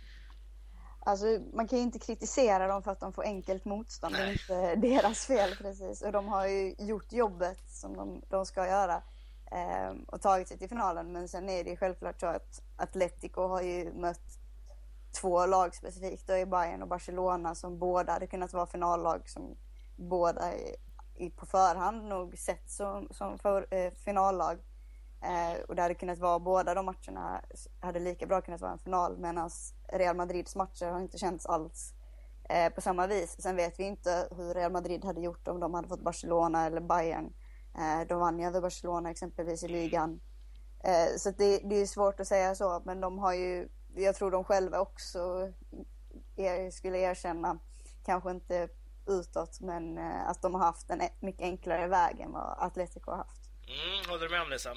Alltså, 1.03 1.27
man 1.53 1.69
kan 1.69 1.79
ju 1.79 1.85
inte 1.85 1.99
kritisera 1.99 2.67
dem 2.67 2.83
för 2.83 2.91
att 2.91 3.01
de 3.01 3.13
får 3.13 3.25
enkelt 3.25 3.65
motstånd. 3.65 4.13
Nej. 4.19 4.37
Det 4.49 4.55
är 4.55 4.73
inte 4.73 4.89
deras 4.89 5.27
fel 5.27 5.57
precis. 5.57 6.03
Och 6.03 6.13
de 6.13 6.29
har 6.29 6.47
ju 6.47 6.75
gjort 6.79 7.13
jobbet 7.13 7.71
som 7.71 7.97
de, 7.97 8.23
de 8.29 8.47
ska 8.47 8.67
göra 8.67 9.03
Ehm, 9.51 10.05
och 10.05 10.21
tagit 10.21 10.49
sig 10.49 10.59
till 10.59 10.69
finalen. 10.69 11.13
Men 11.13 11.29
sen 11.29 11.49
är 11.49 11.65
det 11.65 11.71
ju 11.71 11.77
självklart 11.77 12.21
så 12.21 12.27
att 12.27 12.63
Atletico 12.77 13.47
har 13.49 13.63
ju 13.63 13.93
mött 13.93 14.39
två 15.21 15.47
lag 15.47 15.75
specifikt 15.75 16.27
då 16.27 16.33
är 16.33 16.47
Bayern 16.47 16.83
och 16.83 16.89
Barcelona 16.89 17.55
som 17.55 17.79
båda 17.79 18.13
hade 18.13 18.27
kunnat 18.27 18.53
vara 18.53 18.67
finallag 18.67 19.29
som 19.29 19.57
båda 19.97 20.55
i, 21.17 21.31
på 21.31 21.47
förhand 21.47 22.05
nog 22.05 22.39
sett 22.39 22.71
som, 22.71 23.09
som 23.11 23.39
för, 23.39 23.75
eh, 23.75 23.93
finallag. 23.93 24.59
Eh, 25.23 25.61
och 25.69 25.77
det 25.77 25.83
hade 25.83 25.95
kunnat 25.95 26.19
vara 26.19 26.39
båda 26.39 26.75
de 26.75 26.87
matcherna 26.87 27.41
hade 27.81 27.99
lika 27.99 28.27
bra 28.27 28.41
kunnat 28.41 28.61
vara 28.61 28.73
en 28.73 28.79
final 28.79 29.19
medan 29.19 29.51
Real 29.93 30.17
Madrids 30.17 30.57
matcher 30.57 30.87
har 30.87 31.01
inte 31.01 31.19
känts 31.19 31.47
alls 31.47 31.95
eh, 32.49 32.73
på 32.73 32.81
samma 32.81 33.07
vis. 33.07 33.43
Sen 33.43 33.57
vet 33.57 33.79
vi 33.81 33.85
inte 33.85 34.29
hur 34.37 34.55
Real 34.55 34.73
Madrid 34.73 35.05
hade 35.05 35.21
gjort 35.21 35.49
om 35.49 35.61
de 35.61 35.75
hade 35.75 35.89
fått 35.89 36.05
Barcelona 36.05 36.67
eller 36.67 36.81
Bayern 36.81 37.33
Eh, 37.33 37.40
de 38.09 38.21
vann 38.21 38.39
ju 38.39 38.47
över 38.47 38.61
Barcelona 38.61 39.11
exempelvis 39.11 39.63
i 39.63 39.69
ligan. 39.69 40.21
Eh, 40.85 41.17
så 41.19 41.31
det, 41.31 41.59
det 41.59 41.75
är 41.75 41.87
svårt 41.87 42.21
att 42.21 42.27
säga 42.27 42.55
så, 42.55 42.83
men 42.87 43.01
de 43.01 43.19
har 43.19 43.35
ju, 43.35 43.69
jag 43.97 44.15
tror 44.15 44.31
de 44.31 44.45
själva 44.45 44.81
också 44.81 45.53
er, 46.37 46.71
skulle 46.71 46.99
erkänna, 46.99 47.59
kanske 48.05 48.31
inte 48.31 48.69
utåt, 49.07 49.61
men 49.61 49.99
eh, 49.99 50.29
att 50.29 50.43
de 50.43 50.55
har 50.55 50.65
haft 50.65 50.91
en 50.91 51.03
mycket 51.21 51.43
enklare 51.43 51.87
väg 51.87 52.21
än 52.21 52.33
vad 52.33 52.57
Atletico 52.59 53.11
har 53.11 53.19
haft. 53.19 53.41
Mm, 53.67 54.11
håller 54.11 54.25
du 54.25 54.31
med 54.31 54.43
om 54.43 54.51
det 54.51 54.59
Sam? 54.59 54.77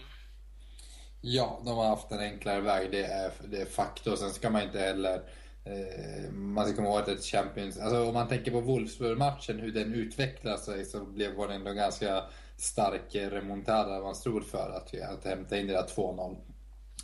Ja, 1.22 1.62
de 1.66 1.78
har 1.78 1.86
haft 1.86 2.12
en 2.12 2.20
enklare 2.20 2.62
väg, 2.62 2.92
det 2.92 3.06
är, 3.06 3.32
det 3.48 3.62
är 3.62 3.66
faktor. 3.66 4.16
Sen 4.16 4.30
ska 4.30 4.50
man 4.50 4.62
inte 4.62 4.80
heller 4.80 5.24
Eh, 5.66 6.32
man 6.32 6.66
ska 6.66 6.76
komma 6.76 6.88
ihåg 6.88 7.00
att 7.00 7.08
ett 7.08 7.24
Champions... 7.24 7.78
Alltså 7.78 8.08
om 8.08 8.14
man 8.14 8.28
tänker 8.28 8.52
på 8.52 8.62
Wolfsburg-matchen, 8.62 9.60
hur 9.60 9.72
den 9.72 9.94
utvecklar 9.94 10.58
sig, 10.58 10.86
så 10.86 11.06
blev 11.06 11.38
det 11.38 11.54
ändå 11.54 11.74
ganska 11.74 12.24
stark 12.64 13.16
remontada 13.16 14.02
man 14.02 14.16
stod 14.16 14.46
för 14.46 14.72
att, 14.72 15.02
att 15.02 15.26
hämta 15.26 15.58
in 15.58 15.68
det 15.68 15.74
där 15.74 15.84
2-0. 15.84 16.36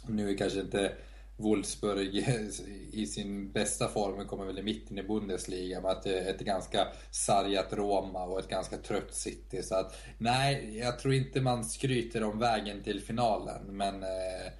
Nu 0.08 0.30
är 0.30 0.38
kanske 0.38 0.60
inte 0.60 0.92
Wolfsburg 1.38 2.16
i 2.92 3.06
sin 3.06 3.52
bästa 3.52 3.88
form 3.88 4.28
kommer 4.28 4.46
väl 4.46 4.60
i 4.60 4.64
mitten 4.64 4.98
i 4.98 5.04
Bundesliga 5.04 5.82
med 5.82 6.06
ett 6.06 6.40
ganska 6.40 6.88
sargat 7.12 7.74
Roma 7.74 8.24
och 8.24 8.40
ett 8.40 8.50
ganska 8.50 8.78
trött 8.78 9.14
City. 9.14 9.64
Så 9.64 9.76
att 9.76 9.96
nej, 10.18 10.78
jag 10.78 11.00
tror 11.00 11.14
inte 11.14 11.42
man 11.42 11.66
skryter 11.66 12.24
om 12.24 12.40
vägen 12.40 12.84
till 12.84 13.02
finalen. 13.02 13.62
Men 13.68 14.04
eh, 14.04 14.52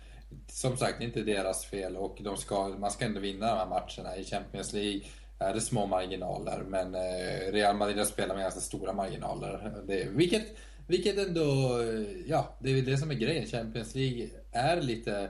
som 0.48 0.78
sagt, 0.78 0.98
det 0.98 1.04
är 1.04 1.08
inte 1.08 1.22
deras 1.22 1.66
fel 1.66 1.98
och 1.98 2.18
de 2.22 2.38
ska, 2.38 2.68
man 2.68 2.92
ska 2.92 3.06
ändå 3.06 3.20
vinna 3.20 3.48
de 3.48 3.58
här 3.58 3.66
matcherna. 3.66 4.18
I 4.18 4.26
Champions 4.26 4.74
League 4.74 5.02
är 5.40 5.54
det 5.54 5.62
små 5.62 5.86
marginaler, 5.86 6.64
men 6.68 6.96
eh, 6.96 7.52
Real 7.52 7.76
Madrid 7.76 8.08
spelar 8.08 8.36
med 8.36 8.44
ganska 8.44 8.60
stora 8.60 8.94
marginaler. 8.94 9.82
Det, 9.88 10.08
vilket, 10.10 10.48
vilket 10.90 11.18
ändå, 11.18 11.80
ja, 12.28 12.58
det 12.60 12.70
är 12.70 12.76
väl 12.76 12.86
det 12.86 12.98
som 12.98 13.12
är 13.12 13.16
grejen. 13.16 13.48
Champions 13.48 13.96
League 13.96 14.30
är 14.52 14.82
lite, 14.82 15.30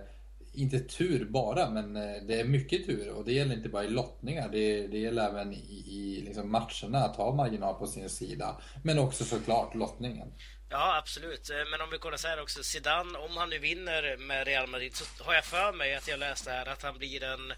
inte 0.54 0.80
tur 0.80 1.26
bara, 1.26 1.70
men 1.70 1.96
eh, 1.96 2.24
det 2.28 2.40
är 2.40 2.44
mycket 2.44 2.86
tur. 2.86 3.10
Och 3.10 3.26
det 3.26 3.34
gäller 3.34 3.56
inte 3.56 3.70
bara 3.70 3.84
i 3.84 3.90
lottningar, 3.90 4.50
det, 4.52 4.88
det 4.88 4.98
gäller 4.98 5.30
även 5.30 5.54
i, 5.54 5.84
i 5.88 6.22
liksom 6.26 6.52
matcherna 6.52 7.06
att 7.06 7.16
ha 7.16 7.36
marginal 7.36 7.76
på 7.76 7.88
sin 7.88 8.10
sida. 8.10 8.62
Men 8.84 9.00
också 9.00 9.24
såklart 9.26 9.76
lottningen. 9.76 10.28
Ja, 10.70 10.98
absolut. 10.98 11.50
Eh, 11.50 11.56
men 11.72 11.82
om 11.82 11.90
vi 11.92 11.98
kollar 11.98 12.18
så 12.18 12.28
här 12.28 12.42
också. 12.42 12.64
Zidane, 12.64 13.18
om 13.18 13.38
han 13.38 13.50
nu 13.50 13.60
vinner 13.60 14.18
med 14.18 14.48
Real 14.48 14.68
Madrid 14.68 14.96
så 14.96 15.24
har 15.24 15.34
jag 15.34 15.46
för 15.46 15.74
mig 15.74 15.96
att 15.96 16.08
jag 16.08 16.20
läste 16.20 16.52
här 16.52 16.66
att 16.66 16.84
han 16.84 16.98
blir 16.98 17.24
en 17.24 17.54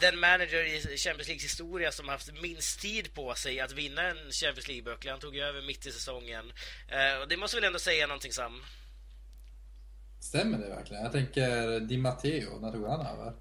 den 0.00 0.20
manager 0.20 0.64
i 0.64 0.96
Champions 0.96 1.28
Leagues 1.28 1.44
historia 1.44 1.92
som 1.92 2.08
haft 2.08 2.40
minst 2.42 2.80
tid 2.80 3.14
på 3.14 3.34
sig 3.34 3.60
att 3.60 3.72
vinna 3.72 4.02
en 4.02 4.16
Champions 4.32 4.68
League-buckla. 4.68 5.10
Han 5.10 5.20
tog 5.20 5.36
ju 5.36 5.42
över 5.42 5.62
mitt 5.62 5.86
i 5.86 5.92
säsongen. 5.92 6.52
Eh, 6.88 7.20
och 7.22 7.28
det 7.28 7.36
måste 7.36 7.56
väl 7.56 7.64
ändå 7.64 7.78
säga 7.78 8.06
någonting, 8.06 8.32
Sam? 8.32 8.62
Stämmer 10.20 10.58
det 10.58 10.68
verkligen? 10.68 11.02
Jag 11.02 11.12
tänker 11.12 11.80
Di 11.80 11.96
Matteo, 11.96 12.58
när 12.60 12.72
tog 12.72 12.86
han 12.86 13.06
över? 13.06 13.32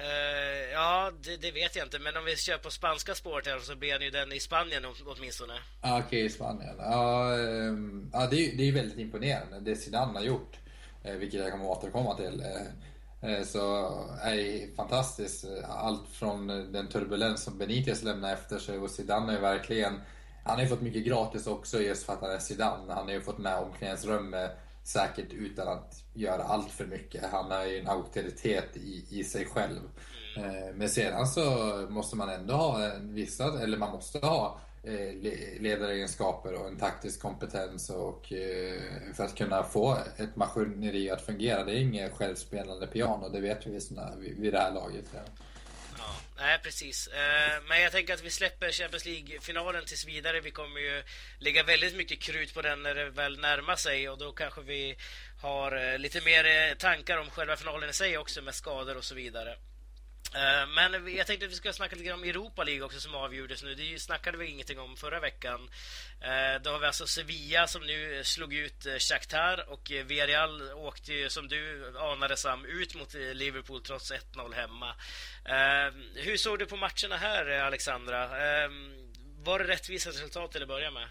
Uh, 0.00 0.72
ja, 0.72 1.12
det, 1.22 1.36
det, 1.36 1.50
vet 1.50 1.76
jag 1.76 1.86
inte. 1.86 1.98
Men 1.98 2.16
om 2.16 2.24
vi 2.24 2.36
kör 2.36 2.58
på 2.58 2.70
spanska 2.70 3.14
spåret 3.14 3.46
här 3.46 3.58
så 3.58 3.76
blir 3.76 3.92
han 3.92 4.02
ju 4.02 4.10
den 4.10 4.32
i 4.32 4.40
Spanien 4.40 4.84
åtminstone. 5.06 5.52
Ah, 5.80 5.98
Okej, 5.98 6.06
okay, 6.06 6.24
i 6.24 6.30
Spanien. 6.30 6.74
Ja, 6.78 7.36
um, 7.38 8.10
ja 8.12 8.26
det, 8.30 8.36
är, 8.36 8.56
det 8.56 8.68
är 8.68 8.72
väldigt 8.72 8.98
imponerande 8.98 9.60
det 9.60 9.76
Zidane 9.76 10.18
har 10.18 10.24
gjort. 10.24 10.56
Eh, 11.04 11.14
vilket 11.14 11.40
jag 11.40 11.52
kommer 11.52 11.66
återkomma 11.66 12.16
till. 12.16 12.44
Eh, 13.22 13.32
eh, 13.32 13.44
så 13.44 13.60
är 14.22 14.74
fantastiskt. 14.76 15.44
Allt 15.68 16.08
från 16.08 16.46
den 16.46 16.88
turbulens 16.88 17.42
som 17.42 17.58
Benitez 17.58 18.02
lämnar 18.02 18.32
efter 18.32 18.58
sig 18.58 18.78
och 18.78 18.90
Zidane 18.90 19.36
är 19.36 19.40
verkligen... 19.40 20.00
Han 20.44 20.54
har 20.54 20.62
ju 20.62 20.68
fått 20.68 20.80
mycket 20.80 21.04
gratis 21.04 21.46
också 21.46 21.80
just 21.80 22.06
för 22.06 22.12
att 22.12 22.20
han 22.20 22.30
är 22.30 22.38
Zidane. 22.38 22.92
Han 22.92 23.04
har 23.04 23.12
ju 23.12 23.20
fått 23.20 23.38
med 23.38 23.58
omklädningsrum 23.58 24.34
säkert 24.84 25.32
utan 25.32 25.68
att 25.68 26.04
göra 26.14 26.42
allt 26.42 26.70
för 26.70 26.86
mycket. 26.86 27.24
Han 27.32 27.50
har 27.50 27.64
ju 27.64 27.78
en 27.78 27.88
auktoritet 27.88 28.76
i, 28.76 29.04
i 29.10 29.24
sig 29.24 29.46
själv. 29.46 29.80
Eh, 30.36 30.74
men 30.74 30.88
sedan 30.88 31.26
så 31.26 31.42
måste 31.90 32.16
man 32.16 32.28
ändå 32.28 32.54
ha 32.54 32.84
en 32.84 33.14
vissa, 33.14 33.62
eller 33.62 33.78
man 33.78 33.92
måste 33.92 34.18
ha 34.18 34.46
eh, 34.46 34.71
Eh, 34.84 35.14
ledaregenskaper 35.60 36.54
och 36.54 36.66
en 36.66 36.78
taktisk 36.78 37.20
kompetens 37.20 37.90
och 37.90 38.32
eh, 38.32 38.80
för 39.14 39.24
att 39.24 39.36
kunna 39.36 39.64
få 39.64 39.98
ett 40.16 40.36
maskineri 40.36 41.10
att 41.10 41.26
fungera. 41.26 41.64
Det 41.64 41.72
är 41.72 41.76
inget 41.76 42.12
självspelande 42.12 42.86
piano, 42.86 43.28
det 43.28 43.40
vet 43.40 43.66
vi 43.66 43.80
vid 44.38 44.52
det 44.52 44.58
här 44.58 44.74
laget. 44.74 45.04
Ja. 45.14 45.20
Ja, 45.98 46.14
nej 46.36 46.58
precis. 46.62 47.08
Eh, 47.08 47.62
men 47.68 47.80
jag 47.80 47.92
tänker 47.92 48.14
att 48.14 48.24
vi 48.24 48.30
släpper 48.30 48.72
Champions 48.72 49.04
League-finalen 49.04 49.84
tills 49.84 50.06
vidare. 50.06 50.40
Vi 50.40 50.50
kommer 50.50 50.80
ju 50.80 51.02
lägga 51.38 51.62
väldigt 51.62 51.96
mycket 51.96 52.20
krut 52.20 52.54
på 52.54 52.62
den 52.62 52.82
när 52.82 52.94
det 52.94 53.10
väl 53.10 53.40
närmar 53.40 53.76
sig 53.76 54.08
och 54.08 54.18
då 54.18 54.32
kanske 54.32 54.60
vi 54.60 54.96
har 55.42 55.98
lite 55.98 56.20
mer 56.24 56.74
tankar 56.74 57.18
om 57.18 57.30
själva 57.30 57.56
finalen 57.56 57.90
i 57.90 57.92
sig 57.92 58.18
också 58.18 58.42
med 58.42 58.54
skador 58.54 58.96
och 58.96 59.04
så 59.04 59.14
vidare. 59.14 59.56
Eh, 60.34 60.68
men 60.74 61.14
jag 61.16 61.26
tänkte 61.26 61.46
att 61.46 61.52
vi 61.52 61.56
ska 61.56 61.72
snacka 61.72 61.96
lite 61.96 62.08
grann 62.08 62.18
om 62.18 62.28
Europa 62.28 62.64
League 62.64 62.84
också 62.84 63.00
som 63.00 63.14
avgjordes 63.14 63.62
nu. 63.62 63.74
Det 63.74 63.98
snackade 63.98 64.38
vi 64.38 64.46
ingenting 64.46 64.78
om 64.80 64.96
förra 64.96 65.20
veckan. 65.20 65.70
Eh, 66.20 66.62
då 66.62 66.70
har 66.70 66.78
vi 66.78 66.86
alltså 66.86 67.06
Sevilla 67.06 67.66
som 67.66 67.82
nu 67.82 68.24
slog 68.24 68.54
ut 68.54 68.86
eh, 68.86 68.94
Shakhtar 68.94 69.72
och 69.72 69.92
Villarreal 70.06 70.72
åkte 70.72 71.12
ju 71.12 71.30
som 71.30 71.48
du 71.48 71.92
anade 71.98 72.36
Sam 72.36 72.64
ut 72.64 72.94
mot 72.94 73.14
Liverpool 73.14 73.82
trots 73.82 74.12
1-0 74.12 74.54
hemma. 74.54 74.94
Hur 76.14 76.36
såg 76.36 76.58
du 76.58 76.66
på 76.66 76.76
matcherna 76.76 77.16
här 77.16 77.46
Alexandra? 77.46 78.22
Ehm, 78.44 79.12
var 79.44 79.58
det 79.58 79.64
rättvisa 79.64 80.10
resultat 80.10 80.52
till 80.52 80.62
att 80.62 80.68
börja 80.68 80.90
med? 80.90 81.08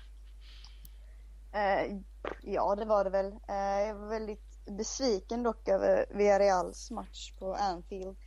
Ja, 2.41 2.75
det 2.75 2.85
var 2.85 3.03
det 3.03 3.09
väl. 3.09 3.31
Jag 3.87 3.95
var 3.95 4.09
väldigt 4.09 4.65
besviken 4.77 5.43
dock 5.43 5.67
över 5.67 6.05
Villarreals 6.09 6.91
match 6.91 7.31
på 7.39 7.55
Anfield. 7.55 8.17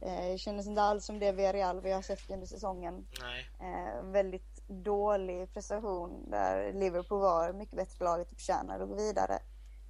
Eh, 0.00 0.36
kändes 0.36 0.66
inte 0.66 0.82
alls 0.82 1.04
som 1.04 1.18
det 1.18 1.32
Villarreal 1.32 1.80
vi 1.80 1.92
har 1.92 2.02
sett 2.02 2.30
under 2.30 2.46
säsongen. 2.46 3.06
Eh, 3.60 4.04
väldigt 4.04 4.68
dålig 4.68 5.52
prestation 5.52 6.30
där 6.30 6.72
Liverpool 6.72 7.20
var 7.20 7.52
mycket 7.52 7.76
bättre 7.76 8.04
laget 8.04 8.30
och 8.30 8.36
förtjänade 8.36 8.84
att 8.84 8.90
gå 8.90 8.96
vidare. 8.96 9.34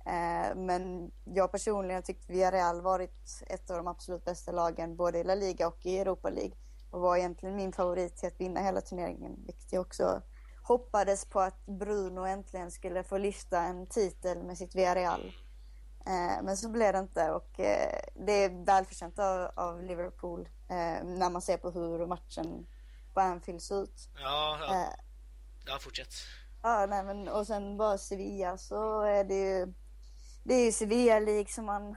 Eh, 0.06 0.56
men 0.56 1.10
jag 1.24 1.52
personligen 1.52 1.94
har 1.94 2.02
tyckt 2.02 2.30
Villarreal 2.30 2.80
varit 2.80 3.42
ett 3.46 3.70
av 3.70 3.76
de 3.76 3.86
absolut 3.86 4.24
bästa 4.24 4.52
lagen 4.52 4.96
både 4.96 5.18
i 5.18 5.24
La 5.24 5.34
Liga 5.34 5.68
och 5.68 5.86
i 5.86 5.98
Europa 5.98 6.30
League 6.30 6.56
och 6.90 7.00
var 7.00 7.16
egentligen 7.16 7.56
min 7.56 7.72
favorit 7.72 8.16
till 8.16 8.28
att 8.28 8.40
vinna 8.40 8.60
hela 8.60 8.80
turneringen, 8.80 9.36
vilket 9.46 9.72
jag 9.72 9.80
också 9.80 10.22
hoppades 10.62 11.24
på 11.24 11.40
att 11.40 11.66
Bruno 11.66 12.20
äntligen 12.20 12.70
skulle 12.70 13.02
få 13.04 13.18
lyfta 13.18 13.60
en 13.60 13.86
titel 13.86 14.42
med 14.42 14.58
sitt 14.58 14.74
Villarreal. 14.74 15.32
Eh, 16.08 16.42
men 16.42 16.56
så 16.56 16.68
blev 16.68 16.92
det 16.92 16.98
inte 16.98 17.30
och 17.30 17.60
eh, 17.60 18.00
det 18.26 18.32
är 18.32 18.64
välförtjänt 18.64 19.18
av, 19.18 19.50
av 19.54 19.82
Liverpool 19.82 20.48
eh, 20.68 21.04
när 21.04 21.30
man 21.30 21.42
ser 21.42 21.56
på 21.56 21.70
hur 21.70 22.06
matchen 22.06 22.66
på 23.14 23.20
Anfield 23.20 23.62
ser 23.62 23.82
ut. 23.82 24.08
Ja, 24.14 24.58
ja. 24.60 24.86
ja 25.66 25.78
fortsätt. 25.80 26.14
Ja, 26.62 26.86
nej, 26.86 27.04
men, 27.04 27.28
och 27.28 27.46
sen 27.46 27.76
bara 27.76 27.98
Sevilla 27.98 28.58
så 28.58 29.02
är 29.02 29.24
det 29.24 29.34
ju 29.34 29.74
det 30.44 30.54
är 30.54 30.64
ju 30.64 30.72
Sevilla 30.72 31.18
League 31.18 31.48
som 31.48 31.66
man 31.66 31.96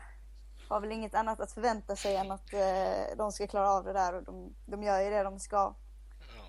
har 0.69 0.81
väl 0.81 0.91
inget 0.91 1.15
annat 1.15 1.39
att 1.39 1.51
förvänta 1.51 1.95
sig 1.95 2.15
än 2.15 2.31
att 2.31 2.53
eh, 2.53 3.17
de 3.17 3.31
ska 3.31 3.47
klara 3.47 3.69
av 3.69 3.83
det 3.83 3.93
där 3.93 4.13
och 4.13 4.23
de, 4.23 4.55
de 4.65 4.83
gör 4.83 5.01
ju 5.01 5.09
det 5.09 5.23
de 5.23 5.39
ska. 5.39 5.75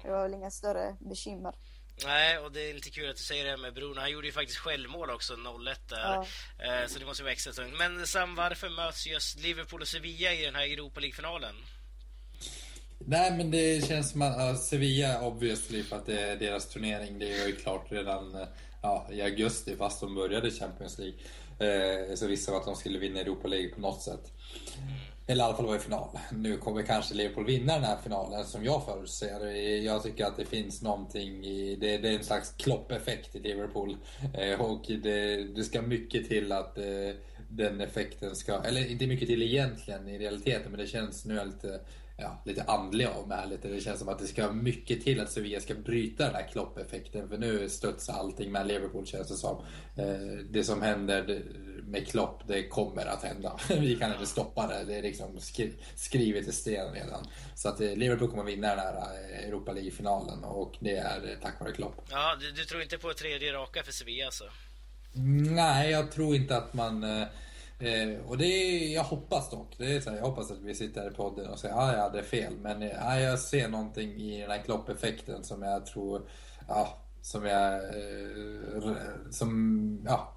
Det 0.02 0.10
var 0.10 0.22
väl 0.22 0.34
inga 0.34 0.50
större 0.50 0.96
bekymmer. 1.00 1.54
Nej, 2.04 2.38
och 2.38 2.52
det 2.52 2.70
är 2.70 2.74
lite 2.74 2.90
kul 2.90 3.10
att 3.10 3.16
du 3.16 3.22
säger 3.22 3.44
det 3.44 3.50
här 3.50 3.56
med 3.56 3.74
Bruno. 3.74 4.00
Han 4.00 4.10
gjorde 4.10 4.26
ju 4.26 4.32
faktiskt 4.32 4.58
självmål 4.58 5.10
också, 5.10 5.34
0-1 5.34 5.76
där. 5.88 5.98
Ja. 5.98 6.26
Eh, 6.58 6.86
så 6.86 6.98
det 6.98 7.04
måste 7.04 7.22
vara 7.22 7.32
extra 7.32 7.52
tungt. 7.52 7.74
Men 7.78 8.06
Sam, 8.06 8.34
varför 8.34 8.68
möts 8.68 9.06
just 9.06 9.40
Liverpool 9.40 9.80
och 9.80 9.88
Sevilla 9.88 10.32
i 10.32 10.44
den 10.44 10.54
här 10.54 10.62
Europa 10.62 11.00
League-finalen? 11.00 11.54
Nej, 13.06 13.36
men 13.36 13.50
det 13.50 13.86
känns 13.86 14.10
som 14.10 14.22
att 14.22 14.50
uh, 14.50 14.54
Sevilla, 14.54 15.22
obviously, 15.22 15.82
för 15.82 15.96
att 15.96 16.06
det 16.06 16.20
är 16.20 16.36
deras 16.36 16.68
turnering. 16.68 17.18
Det 17.18 17.32
är 17.32 17.46
ju 17.46 17.56
klart 17.56 17.86
redan 17.92 18.34
uh, 18.34 18.46
ja, 18.82 19.08
i 19.12 19.22
augusti, 19.22 19.76
fast 19.76 20.00
de 20.00 20.14
började 20.14 20.50
Champions 20.50 20.98
League. 20.98 21.18
Uh, 21.60 22.14
så 22.14 22.26
visste 22.26 22.50
de 22.50 22.56
att 22.56 22.64
de 22.64 22.76
skulle 22.76 22.98
vinna 22.98 23.20
Europa 23.20 23.48
League 23.48 23.68
på 23.68 23.80
något 23.80 24.02
sätt. 24.02 24.32
Eller 25.26 25.42
i 25.42 25.46
alla 25.46 25.56
fall 25.56 25.66
vara 25.66 25.76
i 25.76 25.80
final. 25.80 26.08
Nu 26.32 26.56
kommer 26.56 26.82
kanske 26.82 27.14
Liverpool 27.14 27.46
vinna 27.46 27.74
den 27.74 27.84
här 27.84 27.96
finalen 27.96 28.44
som 28.44 28.64
jag 28.64 28.84
förutser. 28.84 29.46
Jag 29.84 30.02
tycker 30.02 30.24
att 30.24 30.36
det 30.36 30.44
finns 30.44 30.82
någonting 30.82 31.44
i... 31.44 31.76
Det, 31.80 31.98
det 31.98 32.08
är 32.08 32.12
en 32.12 32.24
slags 32.24 32.52
kloppeffekt 32.52 33.36
i 33.36 33.38
Liverpool. 33.38 33.96
Eh, 34.34 34.60
och 34.60 34.84
det, 34.86 35.44
det 35.44 35.64
ska 35.64 35.82
mycket 35.82 36.28
till 36.28 36.52
att 36.52 36.78
eh, 36.78 36.84
den 37.56 37.80
effekten 37.80 38.36
ska... 38.36 38.62
Eller 38.62 38.90
inte 38.90 39.06
mycket 39.06 39.28
till 39.28 39.42
egentligen 39.42 40.08
i 40.08 40.18
realiteten, 40.18 40.70
men 40.70 40.80
det 40.80 40.86
känns 40.86 41.24
nu 41.24 41.44
lite 41.44 41.80
ja, 42.16 42.42
lite 42.44 42.62
andlig 42.62 43.06
av 43.06 43.28
med 43.28 43.48
lite. 43.48 43.68
Det 43.68 43.80
känns 43.80 43.98
som 43.98 44.08
att 44.08 44.18
det 44.18 44.26
ska 44.26 44.52
mycket 44.52 45.04
till 45.04 45.20
att 45.20 45.30
Sevilla 45.30 45.60
ska 45.60 45.74
bryta 45.74 46.24
den 46.24 46.34
här 46.34 46.48
kloppeffekten. 46.48 47.28
För 47.28 47.38
nu 47.38 47.68
studsar 47.68 48.14
allting 48.14 48.52
med 48.52 48.66
Liverpool 48.66 49.06
känns 49.06 49.28
det 49.28 49.34
som. 49.34 49.64
Eh, 49.96 50.44
det 50.50 50.64
som 50.64 50.82
händer 50.82 51.42
med 51.84 52.08
Klopp, 52.08 52.42
det 52.48 52.68
kommer 52.68 53.06
att 53.06 53.22
hända. 53.22 53.58
Vi 53.68 53.96
kan 53.96 54.12
inte 54.12 54.26
stoppa 54.26 54.66
det. 54.66 54.84
Det 54.84 54.98
är 54.98 55.02
liksom 55.02 55.40
skrivet 55.94 56.48
i 56.48 56.52
sten 56.52 56.92
redan. 56.94 57.26
Så 57.54 57.68
att 57.68 57.80
eh, 57.80 57.96
Liverpool 57.96 58.30
kommer 58.30 58.44
vinna 58.44 58.68
den 58.68 58.78
här 58.78 58.94
eh, 58.94 59.48
Europa 59.48 59.72
League-finalen 59.72 60.44
och 60.44 60.76
det 60.80 60.96
är 60.96 61.38
tack 61.42 61.60
vare 61.60 61.72
Klopp. 61.72 62.06
Ja, 62.10 62.36
du, 62.40 62.50
du 62.50 62.64
tror 62.64 62.82
inte 62.82 62.98
på 62.98 63.12
tredje 63.14 63.52
raka 63.52 63.82
för 63.82 63.92
Sevilla 63.92 64.26
alltså? 64.26 64.44
Nej, 65.14 65.90
jag 65.90 66.10
tror 66.10 66.34
inte 66.34 66.56
att 66.56 66.74
man 66.74 67.04
eh, 67.04 67.26
eh, 67.78 68.18
och 68.26 68.38
det 68.38 68.46
är, 68.46 68.94
jag 68.94 69.04
hoppas 69.04 69.50
dock. 69.50 69.74
Det 69.78 69.96
är 69.96 70.00
så 70.00 70.10
här, 70.10 70.16
jag 70.16 70.24
hoppas 70.24 70.50
att 70.50 70.62
vi 70.62 70.74
sitter 70.74 71.00
här 71.00 71.10
i 71.10 71.14
podden 71.14 71.50
och 71.50 71.58
säger 71.58 71.74
att 71.74 71.80
ah, 71.80 71.92
jag 71.92 72.02
hade 72.02 72.22
fel. 72.22 72.52
Men 72.62 72.82
eh, 72.82 73.08
ah, 73.08 73.18
jag 73.18 73.38
ser 73.38 73.68
någonting 73.68 74.10
i 74.10 74.40
den 74.40 74.50
här 74.50 74.62
kloppeffekten 74.62 75.44
som 75.44 75.62
jag 75.62 75.86
tror, 75.86 76.22
ja, 76.68 76.98
som 77.22 77.46
jag, 77.46 77.74
eh, 77.74 78.92
som, 79.30 80.02
ja, 80.06 80.32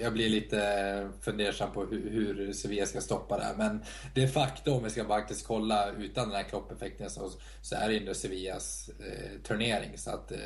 jag 0.00 0.12
blir 0.12 0.28
lite 0.28 1.10
fundersam 1.20 1.72
på 1.72 1.84
hur, 1.84 2.10
hur 2.10 2.52
Sevilla 2.52 2.86
ska 2.86 3.00
stoppa 3.00 3.38
det 3.38 3.44
här. 3.44 3.54
Men 3.54 3.84
det 4.14 4.28
faktum, 4.28 4.74
om 4.74 4.84
vi 4.84 4.90
ska 4.90 5.04
faktiskt 5.04 5.46
kolla 5.46 5.90
utan 5.90 6.28
den 6.28 6.36
här 6.36 6.42
kloppeffekten, 6.42 7.10
så, 7.10 7.30
så 7.62 7.74
är 7.74 7.88
det 7.88 7.96
ändå 7.96 8.14
Sevillas 8.14 8.88
eh, 8.88 9.40
turnering. 9.42 9.98
Så 9.98 10.10
att 10.10 10.32
eh, 10.32 10.38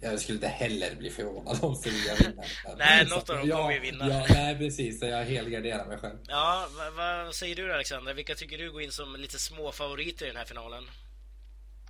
jag 0.00 0.20
skulle 0.20 0.36
inte 0.36 0.48
heller 0.48 0.94
bli 0.94 1.10
förvånad 1.10 1.58
om 1.62 1.74
Sevilla 1.74 2.14
vinner. 2.14 2.46
nej, 2.78 3.06
något 3.10 3.30
av 3.30 3.36
dem 3.36 3.50
kommer 3.50 3.72
ju 3.72 3.80
vinna. 3.80 4.08
Ja, 4.08 4.26
nej, 4.28 4.58
precis. 4.58 5.00
Så 5.00 5.06
jag 5.06 5.24
helgarderar 5.24 5.86
mig 5.86 5.98
själv. 5.98 6.18
Ja, 6.28 6.66
vad, 6.76 7.24
vad 7.24 7.34
säger 7.34 7.56
du 7.56 7.74
Alexander? 7.74 8.14
Vilka 8.14 8.34
tycker 8.34 8.58
du 8.58 8.72
går 8.72 8.82
in 8.82 8.92
som 8.92 9.16
lite 9.16 9.38
små 9.38 9.72
favoriter 9.72 10.24
i 10.24 10.28
den 10.28 10.36
här 10.36 10.44
finalen? 10.44 10.84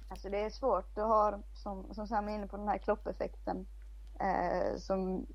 Alltså 0.08 0.28
det 0.28 0.38
är 0.38 0.50
svårt. 0.50 0.94
Du 0.94 1.00
har, 1.00 1.42
som, 1.54 1.94
som 1.94 2.06
Sam 2.06 2.28
är 2.28 2.34
inne 2.34 2.46
på, 2.46 2.56
den 2.56 2.68
här 2.68 2.78
kloppeffekten. 2.78 3.66
Eh, 4.20 4.78
som 4.78 5.26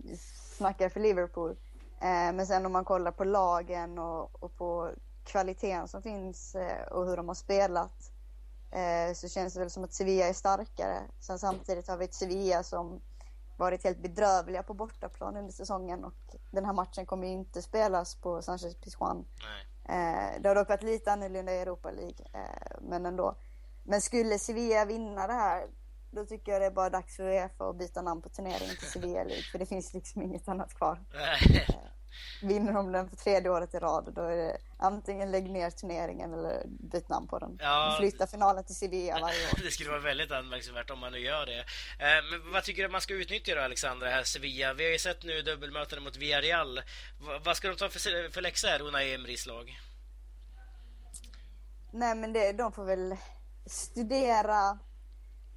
snackar 0.55 0.89
för 0.89 0.99
Liverpool. 0.99 1.51
Eh, 1.99 2.33
men 2.33 2.47
sen 2.47 2.65
om 2.65 2.71
man 2.71 2.85
kollar 2.85 3.11
på 3.11 3.23
lagen 3.23 3.99
och, 3.99 4.43
och 4.43 4.57
på 4.57 4.91
kvaliteten 5.23 5.87
som 5.87 6.01
finns 6.01 6.55
eh, 6.55 6.87
och 6.87 7.05
hur 7.05 7.17
de 7.17 7.27
har 7.27 7.35
spelat 7.35 8.11
eh, 8.71 9.13
så 9.13 9.29
känns 9.29 9.53
det 9.53 9.59
väl 9.59 9.69
som 9.69 9.83
att 9.83 9.93
Sevilla 9.93 10.25
är 10.25 10.33
starkare. 10.33 11.01
Sen 11.19 11.39
samtidigt 11.39 11.87
har 11.87 11.97
vi 11.97 12.05
ett 12.05 12.13
Sevilla 12.13 12.63
som 12.63 13.01
varit 13.57 13.83
helt 13.83 14.01
bedrövliga 14.01 14.63
på 14.63 14.73
bortaplan 14.73 15.37
under 15.37 15.53
säsongen 15.53 16.03
och 16.05 16.35
den 16.51 16.65
här 16.65 16.73
matchen 16.73 17.05
kommer 17.05 17.27
ju 17.27 17.33
inte 17.33 17.61
spelas 17.61 18.15
på 18.15 18.41
Sanchez 18.41 18.75
Pizjuan. 18.75 19.25
Eh, 19.89 20.41
det 20.41 20.47
har 20.47 20.55
dock 20.55 20.69
varit 20.69 20.83
lite 20.83 21.11
annorlunda 21.11 21.53
i 21.53 21.59
Europa 21.59 21.91
League, 21.91 22.25
eh, 22.33 22.77
men 22.81 23.05
ändå. 23.05 23.35
Men 23.83 24.01
skulle 24.01 24.39
Sevilla 24.39 24.85
vinna 24.85 25.27
det 25.27 25.33
här 25.33 25.67
då 26.15 26.25
tycker 26.25 26.51
jag 26.51 26.61
det 26.61 26.65
är 26.65 26.71
bara 26.71 26.89
dags 26.89 27.15
för 27.15 27.23
Uefa 27.23 27.69
att 27.69 27.77
byta 27.77 28.01
namn 28.01 28.21
på 28.21 28.29
turneringen 28.29 28.75
till 28.75 28.87
Sevilla 28.87 29.23
League, 29.23 29.43
för 29.51 29.59
det 29.59 29.65
finns 29.65 29.93
liksom 29.93 30.21
inget 30.21 30.47
annat 30.47 30.73
kvar. 30.73 30.99
Vinner 32.41 32.73
de 32.73 32.91
den 32.91 33.09
för 33.09 33.15
tredje 33.15 33.49
året 33.49 33.73
i 33.73 33.79
rad, 33.79 34.13
då 34.15 34.21
är 34.21 34.35
det 34.37 34.57
antingen 34.79 35.31
lägg 35.31 35.49
ner 35.49 35.69
turneringen 35.69 36.33
eller 36.33 36.63
byt 36.67 37.09
namn 37.09 37.27
på 37.27 37.39
den. 37.39 37.57
Ja, 37.61 37.95
Flytta 37.99 38.27
finalen 38.27 38.63
till 38.63 38.75
Sevilla 38.75 39.19
varje 39.19 39.45
år. 39.45 39.59
det 39.63 39.71
skulle 39.71 39.89
vara 39.89 39.99
väldigt 39.99 40.31
anmärkningsvärt 40.31 40.89
om 40.89 40.99
man 40.99 41.11
nu 41.11 41.19
gör 41.19 41.45
det. 41.45 41.59
Eh, 41.59 42.23
men 42.31 42.51
vad 42.53 42.63
tycker 42.63 42.83
du 42.83 42.89
man 42.89 43.01
ska 43.01 43.13
utnyttja 43.13 43.55
då, 43.55 43.61
Alexandra, 43.61 44.09
här 44.09 44.23
Sevilla? 44.23 44.73
Vi 44.73 44.83
har 44.83 44.91
ju 44.91 44.99
sett 44.99 45.23
nu 45.23 45.41
dubbelmöten 45.41 46.03
mot 46.03 46.17
Villarreal. 46.17 46.81
Vad 47.45 47.57
ska 47.57 47.67
de 47.67 47.75
ta 47.75 47.89
för, 47.89 48.31
för 48.31 48.41
läxa 48.41 48.67
här, 48.67 48.81
Unai 48.81 49.13
Emerys 49.13 49.45
lag? 49.45 49.79
Nej, 51.91 52.15
men 52.15 52.33
det, 52.33 52.51
de 52.51 52.71
får 52.71 52.85
väl 52.85 53.15
studera 53.65 54.79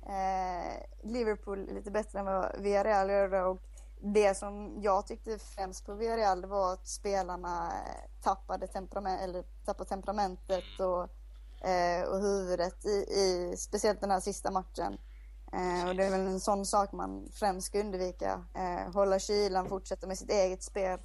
eh, 0.08 0.82
Liverpool 1.02 1.66
lite 1.74 1.90
bättre 1.90 2.18
än 2.18 2.24
vad 2.24 2.60
Villarreal 2.60 3.10
gjorde 3.10 3.42
och 3.42 3.62
det 4.00 4.34
som 4.34 4.76
jag 4.82 5.06
tyckte 5.06 5.38
främst 5.38 5.86
på 5.86 5.94
Villarreal 5.94 6.46
var 6.46 6.72
att 6.72 6.86
spelarna 6.86 7.66
eh, 7.66 8.22
tappade, 8.22 8.66
temperament, 8.66 9.20
eller 9.22 9.44
tappade 9.64 9.88
temperamentet 9.88 10.64
och, 10.80 11.02
eh, 11.68 12.08
och 12.08 12.20
huvudet 12.20 12.84
i, 12.84 12.88
i, 12.98 13.54
speciellt 13.58 14.00
den 14.00 14.10
här 14.10 14.20
sista 14.20 14.50
matchen. 14.50 14.98
Eh, 15.52 15.88
och 15.88 15.96
det 15.96 16.04
är 16.04 16.10
väl 16.10 16.26
en 16.26 16.40
sån 16.40 16.66
sak 16.66 16.92
man 16.92 17.28
främst 17.32 17.66
ska 17.66 17.80
undvika. 17.80 18.44
Eh, 18.54 18.92
hålla 18.92 19.18
kylan, 19.18 19.68
fortsätta 19.68 20.06
med 20.06 20.18
sitt 20.18 20.30
eget 20.30 20.62
spel 20.62 20.98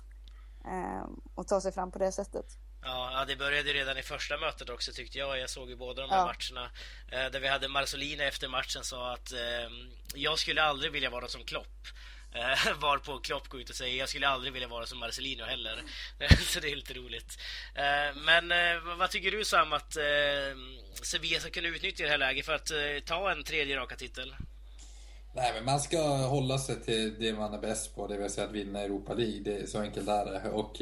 eh, 0.65 1.07
och 1.35 1.47
ta 1.47 1.61
sig 1.61 1.71
fram 1.71 1.91
på 1.91 1.99
det 1.99 2.11
sättet. 2.11 2.45
Ja, 2.85 3.25
det 3.27 3.35
började 3.35 3.73
redan 3.73 3.97
i 3.97 4.03
första 4.03 4.37
mötet 4.37 4.69
också 4.69 4.91
tyckte 4.91 5.17
jag. 5.17 5.39
Jag 5.39 5.49
såg 5.49 5.69
ju 5.69 5.75
båda 5.75 6.01
de 6.01 6.09
här 6.11 6.17
ja. 6.17 6.25
matcherna. 6.25 6.71
Eh, 7.11 7.31
där 7.31 7.39
vi 7.39 7.47
hade 7.47 7.67
Marsolini 7.67 8.23
efter 8.23 8.47
matchen 8.47 8.83
sa 8.83 9.13
att 9.13 9.31
eh, 9.31 9.39
jag 10.15 10.39
skulle 10.39 10.63
aldrig 10.63 10.91
vilja 10.91 11.09
vara 11.09 11.27
som 11.27 11.43
Klopp. 11.43 11.87
Eh, 12.35 12.77
varpå 12.81 13.19
Klopp 13.19 13.47
går 13.47 13.61
ut 13.61 13.69
och 13.69 13.75
säger 13.75 13.99
jag 13.99 14.09
skulle 14.09 14.27
aldrig 14.27 14.53
vilja 14.53 14.67
vara 14.67 14.85
som 14.85 14.99
Marcelino 14.99 15.43
heller. 15.43 15.83
så 16.45 16.59
det 16.59 16.71
är 16.71 16.75
lite 16.75 16.93
roligt. 16.93 17.37
Eh, 17.75 18.15
men 18.15 18.53
vad 18.97 19.09
tycker 19.09 19.31
du 19.31 19.45
Sam 19.45 19.73
att 19.73 19.97
eh, 19.97 20.03
Sevilla 21.03 21.39
ska 21.39 21.49
kunna 21.49 21.67
utnyttja 21.67 22.03
det 22.03 22.09
här 22.09 22.17
läget 22.17 22.45
för 22.45 22.53
att 22.53 22.71
ta 23.05 23.31
en 23.31 23.43
tredje 23.43 23.77
raka 23.77 23.95
titel? 23.95 24.35
Nej, 25.35 25.53
men 25.53 25.65
man 25.65 25.79
ska 25.79 26.01
hålla 26.07 26.57
sig 26.57 26.83
till 26.83 27.19
det 27.19 27.33
man 27.33 27.53
är 27.53 27.57
bäst 27.57 27.95
på, 27.95 28.07
det 28.07 28.17
vill 28.17 28.29
säga 28.29 28.47
att 28.47 28.53
vinna 28.53 28.79
Europa 28.79 29.13
League. 29.13 29.39
Det 29.39 29.57
är 29.57 29.65
så 29.65 29.79
enkelt 29.79 30.07
är 30.07 30.25
det. 30.25 30.49
Och 30.49 30.81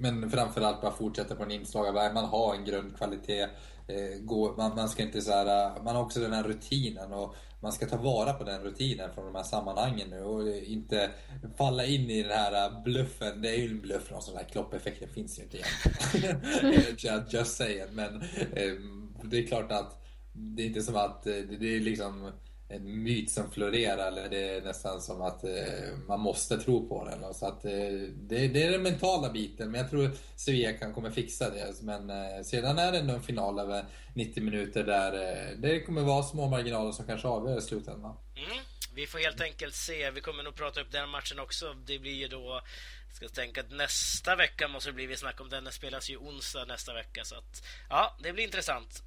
men 0.00 0.30
framförallt 0.30 0.80
bara 0.80 0.92
fortsätta 0.92 1.34
på 1.34 1.42
en 1.42 1.50
inslagna 1.50 1.92
väg. 1.92 2.14
Man 2.14 2.24
har 2.24 2.54
en 2.54 2.64
grundkvalitet. 2.64 3.50
Eh, 3.88 4.56
man, 4.56 4.76
man 4.76 4.88
ska 4.88 5.02
inte 5.02 5.20
så 5.20 5.32
här, 5.32 5.76
eh, 5.76 5.82
man 5.84 5.96
har 5.96 6.02
också 6.02 6.20
den 6.20 6.32
här 6.32 6.42
rutinen 6.42 7.12
och 7.12 7.34
man 7.62 7.72
ska 7.72 7.86
ta 7.86 7.96
vara 7.96 8.32
på 8.32 8.44
den 8.44 8.62
rutinen 8.62 9.14
från 9.14 9.24
de 9.24 9.34
här 9.34 9.42
sammanhangen 9.42 10.10
nu 10.10 10.22
och 10.22 10.48
inte 10.56 11.10
falla 11.58 11.84
in 11.84 12.10
i 12.10 12.22
den 12.22 12.32
här 12.32 12.66
eh, 12.66 12.82
bluffen. 12.82 13.42
Det 13.42 13.48
är 13.48 13.56
ju 13.56 13.70
en 13.70 13.80
bluff, 13.80 14.10
någon 14.10 14.22
sån 14.22 14.36
här 14.36 14.44
kloppeffekt, 14.44 15.00
det 15.00 15.08
finns 15.08 15.38
ju 15.38 15.42
inte 15.42 15.58
egentligen. 15.58 17.24
just 17.30 17.56
saying. 17.56 17.84
Men 17.92 18.22
det 19.22 19.38
är 19.38 19.46
klart 19.46 19.72
att 19.72 20.04
det 20.32 20.62
är 20.62 20.66
inte 20.66 20.82
som 20.82 20.96
att 20.96 21.22
det 21.22 21.76
är 21.76 21.80
liksom 21.80 22.32
en 22.70 23.02
myt 23.02 23.30
som 23.30 23.50
florerar. 23.50 24.08
Eller 24.08 24.28
det 24.28 24.48
är 24.48 24.62
nästan 24.62 25.00
som 25.00 25.22
att 25.22 25.44
eh, 25.44 25.50
man 26.06 26.20
måste 26.20 26.56
tro 26.56 26.88
på 26.88 27.04
den. 27.04 27.34
Så 27.34 27.46
att, 27.46 27.64
eh, 27.64 27.70
det, 28.12 28.48
det, 28.48 28.62
är 28.62 28.70
den 28.70 28.82
mentala 28.82 29.30
biten, 29.30 29.70
men 29.70 29.80
jag 29.80 29.90
tror 29.90 30.10
Sevilla 30.36 30.72
kan 30.72 30.94
kommer 30.94 31.10
fixa 31.10 31.50
det. 31.50 31.82
Men 31.82 32.10
eh, 32.10 32.42
sedan 32.44 32.78
är 32.78 32.92
det 32.92 32.98
ändå 32.98 33.14
en 33.14 33.22
final 33.22 33.58
över 33.58 33.84
90 34.14 34.42
minuter 34.42 34.84
där 34.84 35.12
eh, 35.12 35.56
det 35.58 35.80
kommer 35.80 36.02
vara 36.02 36.22
små 36.22 36.48
marginaler 36.48 36.92
som 36.92 37.06
kanske 37.06 37.28
avgör 37.28 37.58
i 37.58 37.62
slutändan. 37.62 38.16
Mm. 38.36 38.64
Vi 38.94 39.06
får 39.06 39.18
helt 39.18 39.40
enkelt 39.40 39.74
se. 39.74 40.10
Vi 40.10 40.20
kommer 40.20 40.42
nog 40.42 40.54
prata 40.54 40.80
upp 40.80 40.92
den 40.92 41.08
matchen 41.08 41.38
också. 41.38 41.74
Det 41.86 41.98
blir 41.98 42.14
ju 42.14 42.28
då 42.28 42.60
Jag 43.06 43.16
ska 43.16 43.28
tänka 43.28 43.60
att 43.60 43.70
nästa 43.70 44.36
vecka 44.36 44.68
måste 44.68 44.90
det 44.90 44.94
bli 44.94 45.06
vi 45.06 45.16
snack 45.16 45.40
om 45.40 45.48
den. 45.48 45.64
Den 45.64 45.72
spelas 45.72 46.10
ju 46.10 46.16
onsdag 46.16 46.64
nästa 46.64 46.94
vecka. 46.94 47.24
Så 47.24 47.34
att, 47.34 47.62
ja, 47.90 48.16
det 48.22 48.32
blir 48.32 48.44
intressant. 48.44 49.02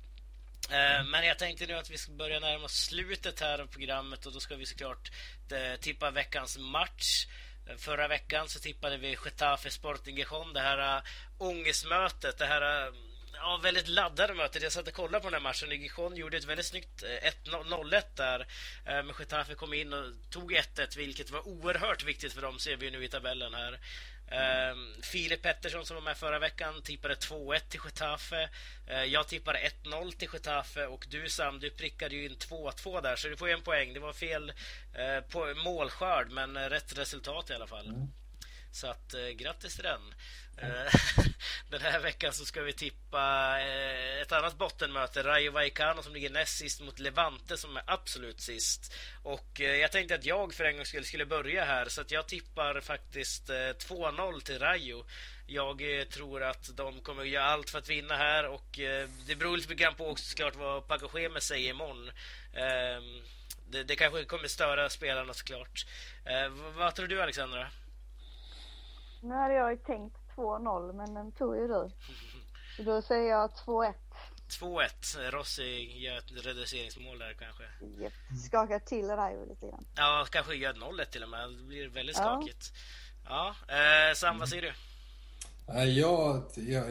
Eh, 0.70 1.04
men 1.06 1.26
jag 1.26 1.40
tänkte 1.40 1.66
nu 1.66 1.74
att 1.74 1.90
vi 1.90 1.98
ska 1.98 2.12
börja 2.12 2.40
närma 2.40 2.66
oss 2.66 2.86
slutet 2.86 3.40
här 3.40 3.60
av 3.60 3.68
programmet 3.68 4.26
och 4.26 4.34
då 4.34 4.40
ska 4.40 4.56
vi 4.56 4.66
såklart 4.66 5.12
eh, 5.52 5.80
tippa 5.80 6.12
veckans 6.12 6.58
match. 6.58 7.28
Eh, 7.70 7.76
förra 7.78 8.08
veckan 8.08 8.50
så 8.50 8.60
tippade 8.60 8.98
vi 8.98 9.18
Getafe 9.26 9.70
Sporting 9.70 10.18
Gijon, 10.18 10.54
det 10.54 10.60
här 10.60 11.02
ångestmötet, 11.38 12.38
det 12.38 12.46
här 12.46 12.94
ja, 13.44 13.60
väldigt 13.64 13.88
laddade 13.88 14.34
mötet. 14.34 14.64
Jag 14.64 14.72
satt 14.72 14.88
och 14.88 14.94
kollade 14.94 15.20
på 15.20 15.30
den 15.30 15.34
här 15.34 15.50
matchen. 15.50 15.72
Gijon 15.72 16.16
gjorde 16.16 16.38
ett 16.38 16.46
väldigt 16.46 16.66
snyggt 16.66 17.04
eh, 17.04 17.30
1-0-1 17.52 18.04
där. 18.16 18.40
Eh, 18.40 18.46
men 18.86 19.14
Getafe 19.20 19.56
kom 19.56 19.74
in 19.74 19.94
och 19.94 20.06
tog 20.30 20.54
1-1, 20.54 20.98
vilket 20.98 21.30
var 21.30 21.48
oerhört 21.48 22.04
viktigt 22.04 22.34
för 22.34 22.42
dem, 22.42 22.60
ser 22.60 22.76
vi 22.78 22.92
nu 22.92 23.04
i 23.04 23.08
tabellen 23.08 23.54
här. 23.54 23.80
Mm. 24.28 25.02
Filip 25.02 25.42
Pettersson 25.42 25.86
som 25.86 25.96
var 25.96 26.02
med 26.02 26.18
förra 26.18 26.40
veckan 26.40 26.82
tippade 26.82 27.16
2-1 27.16 27.60
till 27.70 27.80
Getafe. 27.86 28.50
Eh, 28.88 29.04
jag 29.04 29.28
tippade 29.28 29.60
1-0 29.60 30.12
till 30.12 30.30
Getafe 30.34 30.86
och 30.86 31.06
du 31.10 31.30
Sam, 31.30 31.60
du 31.60 31.70
prickade 31.70 32.16
ju 32.16 32.26
in 32.26 32.36
2-2 32.36 33.02
där 33.02 33.16
så 33.16 33.28
du 33.28 33.38
får 33.38 33.48
ju 33.48 33.54
en 33.54 33.62
poäng. 33.62 33.94
Det 33.94 34.00
var 34.00 34.14
fel 34.14 34.54
målskörd 35.64 36.32
men 36.32 36.70
rätt 36.70 36.98
resultat 36.98 37.50
i 37.50 37.54
alla 37.54 37.68
fall. 37.68 37.88
Mm. 37.88 38.08
Så 38.74 38.88
att 38.88 39.14
eh, 39.14 39.28
grattis 39.28 39.76
till 39.76 39.84
den. 39.84 40.14
Eh, 40.58 40.94
den 41.70 41.82
här 41.82 42.00
veckan 42.00 42.34
så 42.34 42.46
ska 42.46 42.62
vi 42.62 42.74
tippa 42.74 43.56
eh, 43.62 44.22
ett 44.22 44.32
annat 44.32 44.58
bottenmöte. 44.58 45.24
Rayo 45.24 45.52
Vallecano 45.52 46.04
som 46.04 46.14
ligger 46.14 46.30
näst 46.30 46.58
sist 46.58 46.82
mot 46.82 47.00
Levante 47.00 47.58
som 47.58 47.78
är 47.78 47.84
absolut 47.88 48.42
sist. 48.42 48.94
Och 49.24 49.62
eh, 49.62 49.76
jag 49.76 49.92
tänkte 49.92 50.16
att 50.16 50.26
jag 50.26 50.54
för 50.54 50.64
en 50.64 50.76
gång 50.76 50.86
skulle, 50.86 51.04
skulle 51.04 51.26
börja 51.26 51.66
här 51.66 51.86
så 51.90 52.02
att 52.02 52.12
jag 52.12 52.28
tippar 52.28 52.82
faktiskt 52.82 53.50
2-0 53.50 54.42
till 54.42 54.60
Rayo. 54.60 55.06
Jag 55.48 55.84
tror 56.10 56.44
att 56.44 56.78
de 56.78 57.02
kommer 57.02 57.22
att 57.22 57.28
göra 57.28 57.46
allt 57.46 57.70
för 57.70 57.80
att 57.80 57.90
vinna 57.90 58.16
här 58.16 58.46
och 58.46 58.80
det 59.28 59.36
beror 59.36 59.58
lite 59.58 59.76
grann 59.76 59.96
på 59.96 60.10
också 60.10 60.26
såklart 60.26 60.56
vad 60.56 60.88
Paco 60.88 61.08
Schemes 61.08 61.44
säger 61.44 61.70
imorgon. 61.70 62.12
Ehm, 62.54 63.22
det, 63.70 63.84
det 63.84 63.96
kanske 63.96 64.24
kommer 64.24 64.48
störa 64.48 64.90
spelarna 64.90 65.34
såklart. 65.34 65.86
Vad 66.76 66.96
tror 66.96 67.08
du 67.08 67.22
Alexandra? 67.22 67.70
Nu 69.24 69.34
hade 69.34 69.54
jag 69.54 69.72
ju 69.72 69.78
tänkt 69.78 70.18
2-0 70.36 70.94
men 70.94 71.14
den 71.14 71.32
tog 71.32 71.56
ju 71.56 71.68
du. 71.68 71.90
Så 72.78 72.84
då 72.84 73.02
säger 73.02 73.30
jag 73.30 73.50
2-1. 73.50 73.94
2-1. 74.60 75.32
Rossi 75.32 76.00
gör 76.00 76.18
ett 76.18 76.46
reduceringsmål 76.46 77.20
där 77.20 77.34
kanske. 77.34 77.64
Yep. 78.04 78.14
Skakar 78.46 78.80
till 78.80 79.10
Rayo 79.10 79.50
lite 79.50 79.68
grann. 79.68 79.86
Ja, 79.96 80.26
kanske 80.32 80.56
gör 80.56 80.74
0-1 80.74 81.06
till 81.06 81.24
och 81.24 81.30
med. 81.30 81.50
Det 81.50 81.64
blir 81.64 81.90
väldigt 81.90 82.16
skakigt. 82.16 82.72
Ja, 83.26 83.56
ja. 83.68 84.10
Eh, 84.10 84.14
Sam, 84.16 84.40
vad 84.40 84.50
säger 84.50 84.62
du? 84.62 84.74
Ja, 86.02 86.44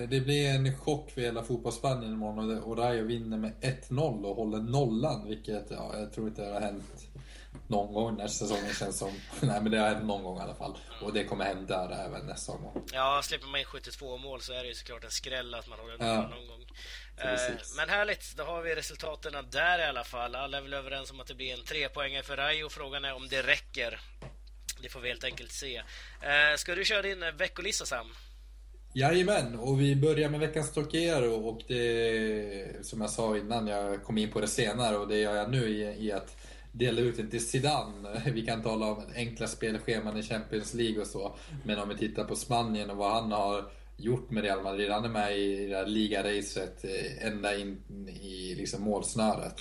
det 0.09 0.20
blir 0.20 0.49
en 0.49 0.78
chock 0.78 1.11
för 1.11 1.20
hela 1.20 1.43
fotbollsspanien 1.43 2.12
imorgon 2.12 2.62
och 2.62 2.78
Rayo 2.78 3.05
vinner 3.05 3.39
med 3.39 3.53
1-0 3.61 4.24
och 4.24 4.37
håller 4.37 4.59
nollan, 4.59 5.28
vilket 5.28 5.70
ja, 5.70 5.99
jag 5.99 6.12
tror 6.12 6.28
inte 6.28 6.45
har 6.45 6.61
hänt 6.61 7.09
någon 7.66 7.92
gång 7.94 8.16
när 8.16 8.28
säsongen 8.28 8.74
känns 8.74 8.98
som. 8.98 9.12
Nej 9.40 9.61
men 9.61 9.70
det 9.70 9.78
har 9.78 9.88
hänt 9.88 10.05
någon 10.05 10.24
gång 10.24 10.38
i 10.38 10.40
alla 10.40 10.55
fall. 10.55 10.78
Och 11.03 11.12
det 11.12 11.24
kommer 11.24 11.44
hända 11.44 12.05
även 12.07 12.26
nästa 12.26 12.53
gång. 12.53 12.88
Ja, 12.92 13.20
släpper 13.24 13.46
man 13.46 13.61
in 13.61 13.66
72 13.66 14.18
mål 14.18 14.40
så 14.40 14.53
är 14.53 14.62
det 14.62 14.68
ju 14.68 14.74
såklart 14.74 15.05
en 15.05 15.11
skräll 15.11 15.55
att 15.55 15.68
man 15.68 15.78
håller 15.78 15.96
ja. 15.98 16.22
någon 16.22 16.46
gång. 16.46 16.66
Eh, 17.16 17.55
men 17.76 17.88
härligt, 17.88 18.36
då 18.36 18.44
har 18.44 18.62
vi 18.62 18.74
resultaten 18.74 19.32
där 19.50 19.78
i 19.78 19.84
alla 19.84 20.05
fall. 20.05 20.34
Alla 20.34 20.59
är 20.59 20.62
väl 20.62 20.74
överens 20.74 21.11
om 21.11 21.20
att 21.20 21.26
det 21.26 21.34
blir 21.34 21.53
en 21.55 21.64
trepoängare 21.64 22.22
för 22.22 22.36
Rayo. 22.36 22.68
Frågan 22.68 23.05
är 23.05 23.14
om 23.14 23.28
det 23.28 23.42
räcker. 23.42 24.00
Det 24.82 24.88
får 24.88 25.00
vi 25.00 25.09
helt 25.09 25.24
enkelt 25.24 25.53
se. 25.53 25.76
Eh, 25.76 26.57
ska 26.57 26.74
du 26.74 26.84
köra 26.84 27.03
din 27.03 27.24
veckolista 27.36 27.86
Sam? 27.86 28.07
Jajamän, 28.94 29.59
och 29.59 29.80
vi 29.80 29.96
börjar 29.96 30.28
med 30.28 30.40
veckans 30.40 30.72
Tokero 30.72 31.34
och 31.34 31.62
det 31.68 32.86
som 32.86 33.00
jag 33.00 33.11
sa 33.11 33.36
innan, 33.36 33.66
jag 33.66 34.05
kom 34.05 34.18
in 34.18 34.30
på 34.30 34.40
det 34.40 34.48
senare 34.48 34.96
och 34.96 35.09
det 35.09 35.18
gör 35.18 35.34
jag 35.34 35.50
nu 35.50 35.68
i, 35.68 36.07
i 36.07 36.12
att 36.12 36.36
dela 36.73 37.01
ut 37.01 37.16
den 37.16 37.31
till 37.31 37.47
Zidane. 37.47 38.23
Vi 38.35 38.47
kan 38.47 38.62
tala 38.62 38.87
om 38.87 39.03
enkla 39.14 39.47
spelscheman 39.47 40.16
i 40.16 40.23
Champions 40.23 40.75
League 40.75 41.01
och 41.01 41.07
så. 41.07 41.37
Men 41.64 41.79
om 41.79 41.89
vi 41.89 41.97
tittar 41.97 42.25
på 42.25 42.37
Spanien 42.37 42.91
och 42.91 42.97
vad 42.97 43.12
han 43.12 43.33
har 43.33 43.64
gjort 43.97 44.31
med 44.31 44.45
Real 44.45 44.62
Madrid. 44.62 44.91
Han 44.91 45.05
är 45.05 45.09
med 45.09 45.39
i 45.39 45.66
det 45.66 45.75
där 45.75 45.87
ligaracet 45.87 46.85
eh, 46.85 47.27
ända 47.27 47.57
in 47.57 48.09
i 48.23 48.55
liksom 48.55 48.83
målsnöret. 48.83 49.55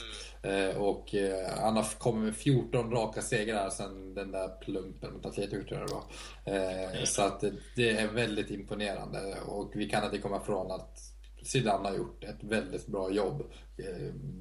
Mm. 0.43 0.77
Och 0.77 1.15
eh, 1.15 1.49
han 1.61 1.75
har 1.75 1.99
kommit 1.99 2.23
med 2.23 2.35
14 2.35 2.91
raka 2.91 3.21
segrar 3.21 3.69
sen 3.69 4.13
den 4.13 4.31
där 4.31 4.47
plumpen 4.47 5.13
mot 5.13 5.25
Atletico 5.25 5.67
tror 5.67 5.79
jag 5.79 5.89
det 5.89 5.93
var. 5.93 6.03
Mm. 6.45 7.05
Så 7.05 7.21
att 7.21 7.43
det 7.75 7.89
är 7.89 8.07
väldigt 8.07 8.51
imponerande 8.51 9.37
och 9.45 9.71
vi 9.75 9.89
kan 9.89 10.05
inte 10.05 10.17
komma 10.17 10.37
ifrån 10.37 10.71
att 10.71 10.99
Zidane 11.43 11.89
har 11.89 11.95
gjort 11.95 12.23
ett 12.23 12.43
väldigt 12.43 12.87
bra 12.87 13.11
jobb. 13.11 13.43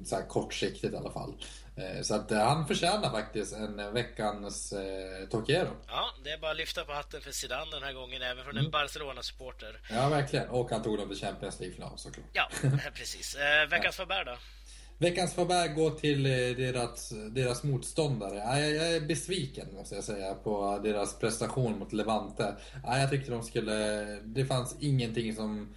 Så 0.05 0.15
här 0.15 0.27
kortsiktigt 0.27 0.93
i 0.93 0.97
alla 0.97 1.11
fall. 1.11 1.33
Eh, 1.81 2.01
så 2.01 2.15
att 2.15 2.31
eh, 2.31 2.39
han 2.39 2.67
förtjänar 2.67 3.09
faktiskt 3.09 3.53
en 3.53 3.79
eh, 3.79 3.91
veckans 3.91 4.73
eh, 4.73 5.27
Tokero. 5.29 5.69
Ja, 5.87 6.05
det 6.23 6.29
är 6.29 6.37
bara 6.37 6.51
att 6.51 6.57
lyfta 6.57 6.85
på 6.85 6.93
hatten 6.93 7.21
för 7.21 7.31
Zidane 7.31 7.71
den 7.71 7.83
här 7.83 7.93
gången, 7.93 8.21
även 8.21 8.43
från 8.43 8.53
mm. 8.53 8.65
en 8.65 8.71
Barcelona-supporter. 8.71 9.79
Ja, 9.89 10.09
verkligen. 10.09 10.49
Och 10.49 10.69
han 10.71 10.83
tog 10.83 10.97
dem 10.97 11.07
till 11.07 11.17
Champions 11.17 11.59
League-final 11.59 11.97
såklart. 11.97 12.25
Ja, 12.33 12.49
precis. 12.93 13.35
Eh, 13.35 13.69
veckans 13.69 13.99
ja. 13.99 14.05
Fabär 14.05 14.25
då? 14.25 14.37
Veckans 14.97 15.33
Fabär 15.33 15.67
går 15.67 15.91
till 15.91 16.23
deras, 16.57 17.13
deras 17.31 17.63
motståndare. 17.63 18.35
Jag, 18.35 18.75
jag 18.75 18.95
är 18.95 19.01
besviken 19.01 19.73
måste 19.73 19.95
jag 19.95 20.03
säga 20.03 20.33
på 20.33 20.79
deras 20.83 21.19
prestation 21.19 21.79
mot 21.79 21.93
Levante. 21.93 22.55
Jag 22.83 23.09
tyckte 23.09 23.31
de 23.31 23.43
skulle... 23.43 24.03
Det 24.23 24.45
fanns 24.45 24.75
ingenting 24.79 25.35
som 25.35 25.73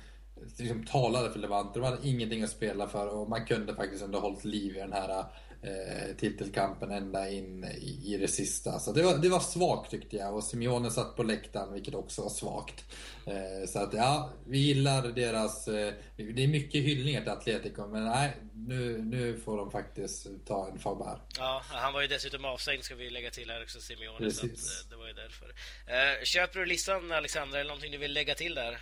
liksom 0.57 0.85
talade 0.85 1.31
för 1.31 1.39
Levante. 1.39 1.79
De 1.79 1.85
hade 1.85 2.09
ingenting 2.09 2.43
att 2.43 2.51
spela 2.51 2.89
för 2.89 3.07
och 3.07 3.29
man 3.29 3.47
kunde 3.47 3.75
faktiskt 3.75 4.05
ändå 4.05 4.19
hållit 4.19 4.45
liv 4.45 4.77
i 4.77 4.81
den 4.81 4.93
här 4.93 5.25
eh, 5.65 6.17
titelkampen 6.17 6.91
ända 6.91 7.31
in 7.31 7.65
i, 7.65 8.15
i 8.15 8.17
det 8.17 8.29
sista. 8.29 8.79
Så 8.79 8.93
det 8.93 9.03
var, 9.03 9.19
det 9.19 9.29
var 9.29 9.41
svagt 9.41 9.91
tyckte 9.91 10.17
jag 10.17 10.35
och 10.35 10.45
Simeone 10.45 10.91
satt 10.91 11.17
på 11.17 11.23
läktaren 11.23 11.73
vilket 11.73 11.95
också 11.95 12.23
var 12.23 12.31
svagt. 12.31 12.85
Eh, 13.27 13.67
så 13.69 13.79
att 13.79 13.95
ja, 13.95 14.31
vi 14.47 14.59
gillar 14.59 15.03
deras... 15.03 15.69
Eh, 15.69 15.95
det 16.17 16.45
är 16.45 16.49
mycket 16.49 16.85
hyllningar 16.85 17.21
till 17.21 17.31
Atletico 17.31 17.87
men 17.87 18.05
nej, 18.05 18.37
nu, 18.55 19.03
nu 19.03 19.41
får 19.41 19.57
de 19.57 19.71
faktiskt 19.71 20.27
ta 20.47 20.69
en 20.73 20.79
Faber. 20.79 21.19
Ja, 21.39 21.63
han 21.65 21.93
var 21.93 22.01
ju 22.01 22.07
dessutom 22.07 22.45
avstängd 22.45 22.85
ska 22.85 22.95
vi 22.95 23.11
lägga 23.11 23.31
till 23.31 23.51
här 23.51 23.63
också, 23.63 23.81
Simeone. 23.81 24.19
Precis. 24.19 24.41
Så 24.41 24.47
att, 24.47 24.85
eh, 24.85 24.91
det 24.91 24.97
var 24.97 25.07
ju 25.07 25.13
därför. 25.13 25.47
Eh, 25.87 26.25
köper 26.25 26.61
du 26.61 26.67
listan 26.67 27.13
Alexandra, 27.13 27.59
eller 27.59 27.69
någonting 27.69 27.93
du 27.93 27.99
vill 27.99 28.13
lägga 28.13 28.35
till 28.35 28.55
där? 28.55 28.79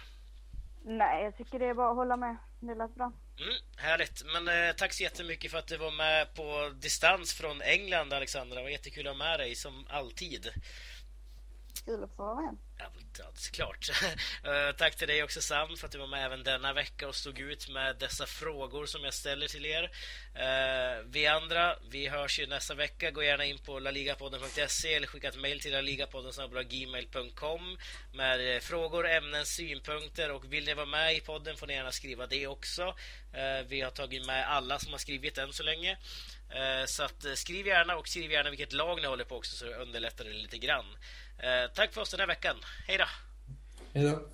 Nej, 0.84 1.24
jag 1.24 1.36
tycker 1.36 1.58
det 1.58 1.66
är 1.66 1.74
bara 1.74 1.90
att 1.90 1.96
hålla 1.96 2.16
med. 2.16 2.36
Det 2.60 2.74
lät 2.74 2.94
bra. 2.94 3.12
Mm, 3.40 3.54
härligt. 3.76 4.22
Men 4.24 4.48
eh, 4.48 4.74
tack 4.74 4.92
så 4.92 5.02
jättemycket 5.02 5.50
för 5.50 5.58
att 5.58 5.66
du 5.66 5.76
var 5.76 5.90
med 5.90 6.34
på 6.34 6.72
distans 6.80 7.34
från 7.34 7.62
England, 7.62 8.12
Alexandra. 8.12 8.56
Det 8.56 8.62
var 8.62 8.70
jättekul 8.70 9.06
att 9.06 9.12
ha 9.12 9.18
med 9.18 9.40
dig, 9.40 9.54
som 9.54 9.86
alltid. 9.90 10.50
Kul 11.84 12.04
att 12.04 12.16
få 12.16 12.22
vara 12.22 12.40
med. 12.40 12.56
Ja, 12.78 12.86
såklart. 13.34 13.90
Eh, 14.44 14.72
tack 14.76 14.96
till 14.96 15.08
dig 15.08 15.22
också 15.22 15.40
Sam 15.40 15.76
för 15.76 15.86
att 15.86 15.92
du 15.92 15.98
var 15.98 16.06
med 16.06 16.24
även 16.24 16.42
denna 16.42 16.72
vecka 16.72 17.08
och 17.08 17.14
stod 17.14 17.38
ut 17.38 17.68
med 17.68 17.96
dessa 17.96 18.26
frågor 18.26 18.86
som 18.86 19.04
jag 19.04 19.14
ställer 19.14 19.48
till 19.48 19.66
er. 19.66 19.90
Eh, 20.34 21.02
vi 21.06 21.26
andra, 21.26 21.76
vi 21.90 22.08
hörs 22.08 22.40
ju 22.40 22.46
nästa 22.46 22.74
vecka. 22.74 23.10
Gå 23.10 23.22
gärna 23.22 23.44
in 23.44 23.58
på 23.58 23.78
laligapodden.se 23.78 24.94
eller 24.94 25.06
skicka 25.06 25.28
ett 25.28 25.40
mejl 25.40 25.60
till 25.60 25.72
laligapodden.gmail.com 25.72 27.78
med 28.12 28.54
eh, 28.54 28.60
frågor, 28.60 29.08
ämnen, 29.08 29.46
synpunkter 29.46 30.30
och 30.30 30.52
vill 30.52 30.64
ni 30.64 30.74
vara 30.74 30.86
med 30.86 31.16
i 31.16 31.20
podden 31.20 31.56
får 31.56 31.66
ni 31.66 31.74
gärna 31.74 31.92
skriva 31.92 32.26
det 32.26 32.46
också. 32.46 32.94
vi 33.66 33.80
har 33.80 33.90
tagit 33.90 34.26
med 34.26 34.50
alla 34.50 34.78
som 34.78 34.92
har 34.92 34.98
skrivit 34.98 35.38
än 35.38 35.52
så 35.52 35.62
länge. 35.62 35.98
Eh, 36.54 36.86
så 36.86 37.02
att 37.02 37.24
eh, 37.24 37.32
skriv 37.32 37.66
gärna 37.66 37.96
och 37.96 38.08
skriv 38.08 38.30
gärna 38.30 38.50
vilket 38.50 38.72
lag 38.72 39.00
ni 39.00 39.06
håller 39.06 39.24
på 39.24 39.36
också 39.36 39.56
så 39.56 39.66
underlättar 39.66 40.24
det 40.24 40.32
lite 40.32 40.58
grann. 40.58 40.84
Eh, 41.38 41.72
tack 41.74 41.92
för 41.92 42.00
oss 42.00 42.10
den 42.10 42.20
här 42.20 42.26
veckan. 42.26 42.56
Hej 42.86 42.98
då! 42.98 43.06
Hej 43.94 44.04
då! 44.04 44.28